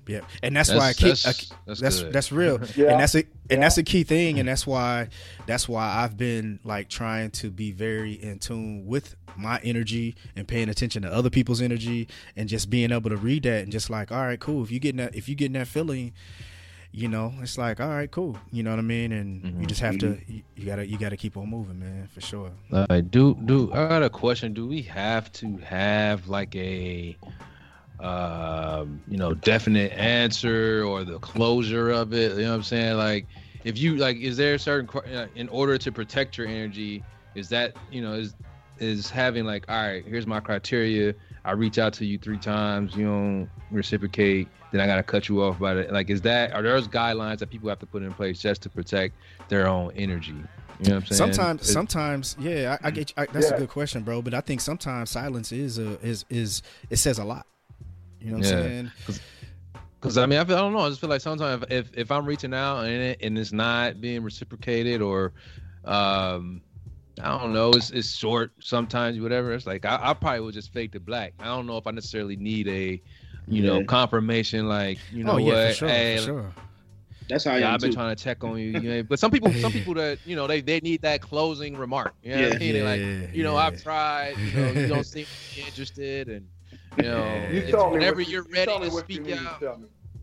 [0.09, 2.93] Yeah, and that's, that's why I keep that's that's, that's, that's, real, yeah.
[2.93, 3.61] and that's a and yeah.
[3.61, 5.09] that's a key thing, and that's why
[5.47, 10.49] that's why I've been like trying to be very in tune with my energy and
[10.49, 13.91] paying attention to other people's energy, and just being able to read that and just
[13.91, 14.65] like, all right, cool.
[14.65, 16.15] If you getting that, if you getting that feeling,
[16.91, 18.39] you know, it's like, all right, cool.
[18.51, 19.13] You know what I mean?
[19.13, 19.61] And mm-hmm.
[19.61, 22.51] you just have to, you, you, gotta, you gotta keep on moving, man, for sure.
[22.73, 24.55] Uh, do, do I got a question?
[24.55, 27.17] Do we have to have like a,
[28.01, 32.33] um, you know, definite answer or the closure of it?
[32.33, 32.97] You know what I'm saying?
[32.97, 33.27] Like,
[33.65, 37.03] if you like, is there a certain uh, in order to protect your energy?
[37.35, 38.35] Is that you know is
[38.79, 41.15] is having like, all right, here's my criteria.
[41.45, 45.43] I reach out to you three times, you don't reciprocate then I gotta cut you
[45.43, 45.93] off by it.
[45.93, 48.69] Like, is that are those guidelines that people have to put in place just to
[48.69, 49.15] protect
[49.49, 50.33] their own energy?
[50.33, 51.33] You know what I'm saying?
[51.35, 53.13] Sometimes, it's, sometimes, yeah, I, I get.
[53.17, 53.57] I, that's yeah.
[53.57, 54.23] a good question, bro.
[54.23, 57.47] But I think sometimes silence is a is is it says a lot.
[58.21, 58.57] You know what yeah.
[58.57, 58.91] I'm saying?
[60.01, 60.81] Because I mean, I, feel, I don't know.
[60.81, 64.01] I just feel like sometimes if if I'm reaching out and it, and it's not
[64.01, 65.33] being reciprocated or,
[65.85, 66.63] um,
[67.21, 69.53] I don't know, it's it's short sometimes, whatever.
[69.53, 71.35] It's like I, I probably would just fake the black.
[71.41, 73.03] I don't know if I necessarily need a
[73.49, 73.71] you yeah.
[73.71, 76.53] know, confirmation like, you know oh, yeah, what, sure, hey, sure.
[77.29, 77.97] That's how yeah, I've been too.
[77.97, 78.71] trying to check on you.
[78.71, 81.77] you know, but some people, some people that you know, they, they need that closing
[81.77, 82.15] remark.
[82.23, 82.75] You know yeah, I mean?
[82.77, 84.37] yeah, like, you know, I've tried.
[84.39, 86.47] You know, you don't seem interested, and
[86.97, 89.81] you know, you whenever you, are ready to speak out.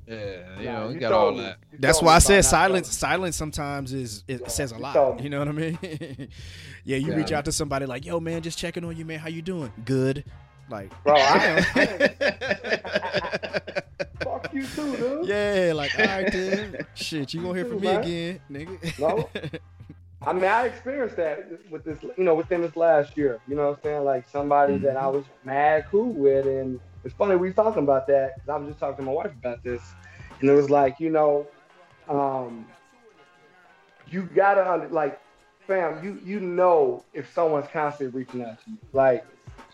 [0.08, 1.58] Yeah, you know, you, got all that.
[1.80, 2.96] That's why I said silence.
[2.96, 5.20] Silence sometimes is it yeah, says a lot.
[5.20, 5.80] You know what I mean?
[6.84, 7.16] yeah, you yeah.
[7.16, 9.18] reach out to somebody like, "Yo, man, just checking on you, man.
[9.18, 9.74] How you doing?
[9.84, 10.24] Good.
[10.70, 11.62] Like, bro, I,
[14.24, 15.28] fuck you too, dude.
[15.28, 16.88] Yeah, like, all right, dude.
[16.96, 18.02] Shit, you gonna hear from me man.
[18.02, 19.00] again, nigga?
[19.00, 19.30] no.
[20.22, 23.40] I mean, I experienced that with this, you know, within this last year.
[23.48, 24.04] You know what I'm saying?
[24.04, 24.86] Like somebody mm-hmm.
[24.86, 28.58] that I was mad cool with, and it's funny we talking about that because I
[28.58, 29.82] was just talking to my wife about this,
[30.40, 31.48] and it was like, you know,
[32.10, 32.66] um,
[34.08, 35.20] you gotta like,
[35.68, 39.26] fam, you you know if someone's constantly reaching out to you, like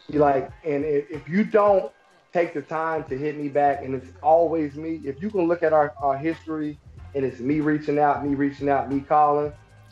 [0.09, 1.91] you like, and if you don't
[2.34, 5.63] take the time to hit me back, and it's always me, if you can look
[5.63, 6.77] at our, our history
[7.13, 9.51] and it's me reaching out, me reaching out, me calling,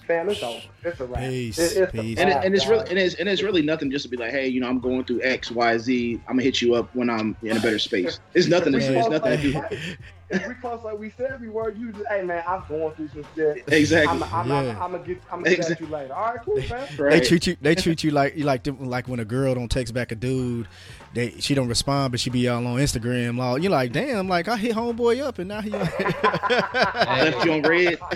[0.10, 0.60] fam, it's over.
[0.84, 1.22] It's a wrap.
[1.22, 2.18] Peace, it, it's peace.
[2.18, 4.32] And, it, and, it's really and it's, and it's really nothing just to be like,
[4.32, 6.22] hey, you know, I'm going through X, Y, Z.
[6.28, 8.20] I'm gonna hit you up when I'm in a better space.
[8.34, 8.74] It's nothing.
[8.74, 9.54] To, it's nothing
[10.32, 10.44] to do.
[10.44, 13.10] if we close like we said we were, you just, hey man, I'm going through
[13.10, 13.64] some shit.
[13.68, 14.24] Exactly.
[14.24, 14.72] I'm, I'm, Yeah.
[14.72, 16.14] I'm, I'm, gonna get, I'm gonna get you later.
[16.14, 16.88] All right, cool, man.
[17.10, 17.58] They treat you.
[17.62, 20.16] They treat you like you like them, like when a girl don't text back a
[20.16, 20.68] dude,
[21.14, 23.38] they she don't respond, but she be all on Instagram.
[23.38, 25.70] Like you like, damn, like I hit homeboy up and now he.
[26.50, 28.00] Left you on red.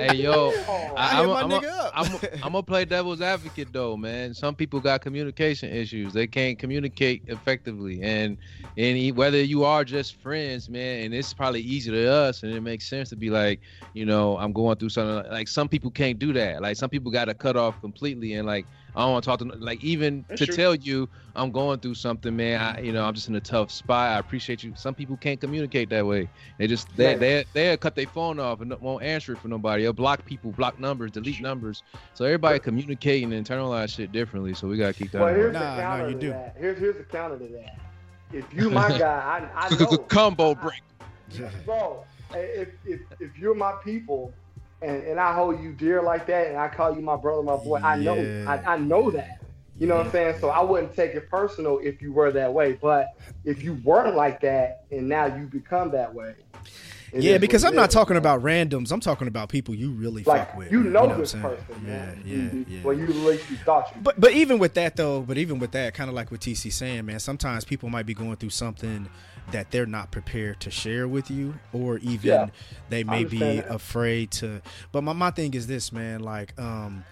[0.00, 0.50] Hey yo,
[0.96, 1.92] I I, hit am I'm nigga up.
[1.94, 2.06] I'm
[2.42, 4.34] I'm gonna play devil's advocate though, man.
[4.34, 6.12] Some people got communication issues.
[6.12, 8.38] They can't communicate effectively, and
[8.76, 12.60] and whether you are just friends, man, and it's probably easy to us, and it
[12.60, 13.60] makes sense to be like,
[13.94, 15.30] you know, I'm going through something.
[15.30, 16.62] Like some people can't do that.
[16.62, 19.38] Like some people got to cut off completely, and like I don't want to talk
[19.40, 20.54] to like even That's to true.
[20.56, 22.60] tell you I'm going through something, man.
[22.60, 24.16] I, you know, I'm just in a tough spot.
[24.16, 24.74] I appreciate you.
[24.76, 26.28] Some people can't communicate that way.
[26.58, 27.18] They just they Right.
[27.18, 29.82] they they cut their phone off and won't answer it for nobody.
[29.84, 31.82] They'll block people, block numbers, delete numbers.
[32.14, 34.54] So everybody communicating and internalize shit differently.
[34.54, 35.20] So we gotta keep that.
[35.22, 35.64] Well, here's mind.
[35.64, 36.30] Nah, the nah, counter you to do.
[36.30, 36.56] that.
[36.58, 37.89] Here's here's the counter to that.
[38.32, 39.98] If you my guy, I, I know.
[40.08, 40.82] Combo break.
[41.64, 42.04] bro,
[42.34, 44.34] if, if if you're my people
[44.82, 47.56] and, and I hold you dear like that and I call you my brother, my
[47.56, 48.62] boy, I know Yeah.
[48.66, 49.38] I, I know that.
[49.78, 50.34] You know what I'm saying?
[50.40, 52.74] So I wouldn't take it personal if you were that way.
[52.74, 53.08] But
[53.44, 56.34] if you weren't like that and now you become that way.
[57.12, 58.92] It Yeah, because I'm not talking about randoms.
[58.92, 60.72] I'm talking about people you really like fuck with.
[60.72, 62.22] you know, what I'm this person, man.
[62.24, 62.82] Yeah, You- yeah, yeah.
[62.84, 64.00] Well, you least you thought you.
[64.02, 66.72] But but even with that though, but even with that, kind of like what TC
[66.72, 69.08] saying, man, sometimes people might be going through something
[69.52, 72.48] that they're not prepared to share with you, or even Yeah,
[72.88, 73.68] they may be that.
[73.70, 74.62] afraid to.
[74.92, 77.04] But my my thing is this, man, like um.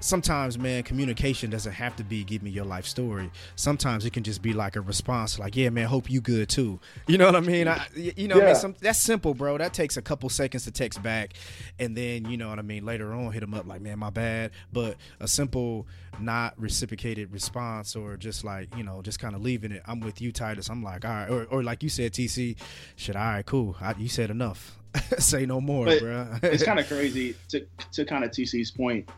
[0.00, 3.30] Sometimes, man, communication doesn't have to be give me your life story.
[3.56, 6.78] Sometimes it can just be like a response, like, "Yeah, man, hope you good too."
[7.08, 7.68] You know what I mean?
[7.68, 9.58] I, you know, what I mean, Some, that's simple, bro.
[9.58, 11.34] That takes a couple seconds to text back,
[11.78, 12.84] and then you know what I mean.
[12.84, 15.86] Later on, hit them up like, "Man, my bad." But a simple,
[16.20, 19.82] not reciprocated response, or just like you know, just kind of leaving it.
[19.86, 20.68] I'm with you, Titus.
[20.68, 22.56] I'm like, all right, or, or like you said, TC.
[22.96, 23.76] Shit, all right, cool.
[23.80, 24.78] I, you said enough.
[25.18, 26.26] Say no more, But bro.
[26.42, 29.08] it's kind of crazy to to kind of TC's point.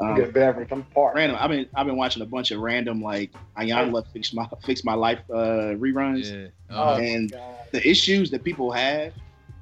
[0.00, 0.68] Um, Good beverage.
[0.72, 1.14] I'm part.
[1.14, 1.38] random.
[1.40, 4.94] I've been I've been watching a bunch of random like Iyanla fix my fix my
[4.94, 6.48] life uh, reruns, Yeah.
[6.70, 7.00] Oh, Uh-huh.
[7.00, 7.56] and God.
[7.72, 9.12] the issues that people have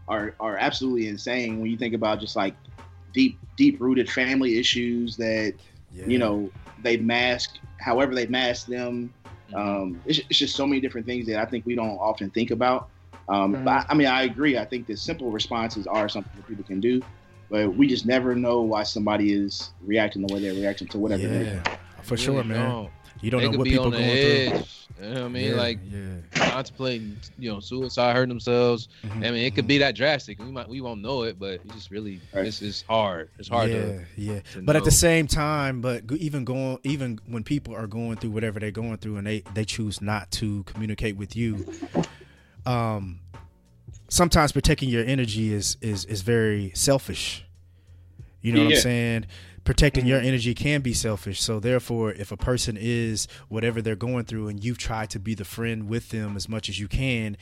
[0.09, 2.55] are are absolutely insane when you think about just like
[3.13, 5.55] deep deep rooted family issues that
[5.93, 6.07] Yeah.
[6.07, 6.51] you know
[6.83, 9.13] they mask however they mask them.
[9.55, 12.51] Um, it's, it's just so many different things that I think we don't often think
[12.51, 12.89] about.
[13.29, 13.65] Um, Mhm.
[13.65, 14.57] But I, I mean, I agree.
[14.57, 17.03] I think the simple responses are something that people can do,
[17.53, 21.29] but we just never know why somebody is reacting the way they're reacting to whatever.
[21.29, 22.71] they're yeah, for Really sure, man.
[22.71, 22.91] don't.
[23.21, 24.51] You don't they know what people on the going edge.
[24.51, 25.07] through.
[25.07, 25.51] You know what I mean?
[25.51, 26.01] yeah, Like yeah.
[26.51, 28.89] contemplating, you know, suicide, hurting themselves.
[29.05, 30.39] Mhm, I mean, it could be that drastic.
[30.39, 32.47] We might, we won't know it, but it's just really, Right.
[32.47, 33.29] it's, it's hard.
[33.39, 34.05] It's hard yeah, to.
[34.17, 34.41] yeah.
[34.55, 38.31] to But at the same time, but even going, even when people are going through
[38.31, 41.67] whatever they're going through, and they they choose not to communicate with you,
[42.67, 43.21] um,
[44.13, 47.47] sometimes protecting your energy is is is very selfish.
[48.43, 49.27] You know what I'm saying?
[49.65, 51.41] Protecting your energy can be selfish.
[51.41, 55.35] So therefore, if a person is whatever they're going through, and you've tried to be
[55.35, 57.37] the friend with them as much as you can,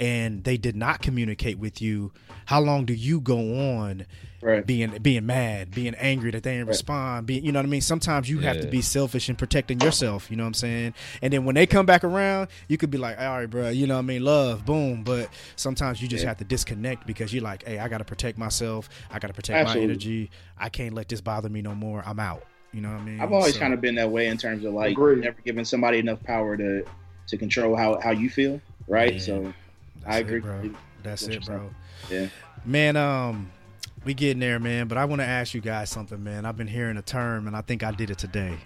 [0.00, 2.12] and they did not communicate with you,
[2.46, 3.38] how long do you go
[3.78, 4.06] on?
[4.46, 4.64] Right.
[4.66, 6.72] being being mad, being angry that they didn't Right.
[6.74, 7.26] respond.
[7.26, 7.80] Being, you know what I mean?
[7.80, 10.30] Sometimes you have to be selfish in protecting yourself.
[10.30, 10.94] You know what I'm saying?
[11.20, 13.86] And then when they come back around, you could be like, "All right, bro, you
[13.88, 14.22] know what I mean?
[14.24, 16.28] Love, boom." But sometimes you just Yeah.
[16.28, 18.88] have to disconnect because you're like, "Hey, I got to protect myself.
[19.10, 19.86] I got to protect Absolutely.
[19.88, 20.30] my energy.
[20.58, 22.04] I can't let this bother me no more.
[22.06, 23.20] I'm out." You know what I mean?
[23.20, 25.24] I've always So- kind of been that way in terms of like Agreed.
[25.24, 26.84] never giving somebody enough power to
[27.28, 28.60] to control how how you feel.
[28.86, 29.14] Right.
[29.14, 29.18] Yeah.
[29.20, 29.52] So
[30.04, 30.40] That's I it, agree.
[30.40, 30.70] bro.
[31.02, 31.70] That's it, bro.
[32.10, 32.26] Yeah.
[32.64, 33.50] Man, um,
[34.06, 34.88] we getting there, man.
[34.88, 36.46] But I want to ask you guys something, man.
[36.46, 38.56] I've been hearing a term, and I think I did it today.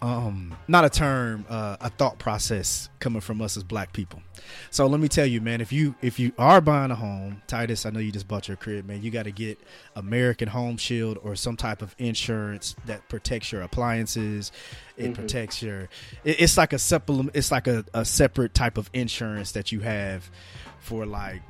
[0.00, 4.22] Um, not a term, uh, a thought process coming from us as black people.
[4.70, 5.60] So let me tell you, man.
[5.60, 8.56] If you if you are buying a home, Titus, I know you just bought your
[8.56, 9.02] crib, man.
[9.02, 9.58] You got to get
[9.96, 14.52] American Home Shield or some type of insurance that protects your appliances.
[14.96, 15.14] It Mhm.
[15.16, 15.88] protects your.
[16.24, 17.34] it- it's like a supplement.
[17.34, 20.30] It's like a, a separate type of insurance that you have
[20.78, 21.42] for like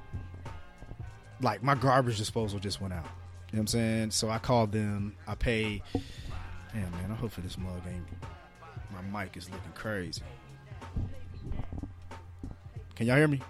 [1.43, 3.07] like my garbage disposal just went out.
[3.51, 4.11] You know what I'm saying?
[4.11, 5.15] So I called them.
[5.27, 5.83] I pay.
[6.75, 8.05] Damn man, I hope for this mug ain't.
[8.93, 10.23] My mic is looking crazy.
[12.95, 13.41] Can y'all hear me?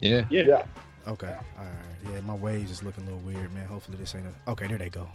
[0.00, 0.24] Yeah.
[0.28, 0.42] Yeah.
[0.42, 0.62] Yeah.
[1.06, 1.36] Okay.
[1.58, 2.12] All right.
[2.12, 3.66] Yeah, my waves is looking a little weird, man.
[3.66, 4.50] Hopefully this ain't a.
[4.50, 5.08] Okay, there they go.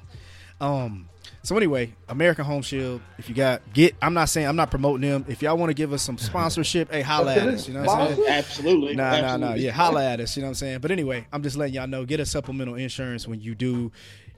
[0.62, 1.10] Um.
[1.44, 3.02] So anyway, American Home Shield.
[3.18, 5.26] If you got get, I'm not saying I'm not promoting them.
[5.28, 7.68] If y'all want to give us some sponsorship, hey, holla at us.
[7.68, 8.28] You know what I'm saying?
[8.30, 8.96] Absolutely.
[8.96, 9.54] Nah, nah, nah.
[9.54, 10.36] Yeah, holla at us.
[10.36, 10.80] You know what I'm saying?
[10.80, 13.92] But anyway, I'm just letting y'all know get a supplemental insurance when you do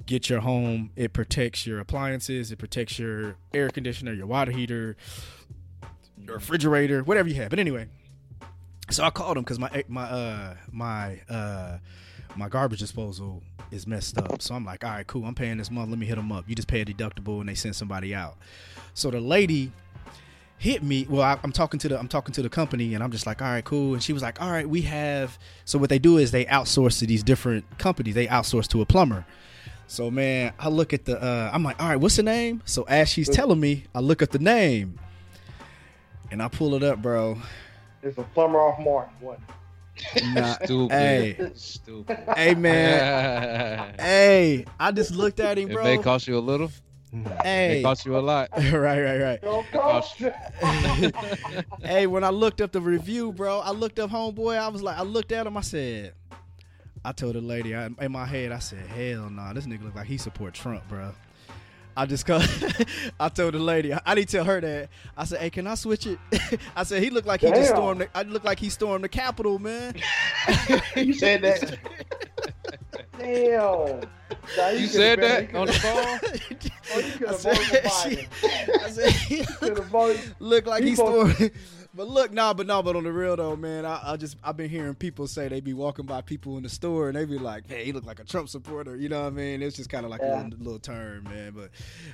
[0.06, 0.91] get your home.
[0.95, 4.95] It protects your appliances, it protects your air conditioner, your water heater,
[6.18, 7.49] your refrigerator, whatever you have.
[7.49, 7.88] But anyway,
[8.90, 11.78] So I called him because my my uh my uh
[12.36, 13.41] my garbage disposal
[13.72, 14.41] is messed up.
[14.41, 15.26] So I'm like, all right, cool.
[15.26, 15.90] I'm paying this month.
[15.90, 16.45] Let me hit them up.
[16.48, 18.38] You just pay a deductible and they send somebody out.
[18.94, 19.72] So the lady
[20.57, 21.07] hit me.
[21.10, 23.41] Well, I, am talking to the I'm talking to the company and I'm just like,
[23.41, 23.94] all right, cool.
[23.94, 25.38] And she was like, all right, we have.
[25.65, 28.15] So what they do is they outsource to these different companies.
[28.15, 29.26] They outsource to a plumber.
[29.92, 31.22] So man, I look at the.
[31.22, 32.62] Uh, I'm like, all right, what's the name?
[32.64, 34.98] So as she's telling me, I look at the name,
[36.32, 37.38] and I pull it up, bro.
[38.02, 39.14] It's a plumber off Martin.
[39.20, 39.42] What?
[40.34, 40.92] Nah, Stupid.
[40.94, 42.20] Hey, Stupid.
[42.38, 43.96] Hey man.
[44.00, 45.82] hey, I just looked at him, bro.
[45.82, 46.72] It may cost you a little.
[47.44, 48.48] Hey, it cost you a lot.
[48.56, 51.14] right, right, right.
[51.84, 54.58] hey, when I looked up the review, bro, I looked up homeboy.
[54.58, 55.58] I was like, I looked at him.
[55.58, 56.14] I said,
[57.03, 59.84] I told the lady I, in my head, I said, hell no, nah, this nigga
[59.84, 61.14] look like he support Trump, bro.
[61.95, 62.48] I just called.
[63.19, 63.94] I told the lady.
[63.94, 64.90] I, I didn't tell her that.
[65.18, 66.19] I said, "Hey, can I switch it?"
[66.76, 67.56] I said, "He looked like he Damn.
[67.56, 68.02] just stormed.
[68.02, 69.95] The, I look like he stormed the Capitol, man."
[70.95, 71.78] you said that.
[73.18, 74.02] Damn.
[74.57, 76.19] Now, you, you said that on the phone.
[76.94, 77.86] oh, you could have voted
[78.82, 81.52] I said, he look, look like he stormed.
[81.94, 84.56] But look, nah, but nah, but on the real though, man, I, I just I've
[84.56, 87.38] been hearing people say they be walking by people in the store and they be
[87.38, 89.62] like, "Hey, he look like a Trump supporter," you know what I mean?
[89.62, 90.42] It's just kind of like yeah.
[90.42, 91.52] a little, little turn, man.
[91.52, 91.72] But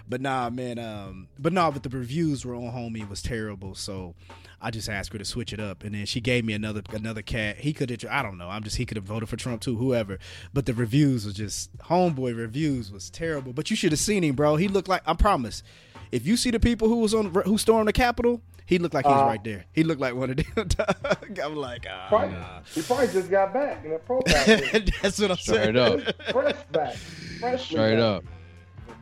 [0.10, 4.16] but nah, man, um, but nah, but the reviews were on homie was terrible, so
[4.62, 7.22] I just asked her to switch it up, and then she gave me another another
[7.22, 7.58] cat.
[7.58, 9.78] He could have, I don't know, I'm just he could have voted for Trump too,
[9.78, 10.18] whoever.
[10.54, 13.54] But the reviews was just homeboy reviews was terrible.
[13.54, 14.56] But you should have seen him, bro.
[14.56, 15.64] He looked like I promise.
[16.12, 19.06] If you see the people who was on who stormed the Capitol, he looked like
[19.06, 19.66] he's uh, right there.
[19.74, 20.46] He looked like one of them.
[21.44, 22.62] I'm like, ah, probably, nah.
[22.74, 24.34] he probably just got back in a profile.
[25.02, 25.78] That's what I'm Straight saying.
[25.78, 26.02] Up.
[26.32, 26.96] Fresh back.
[27.40, 28.00] Fresh Straight back.
[28.00, 28.24] up.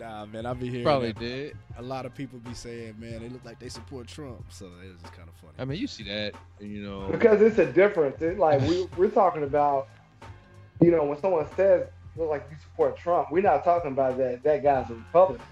[0.06, 1.19] But nah, man, I be hearing probably that.
[1.19, 1.57] did.
[1.77, 4.91] A lot of people be saying, man, they look like they support Trump, so it
[4.91, 5.53] was just kind of funny.
[5.57, 8.22] I mean, you see that, you know, because it's a difference.
[8.22, 9.88] It, like we we're talking about,
[10.82, 14.44] you know, when someone says look like you support Trump, we're not talking about that
[14.44, 15.45] that guy's a Republican.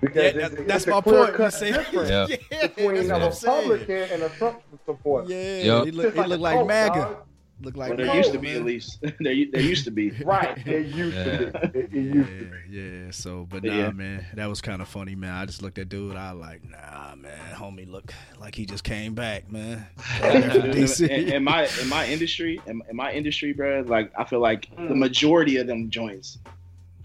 [0.00, 1.34] Because yeah, it's, that's it's my point.
[1.34, 2.26] Cut difference yeah.
[2.50, 5.30] yeah, between a Republican and a Trump supporter.
[5.30, 5.84] Yeah, yep.
[5.84, 6.94] he look, he look like, like MAGA.
[6.94, 7.26] Dog.
[7.60, 9.00] Look like well, there used to be at least.
[9.00, 10.10] there, there used to be.
[10.24, 11.24] right, there used yeah.
[11.24, 11.78] to be.
[11.78, 12.76] It, it used yeah, to be.
[12.76, 13.90] Yeah, so but nah, yeah.
[13.90, 15.32] man, that was kind of funny, man.
[15.32, 16.16] I just looked at dude.
[16.16, 19.86] I like, nah, man, homie, look like he just came back, man.
[20.22, 24.74] in, in, my in my industry, in, in, my industry, bro, like I feel like
[24.76, 24.88] mm.
[24.88, 26.38] the majority of them joints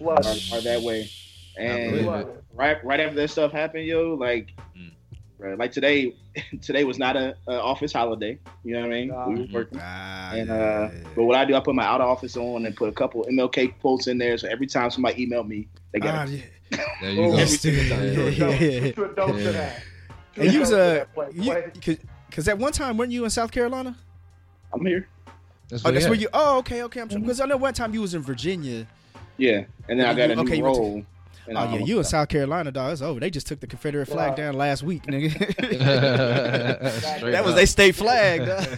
[0.02, 1.10] are, are that way.
[1.58, 2.08] And
[2.54, 4.92] right right after that stuff happened, yo, like mm.
[5.40, 5.58] Right.
[5.58, 6.16] Like today,
[6.62, 8.38] today was not a, a, office holiday.
[8.66, 9.08] You know what I mean?
[9.08, 9.30] Nah.
[9.30, 9.80] We were working.
[9.82, 10.90] Ah, and uh, yeah.
[11.16, 13.24] but what I do, I put my out of office on and put a couple
[13.24, 14.38] MLK quotes in there.
[14.38, 16.44] So every time somebody emailed me, they got ah, it.
[16.72, 16.86] Yeah.
[17.02, 17.38] There you go.
[17.38, 19.38] Every time.
[19.38, 19.80] Yeah, yeah.
[20.36, 21.08] And you was a
[22.30, 23.98] because at one time weren't you in South Carolina?
[24.74, 25.08] I'm here.
[25.70, 26.30] That's, oh, that's where you.
[26.34, 27.02] Oh, okay, okay.
[27.02, 27.44] I'm because mm-hmm.
[27.44, 28.88] I know one time you was in Virginia.
[29.38, 31.06] Yeah, and then I got a okay, new
[31.48, 31.58] role.
[31.58, 32.94] Oh yeah, you in South Carolina, dog.
[32.94, 33.20] It's over.
[33.20, 35.38] They just took the Confederate flag down last week, nigga.
[37.32, 38.42] that was their state flag.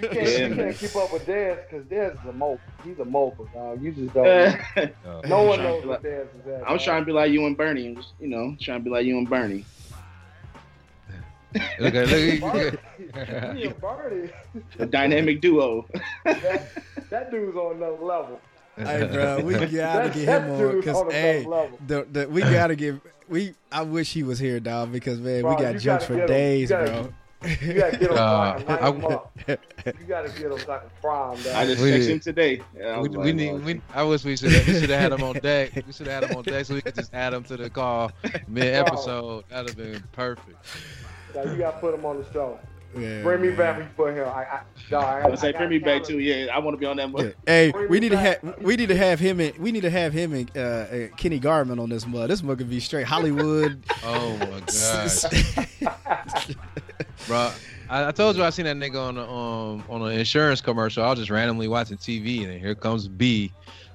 [0.00, 2.60] you, can't, you can't keep up with Dez because Dez is a mope.
[2.84, 3.82] He's a mope, dog.
[3.82, 4.60] You just don't.
[5.28, 6.68] no one knows what Dez is at.
[6.68, 7.96] I was trying to be like you and Bernie.
[8.18, 9.64] You know, trying to be like you and Bernie.
[11.80, 12.08] look at
[12.40, 12.74] look.
[13.14, 14.30] At Bernie.
[14.78, 15.86] A dynamic duo.
[16.24, 16.68] that,
[17.10, 18.40] that dude's on another level
[18.86, 21.44] hey, bro, we gotta get him on because hey,
[21.86, 23.54] the, the, we gotta give we.
[23.72, 27.12] I wish he was here, dog, because man, bro, we got jokes for days, bro.
[27.42, 29.38] You gotta get him uh, so I him up.
[29.48, 31.32] You gotta get him so I can fry.
[31.54, 32.60] I just texted him today.
[32.74, 33.64] We, we, like, need.
[33.64, 34.50] We, I wish we should.
[34.50, 35.72] We should have had him on deck.
[35.86, 37.70] We should have had him on deck so we could just add him to the
[37.70, 38.12] call
[38.46, 39.44] mid episode.
[39.48, 40.58] That'd have been perfect.
[41.34, 42.58] Now you gotta put him on the show.
[42.96, 44.26] Yeah, bring me back when you put him.
[44.26, 46.18] I, I, dog, I, I say bring me back too.
[46.18, 47.10] Yeah, I want to be on that.
[47.16, 47.30] Yeah.
[47.46, 49.90] Hey, bring we need to have we need to have him and we need to
[49.90, 52.28] have him and uh, uh, Kenny Garman on this mug.
[52.28, 53.82] This mug could be straight Hollywood.
[54.02, 54.60] oh my
[55.80, 56.56] god,
[57.26, 57.52] bro.
[57.88, 61.04] I, I, told you I seen that nigga on a, um on an insurance commercial.
[61.04, 63.52] I was just randomly watching TV and here comes B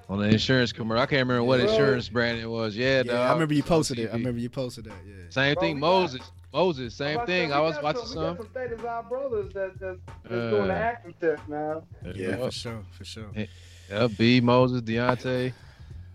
[0.07, 1.01] on the insurance commercial.
[1.01, 2.77] I can't remember what insurance brand it was.
[2.77, 3.15] Yeah, yeah dog.
[3.15, 4.09] I remember you posted it.
[4.09, 4.93] I remember you posted that.
[5.05, 5.13] Yeah.
[5.30, 6.22] Same thing, Moses.
[6.56, 7.52] Moses, same thing.
[7.52, 8.38] I was watching some.
[8.38, 11.84] some State of our brothers that, that's, that's uh, doing the acting test now.
[12.15, 13.30] Yeah, for sure, for sure.
[13.90, 15.52] Yeah, B, Moses, Deontay.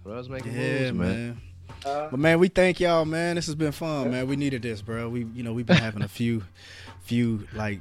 [0.03, 0.99] Brothers making yeah, moves, man.
[0.99, 1.41] man.
[1.85, 3.37] Uh, but man, we thank y'all, man.
[3.37, 4.29] This has been fun, man.
[4.29, 5.11] We needed this, bro.
[5.11, 6.43] We, you know, we've been having a few,
[7.03, 7.81] few like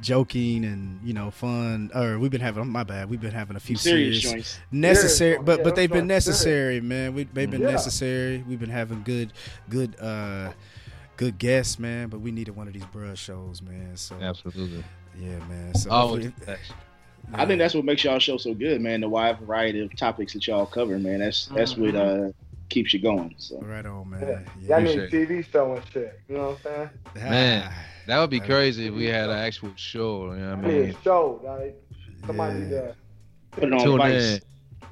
[0.00, 1.92] joking and you know fun.
[1.94, 2.66] Or we've been having.
[2.68, 3.08] My bad.
[3.08, 6.74] We've been having a few serious, serious necessary, serious, but yeah, but they've been necessary,
[6.74, 6.84] serious.
[6.84, 7.14] man.
[7.14, 7.70] We they've been yeah.
[7.70, 8.44] necessary.
[8.48, 9.32] We've been having good,
[9.68, 9.94] good.
[10.00, 10.50] uh
[11.20, 12.08] good guests, man.
[12.08, 13.94] But we needed one of these bruh shows, man.
[13.96, 14.82] So absolutely.
[15.18, 15.74] Yeah, man.
[15.74, 16.18] So Oh,
[17.34, 19.02] I think that's what makes y'all show so good, man.
[19.02, 21.20] The wide variety of topics that y'all cover, man.
[21.20, 22.30] That's that's what uh
[22.70, 23.34] keeps you going.
[23.36, 24.20] So right on, man.
[24.22, 24.28] Yeah.
[24.60, 24.68] Yeah.
[24.68, 26.18] That means TV show and shit.
[26.28, 27.30] You know what I'm saying?
[27.30, 27.72] Man,
[28.06, 30.32] that would be That- crazy if we had an actual show.
[30.32, 30.96] You know what I I mean, mean?
[31.04, 31.40] show.
[31.44, 31.82] Like,
[32.26, 32.66] somebody Yeah.
[32.66, 32.94] need
[33.50, 34.36] put it on Tune Vice.
[34.36, 34.40] in.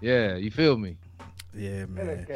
[0.02, 0.96] Yeah, you feel me?
[1.54, 2.26] Yeah, man.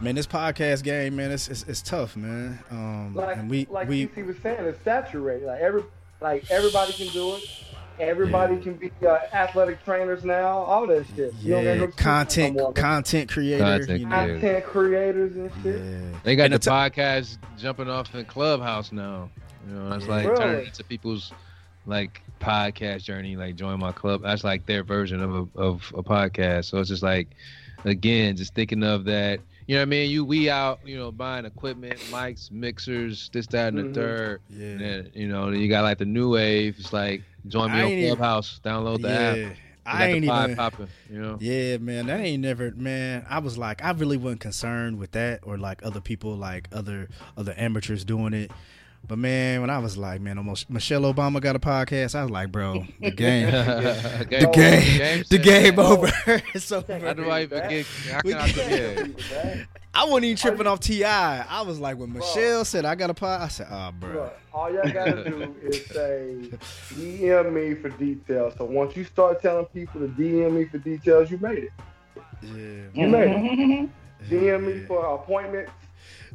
[0.00, 0.04] Indicate.
[0.04, 2.58] Man, this podcast game, man, it's it's, it's tough, man.
[2.70, 5.46] Um, Like, and we like we TC was saying, it's saturated.
[5.46, 5.84] Like every,
[6.20, 7.42] like everybody can do it.
[7.98, 10.46] Everybody can be uh, athletic trainers now.
[10.60, 11.34] All that shit.
[11.42, 13.62] Yeah, gotta go to school content no content creator.
[13.62, 15.80] Content you know, content creators and shit.
[15.82, 16.18] yeah.
[16.24, 19.28] They got And the it's a- podcast jumping off in Clubhouse now.
[19.68, 20.10] You know, that's Yeah.
[20.12, 20.40] like Really?
[20.40, 21.30] turning into people's
[21.84, 23.36] like podcast journey.
[23.36, 24.22] Like join my club.
[24.22, 26.66] That's like their version of a of a podcast.
[26.70, 27.28] So it's just like,
[27.84, 29.40] again, just thinking of that.
[29.66, 30.10] You know what I mean?
[30.10, 33.94] You we out, you know, buying equipment, mics, mixers, this, that, and the Mhm.
[33.94, 34.40] third.
[34.50, 34.66] Yeah.
[34.66, 36.76] And then, you know, then you got like the new wave.
[36.78, 39.48] It's like join me I on ain't even- Clubhouse, download the yeah.
[39.50, 39.56] app.
[39.86, 40.56] I ain't even.
[40.56, 40.88] popping.
[41.10, 41.38] You know.
[41.40, 43.24] Yeah, man, that ain't never, man.
[43.28, 47.08] I was like, I really wasn't concerned with that or like other people, like other
[47.36, 48.50] other amateurs doing it.
[49.06, 52.30] But man, when I was like, man, almost Michelle Obama got a podcast, I was
[52.30, 56.08] like, bro, the game, the the game, the game over.
[56.54, 56.96] it's over.
[56.98, 57.86] How do I even get?
[57.86, 61.04] How can I can't- I wasn't even tripping off Ti.
[61.04, 64.12] I was like, when Michelle said I got a pod, I said, oh, bro.
[64.12, 66.36] Look, all y'all gotta do is say
[66.94, 68.54] DM me for details.
[68.56, 71.70] So once you start telling people to DM me for details, you made it.
[72.42, 73.90] Yeah, You made it.
[74.30, 75.72] DM me for appointments.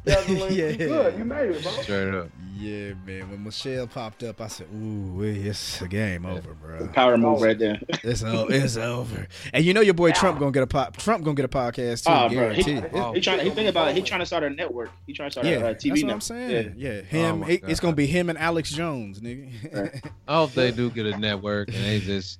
[0.06, 0.50] Scheduling.
[0.56, 0.68] Yeah.
[0.68, 1.18] You good.
[1.18, 1.72] You made it, bro.
[1.82, 2.28] Straight up.
[2.56, 3.28] yeah, man.
[3.30, 6.86] When Michelle popped up, I said, ooh, it's a game over, bro.
[6.88, 7.80] Power move right there.
[8.04, 9.26] It's o- it's over.
[9.52, 10.96] And you know your boy Trump gonna get a pop.
[10.96, 12.12] Trump gonna get a podcast too.
[12.12, 12.52] Oh, bro.
[12.52, 12.90] He, guaranteed.
[12.94, 13.12] Oh.
[13.12, 13.40] he trying.
[13.40, 13.96] He think about it.
[13.96, 14.90] He trying to start a network.
[15.06, 16.22] He trying to start yeah, a, uh that's TV what I'm network.
[16.22, 16.74] saying.
[16.76, 16.90] Yeah.
[16.90, 17.40] Yeah, him.
[17.40, 20.10] my it- it's gonna be him and Alex Jones, nigga.
[20.28, 22.38] I hope they do get a network and they just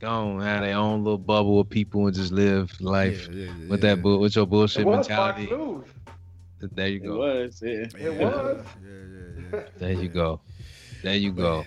[0.00, 3.68] go on have their own little bubble of people and just live life Yeah, yeah,
[3.68, 3.94] with yeah.
[3.94, 5.84] that bull with your bullshit was Fox mentality.
[6.64, 6.72] News.
[6.74, 7.18] There you It go.
[7.18, 7.62] was.
[7.62, 7.70] Yeah.
[7.70, 8.64] It Yeah, was.
[8.84, 9.60] Yeah, yeah, yeah.
[9.78, 10.40] There you go.
[11.02, 11.64] There you go.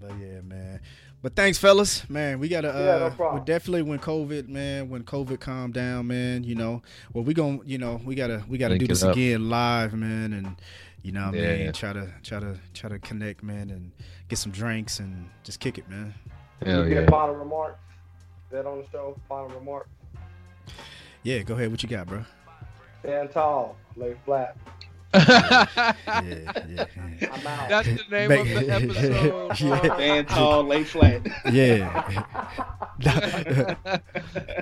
[0.00, 0.80] But yeah, man.
[1.22, 2.08] But thanks, fellas.
[2.08, 2.74] Man, we gotta.
[2.74, 3.40] Uh, Yeah, no problem.
[3.42, 6.44] we definitely when COVID, man, when COVID calmed down, man.
[6.44, 6.82] You know,
[7.12, 9.12] well, we gonna, you know, we gotta, we gotta Link do this up.
[9.12, 10.56] again live, man, and
[11.02, 11.56] you know, what I Yeah.
[11.64, 13.90] mean, try to, try to, try to connect, man, and
[14.28, 16.14] get some drinks and just kick it, man.
[16.64, 17.00] Hell you yeah.
[17.02, 17.78] get final remarks.
[18.50, 19.18] That on the show.
[19.28, 19.88] Final remarks.
[21.22, 21.70] Yeah, go ahead.
[21.70, 22.24] What you got, bro?
[23.02, 23.76] Stand tall.
[23.96, 24.56] Lay flat.
[25.12, 25.66] Yeah,
[26.14, 26.84] yeah, yeah.
[27.32, 27.68] I'm out.
[27.68, 29.50] That's the name Make- of the episode.
[29.60, 29.94] Yeah.
[29.96, 31.26] Stand tall, lay flat.
[31.52, 32.24] Yeah.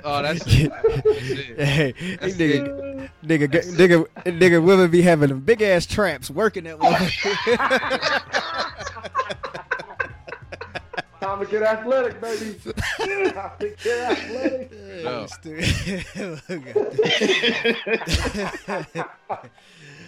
[0.03, 0.71] oh, that's it.
[0.71, 1.59] That's it.
[1.59, 6.63] hey, That's nigga, nigga, g- nigga, nigga, women be having them big ass traps working
[6.63, 6.93] that one.
[11.39, 12.53] Time to get athletic, baby.
[13.31, 14.71] Time to get athletic.
[14.99, 15.25] No.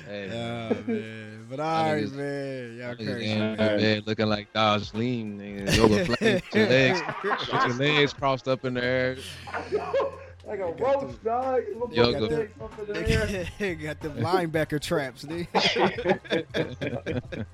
[0.07, 3.31] Hey, oh man, but all right, man, y'all niggas crazy.
[3.31, 3.51] in man.
[3.51, 5.77] the bed looking like Dodge Lean, nigga.
[5.77, 9.15] Yoga your legs, your legs crossed up in the air.
[10.45, 11.61] like a roach, dog.
[11.67, 12.19] You look Yoga.
[12.19, 12.47] like a
[12.85, 13.75] thing the air.
[13.75, 15.47] Got them linebacker traps, nigga.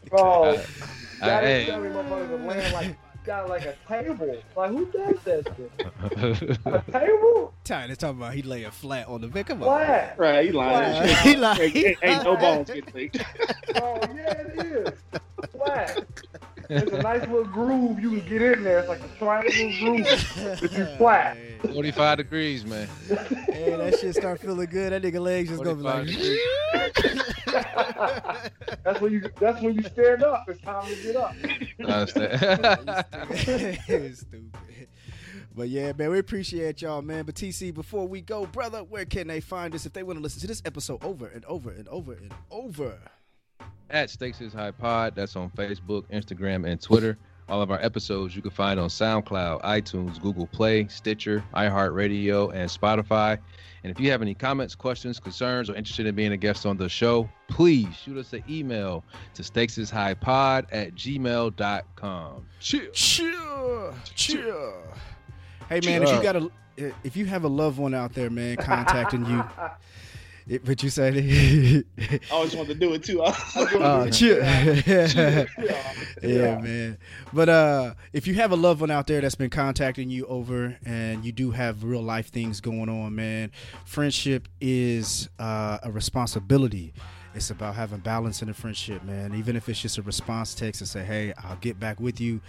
[0.10, 0.62] Bro, Uh,
[1.20, 1.66] God, hey.
[1.66, 4.36] tell me motherfuckers are laying like got like a table.
[4.56, 5.70] Like who does that shit?
[6.66, 7.54] A table?
[7.64, 9.46] Ty, they talking about he laying flat on the bed.
[9.46, 9.68] Come on.
[9.68, 10.18] Flat.
[10.18, 10.96] Right, you lying.
[10.96, 13.22] Uh, he like, Ain't, ain't- ain't no balls getting leaked.
[13.76, 14.88] Oh yeah, it is.
[15.52, 16.04] Flat.
[16.70, 18.78] It's a nice little groove you can get in there.
[18.78, 20.06] It's like a triangle groove.
[20.60, 21.36] But you flat.
[21.62, 22.88] 45 degrees, man.
[23.48, 24.92] Hey, that shit start feeling good.
[24.92, 26.06] That nigga legs just gonna be like.
[28.84, 29.22] That's when you.
[29.38, 30.44] That's when you stand up.
[30.48, 31.34] It's time to get up.
[31.80, 33.04] I understand.
[34.16, 34.88] Stupid.
[35.54, 37.24] But yeah, man, we appreciate y'all, man.
[37.24, 40.22] But TC, before we go, brother, where can they find us if they want to
[40.22, 42.98] listen to this episode over and over and over and over?
[43.90, 45.14] At Stakes is High Pod.
[45.16, 47.18] That's on Facebook, Instagram, and Twitter.
[47.48, 52.70] All of our episodes you can find on SoundCloud, iTunes, Google Play, Stitcher, iHeartRadio, and
[52.70, 53.38] Spotify.
[53.82, 56.76] And if you have any comments, questions, concerns, or interested in being a guest on
[56.76, 59.02] the show, please shoot us an email
[59.34, 62.46] to stakesishighpod at gmail.com.
[62.60, 62.90] Chill.
[62.92, 64.74] Chill, chill.
[65.68, 66.50] Hey man, if you got a,
[67.02, 69.42] if you have a loved one out there, man, contacting you,
[70.50, 71.84] it, what you say?
[71.98, 73.22] I always wanted to do it too.
[73.22, 74.38] uh, chill.
[74.86, 75.46] Yeah.
[76.22, 76.98] yeah, man.
[77.32, 80.76] But uh, if you have a loved one out there that's been contacting you over,
[80.84, 83.52] and you do have real life things going on, man,
[83.84, 86.92] friendship is uh, a responsibility.
[87.34, 89.34] it's about having balance in a friendship, man.
[89.34, 92.40] Even if it's just a response text and say, "Hey, I'll get back with you."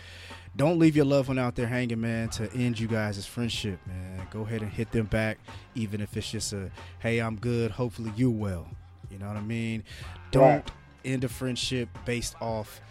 [0.55, 2.29] Don't leave your loved one out there hanging, man.
[2.29, 4.27] To end you guys' friendship, man.
[4.31, 5.39] Go ahead and hit them back,
[5.75, 6.69] even if it's just a,
[6.99, 7.71] "Hey, I'm good.
[7.71, 8.67] Hopefully you're well."
[9.09, 9.83] You know what I mean?
[10.31, 10.71] Don't right.
[11.05, 12.81] end a friendship based off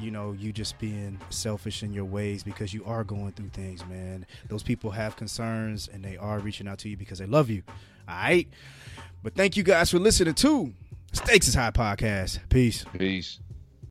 [0.00, 3.84] you know, you just being selfish in your ways because you are going through things,
[3.86, 4.26] man.
[4.48, 7.62] Those people have concerns and they are reaching out to you because they love you.
[8.08, 8.48] All right.
[9.22, 10.72] But thank you guys for listening to
[11.12, 12.38] Stakes is High podcast.
[12.48, 12.84] Peace.
[12.96, 13.40] Peace.